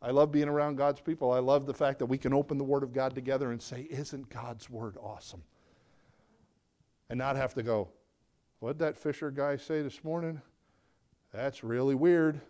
I 0.03 0.11
love 0.11 0.33
being 0.33 0.49
around 0.49 0.77
God's 0.77 1.01
people. 1.01 1.31
I 1.31 1.39
love 1.39 1.67
the 1.67 1.75
fact 1.75 1.99
that 2.01 2.07
we 2.07 2.19
can 2.19 2.33
open 2.33 2.59
the 2.59 2.65
Word 2.65 2.83
of 2.83 2.93
God 2.93 3.15
together 3.15 3.53
and 3.53 3.61
say, 3.61 3.87
Isn't 3.91 4.29
God's 4.29 4.71
Word 4.71 4.97
awesome? 5.01 5.43
And 7.11 7.19
not 7.19 7.37
have 7.37 7.55
to 7.55 7.63
go, 7.63 7.89
What 8.61 8.79
did 8.79 8.87
that 8.87 8.97
Fisher 8.97 9.31
guy 9.31 9.57
say 9.57 9.83
this 9.83 10.03
morning? 10.03 10.41
That's 11.33 11.63
really 11.63 11.95
weird. 11.95 12.41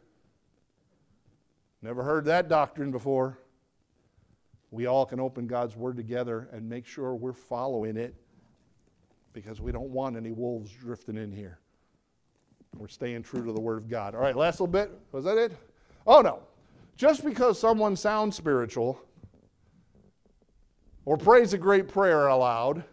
Never 1.83 2.03
heard 2.03 2.25
that 2.27 2.49
doctrine 2.49 2.91
before. 2.91 3.39
We 4.71 4.87
all 4.87 5.05
can 5.05 5.21
open 5.21 5.47
God's 5.47 5.77
Word 5.77 5.97
together 5.97 6.49
and 6.53 6.69
make 6.69 6.87
sure 6.87 7.15
we're 7.15 7.33
following 7.33 7.97
it 7.97 8.15
because 9.33 9.61
we 9.61 9.73
don't 9.73 9.91
want 9.91 10.17
any 10.17 10.31
wolves 10.31 10.71
drifting 10.73 11.17
in 11.17 11.33
here. 11.33 11.59
We're 12.77 12.89
staying 12.89 13.23
true 13.23 13.45
to 13.45 13.53
the 13.53 13.61
Word 13.61 13.79
of 13.79 13.89
God. 13.89 14.15
All 14.15 14.21
right, 14.21 14.37
last 14.37 14.61
little 14.61 14.73
bit. 14.73 14.91
Was 15.13 15.25
that 15.25 15.37
it? 15.37 15.53
Oh, 16.07 16.21
no. 16.21 16.41
Just 16.97 17.25
because 17.25 17.59
someone 17.59 17.97
sounds 17.97 18.37
spiritual, 18.37 19.01
or 21.05 21.17
prays 21.17 21.53
a 21.53 21.59
great 21.59 21.89
prayer 21.89 22.29
aloud, 22.29 22.85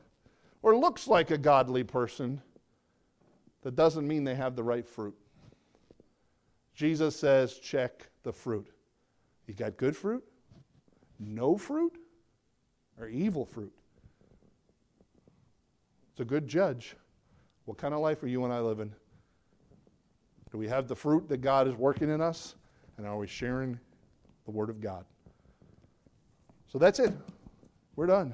or 0.62 0.76
looks 0.76 1.08
like 1.08 1.30
a 1.30 1.38
godly 1.38 1.84
person, 1.84 2.42
that 3.62 3.76
doesn't 3.76 4.08
mean 4.08 4.24
they 4.24 4.36
have 4.36 4.56
the 4.56 4.64
right 4.64 4.88
fruit. 4.88 5.16
Jesus 6.78 7.20
says, 7.20 7.56
check 7.56 8.08
the 8.24 8.32
fruit. 8.32 8.68
You 9.48 9.56
got 9.56 9.76
good 9.76 9.98
fruit, 9.98 10.24
no 11.20 11.58
fruit, 11.58 11.98
or 12.98 13.10
evil 13.10 13.46
fruit. 13.46 13.74
It's 16.12 16.22
a 16.22 16.26
good 16.26 16.48
judge. 16.48 16.96
What 17.66 17.78
kind 17.78 17.94
of 17.94 18.00
life 18.00 18.24
are 18.24 18.28
you 18.28 18.46
and 18.46 18.54
I 18.54 18.60
living? 18.60 18.94
Do 20.52 20.58
we 20.58 20.70
have 20.70 20.88
the 20.88 20.96
fruit 20.96 21.28
that 21.28 21.42
God 21.42 21.68
is 21.68 21.76
working 21.76 22.10
in 22.10 22.22
us? 22.22 22.56
And 22.98 23.06
are 23.06 23.18
we 23.18 23.28
sharing 23.28 23.78
the 24.48 24.52
Word 24.52 24.70
of 24.70 24.80
God. 24.82 25.06
So 26.72 26.80
that's 26.80 27.00
it. 27.00 27.14
We're 27.96 28.08
done. 28.08 28.34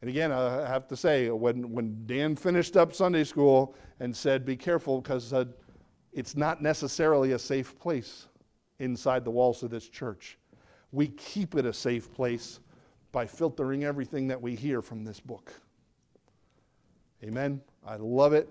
And 0.00 0.10
again, 0.10 0.32
I 0.32 0.66
have 0.66 0.88
to 0.88 0.96
say, 0.96 1.30
when, 1.30 1.70
when 1.72 2.06
Dan 2.06 2.34
finished 2.36 2.76
up 2.76 2.94
Sunday 2.94 3.24
school 3.24 3.74
and 4.00 4.14
said, 4.14 4.44
be 4.44 4.56
careful 4.56 5.00
because 5.00 5.32
uh, 5.32 5.44
it's 6.14 6.36
not 6.36 6.62
necessarily 6.62 7.32
a 7.32 7.38
safe 7.38 7.78
place 7.78 8.28
inside 8.78 9.24
the 9.24 9.30
walls 9.30 9.62
of 9.62 9.70
this 9.70 9.88
church, 9.88 10.38
we 10.92 11.08
keep 11.08 11.54
it 11.54 11.66
a 11.66 11.72
safe 11.72 12.12
place 12.12 12.60
by 13.12 13.26
filtering 13.26 13.84
everything 13.84 14.26
that 14.28 14.40
we 14.40 14.54
hear 14.54 14.80
from 14.80 15.04
this 15.04 15.20
book. 15.20 15.52
Amen. 17.22 17.60
I 17.86 17.96
love 17.96 18.32
it. 18.32 18.50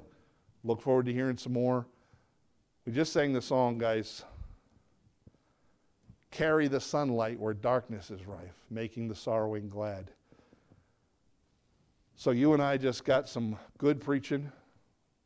Look 0.63 0.81
forward 0.81 1.05
to 1.07 1.13
hearing 1.13 1.37
some 1.37 1.53
more. 1.53 1.85
We 2.85 2.91
just 2.93 3.11
sang 3.11 3.33
the 3.33 3.41
song, 3.41 3.77
guys 3.77 4.23
carry 6.33 6.67
the 6.67 6.81
sunlight 6.81 7.39
where 7.39 7.53
darkness 7.53 8.09
is 8.09 8.25
rife, 8.25 8.65
making 8.71 9.07
the 9.07 9.15
sorrowing 9.15 9.69
glad. 9.69 10.09
So 12.15 12.31
you 12.31 12.53
and 12.53 12.61
I 12.61 12.77
just 12.77 13.05
got 13.05 13.29
some 13.29 13.57
good 13.77 14.01
preaching 14.01 14.51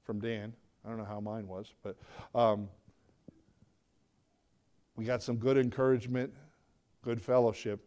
from 0.04 0.20
Dan. 0.20 0.54
I 0.88 0.90
don't 0.90 1.00
know 1.00 1.06
how 1.06 1.20
mine 1.20 1.50
was, 1.50 1.74
but 1.84 1.98
um, 2.34 2.70
we 4.96 5.04
got 5.04 5.22
some 5.22 5.36
good 5.36 5.58
encouragement, 5.58 6.34
good 7.02 7.22
fellowship. 7.22 7.86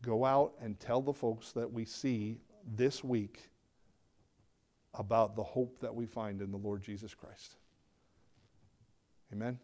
Go 0.00 0.24
out 0.24 0.54
and 0.62 0.80
tell 0.80 1.02
the 1.02 1.12
folks 1.12 1.52
that 1.52 1.70
we 1.70 1.84
see 1.84 2.38
this 2.74 3.04
week 3.04 3.50
about 4.94 5.36
the 5.36 5.42
hope 5.42 5.78
that 5.80 5.94
we 5.94 6.06
find 6.06 6.40
in 6.40 6.50
the 6.50 6.56
Lord 6.56 6.80
Jesus 6.80 7.14
Christ. 7.14 7.56
Amen. 9.30 9.58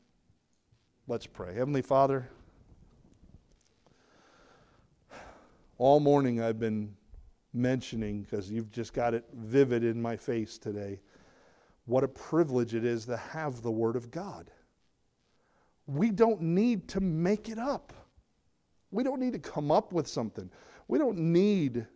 Let's 1.06 1.26
pray. 1.26 1.54
Heavenly 1.54 1.82
Father, 1.82 2.28
All 5.76 5.98
morning 5.98 6.40
I've 6.40 6.60
been 6.60 6.94
mentioning, 7.52 8.22
because 8.22 8.48
you've 8.48 8.70
just 8.70 8.92
got 8.92 9.12
it 9.12 9.24
vivid 9.34 9.82
in 9.82 10.00
my 10.00 10.16
face 10.16 10.56
today, 10.56 11.00
what 11.86 12.04
a 12.04 12.08
privilege 12.08 12.74
it 12.74 12.84
is 12.84 13.04
to 13.06 13.16
have 13.16 13.62
the 13.62 13.70
Word 13.70 13.96
of 13.96 14.10
God. 14.10 14.50
We 15.86 16.10
don't 16.10 16.40
need 16.40 16.88
to 16.88 17.00
make 17.00 17.48
it 17.48 17.58
up. 17.58 17.92
We 18.90 19.02
don't 19.02 19.20
need 19.20 19.32
to 19.34 19.38
come 19.38 19.70
up 19.70 19.92
with 19.92 20.06
something. 20.06 20.50
We 20.88 20.98
don't 20.98 21.18
need 21.18 21.86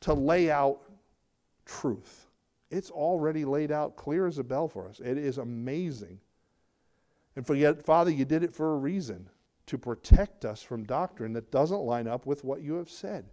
to 0.00 0.12
lay 0.12 0.50
out 0.50 0.82
truth. 1.64 2.26
It's 2.70 2.90
already 2.90 3.44
laid 3.44 3.70
out 3.70 3.96
clear 3.96 4.26
as 4.26 4.38
a 4.38 4.44
bell 4.44 4.68
for 4.68 4.88
us. 4.88 5.00
It 5.00 5.16
is 5.16 5.38
amazing. 5.38 6.18
And 7.36 7.46
for 7.46 7.54
yet, 7.54 7.82
Father, 7.82 8.10
you 8.10 8.24
did 8.24 8.42
it 8.42 8.52
for 8.52 8.74
a 8.74 8.78
reason 8.78 9.28
to 9.66 9.78
protect 9.78 10.44
us 10.44 10.62
from 10.62 10.84
doctrine 10.84 11.32
that 11.32 11.50
doesn't 11.50 11.80
line 11.80 12.06
up 12.06 12.26
with 12.26 12.44
what 12.44 12.60
you 12.60 12.74
have 12.74 12.90
said. 12.90 13.24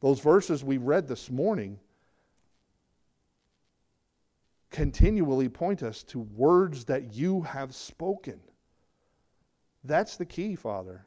Those 0.00 0.20
verses 0.20 0.62
we 0.62 0.78
read 0.78 1.08
this 1.08 1.30
morning 1.30 1.78
continually 4.82 5.48
point 5.48 5.84
us 5.84 6.02
to 6.02 6.18
words 6.18 6.84
that 6.86 7.14
you 7.14 7.40
have 7.42 7.72
spoken. 7.72 8.40
That's 9.84 10.16
the 10.16 10.24
key, 10.24 10.56
Father. 10.56 11.06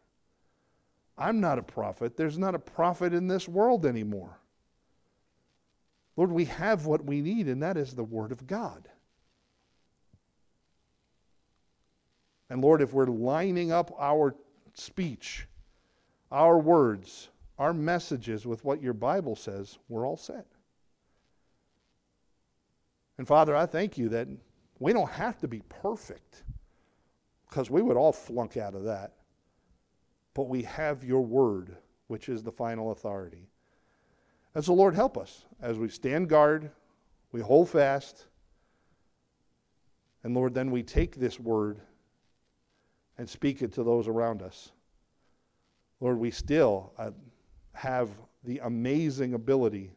I'm 1.17 1.41
not 1.41 1.59
a 1.59 1.61
prophet. 1.61 2.15
There's 2.15 2.37
not 2.37 2.55
a 2.55 2.59
prophet 2.59 3.13
in 3.13 3.27
this 3.27 3.49
world 3.49 3.85
anymore. 3.85 4.39
Lord, 6.15 6.31
we 6.31 6.45
have 6.45 6.85
what 6.85 7.03
we 7.03 7.19
need, 7.19 7.49
and 7.49 7.61
that 7.63 7.75
is 7.75 7.93
the 7.93 8.01
Word 8.05 8.31
of 8.31 8.47
God. 8.47 8.87
And 12.49 12.61
Lord, 12.61 12.81
if 12.81 12.93
we're 12.93 13.07
lining 13.07 13.73
up 13.73 13.93
our 13.99 14.37
speech, 14.73 15.47
our 16.31 16.57
words, 16.57 17.27
our 17.59 17.73
messages 17.73 18.45
with 18.45 18.63
what 18.63 18.81
your 18.81 18.93
Bible 18.93 19.35
says, 19.35 19.79
we're 19.89 20.07
all 20.07 20.15
set. 20.15 20.45
And 23.17 23.27
Father, 23.27 23.55
I 23.55 23.65
thank 23.65 23.97
you 23.97 24.09
that 24.09 24.27
we 24.79 24.93
don't 24.93 25.09
have 25.09 25.37
to 25.39 25.47
be 25.47 25.61
perfect 25.69 26.43
because 27.49 27.69
we 27.69 27.81
would 27.81 27.97
all 27.97 28.11
flunk 28.11 28.57
out 28.57 28.75
of 28.75 28.83
that. 28.83 29.13
But 30.33 30.49
we 30.49 30.63
have 30.63 31.03
your 31.03 31.21
word, 31.21 31.77
which 32.07 32.27
is 32.27 32.43
the 32.43 32.51
final 32.51 32.91
authority. 32.91 33.47
And 34.53 34.63
so, 34.63 34.73
Lord, 34.73 34.95
help 34.95 35.17
us 35.17 35.45
as 35.61 35.77
we 35.77 35.87
stand 35.89 36.29
guard, 36.29 36.71
we 37.31 37.41
hold 37.41 37.69
fast, 37.69 38.27
and 40.23 40.33
Lord, 40.33 40.53
then 40.53 40.71
we 40.71 40.81
take 40.81 41.15
this 41.15 41.39
word 41.39 41.79
and 43.17 43.29
speak 43.29 43.61
it 43.61 43.71
to 43.73 43.83
those 43.83 44.07
around 44.07 44.41
us. 44.41 44.71
Lord, 45.99 46.17
we 46.17 46.31
still 46.31 46.93
uh, 46.97 47.11
have 47.73 48.09
the 48.43 48.59
amazing 48.63 49.35
ability 49.35 49.91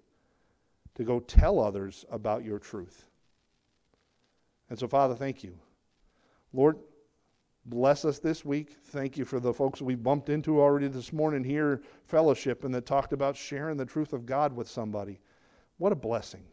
to 0.94 1.04
go 1.04 1.20
tell 1.20 1.58
others 1.58 2.04
about 2.10 2.44
your 2.44 2.58
truth. 2.58 3.07
And 4.70 4.78
so, 4.78 4.86
Father, 4.86 5.14
thank 5.14 5.42
you. 5.42 5.58
Lord, 6.52 6.78
bless 7.66 8.04
us 8.04 8.18
this 8.18 8.44
week. 8.44 8.76
Thank 8.86 9.16
you 9.16 9.24
for 9.24 9.40
the 9.40 9.52
folks 9.52 9.80
we 9.80 9.94
bumped 9.94 10.28
into 10.28 10.60
already 10.60 10.88
this 10.88 11.12
morning 11.12 11.44
here, 11.44 11.82
fellowship, 12.04 12.64
and 12.64 12.74
that 12.74 12.86
talked 12.86 13.12
about 13.12 13.36
sharing 13.36 13.76
the 13.76 13.86
truth 13.86 14.12
of 14.12 14.26
God 14.26 14.54
with 14.54 14.68
somebody. 14.68 15.20
What 15.78 15.92
a 15.92 15.96
blessing. 15.96 16.44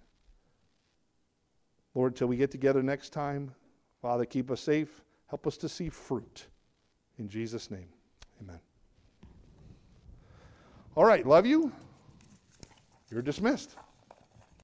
Lord, 1.93 2.15
till 2.15 2.27
we 2.27 2.37
get 2.37 2.51
together 2.51 2.83
next 2.83 3.11
time, 3.11 3.53
Father, 4.01 4.25
keep 4.25 4.51
us 4.51 4.61
safe. 4.61 5.01
Help 5.27 5.47
us 5.47 5.57
to 5.57 5.69
see 5.69 5.89
fruit. 5.89 6.45
In 7.17 7.29
Jesus' 7.29 7.71
name, 7.71 7.87
amen. 8.41 8.59
All 10.95 11.05
right, 11.05 11.25
love 11.25 11.45
you. 11.45 11.71
You're 13.09 13.21
dismissed. 13.21 13.75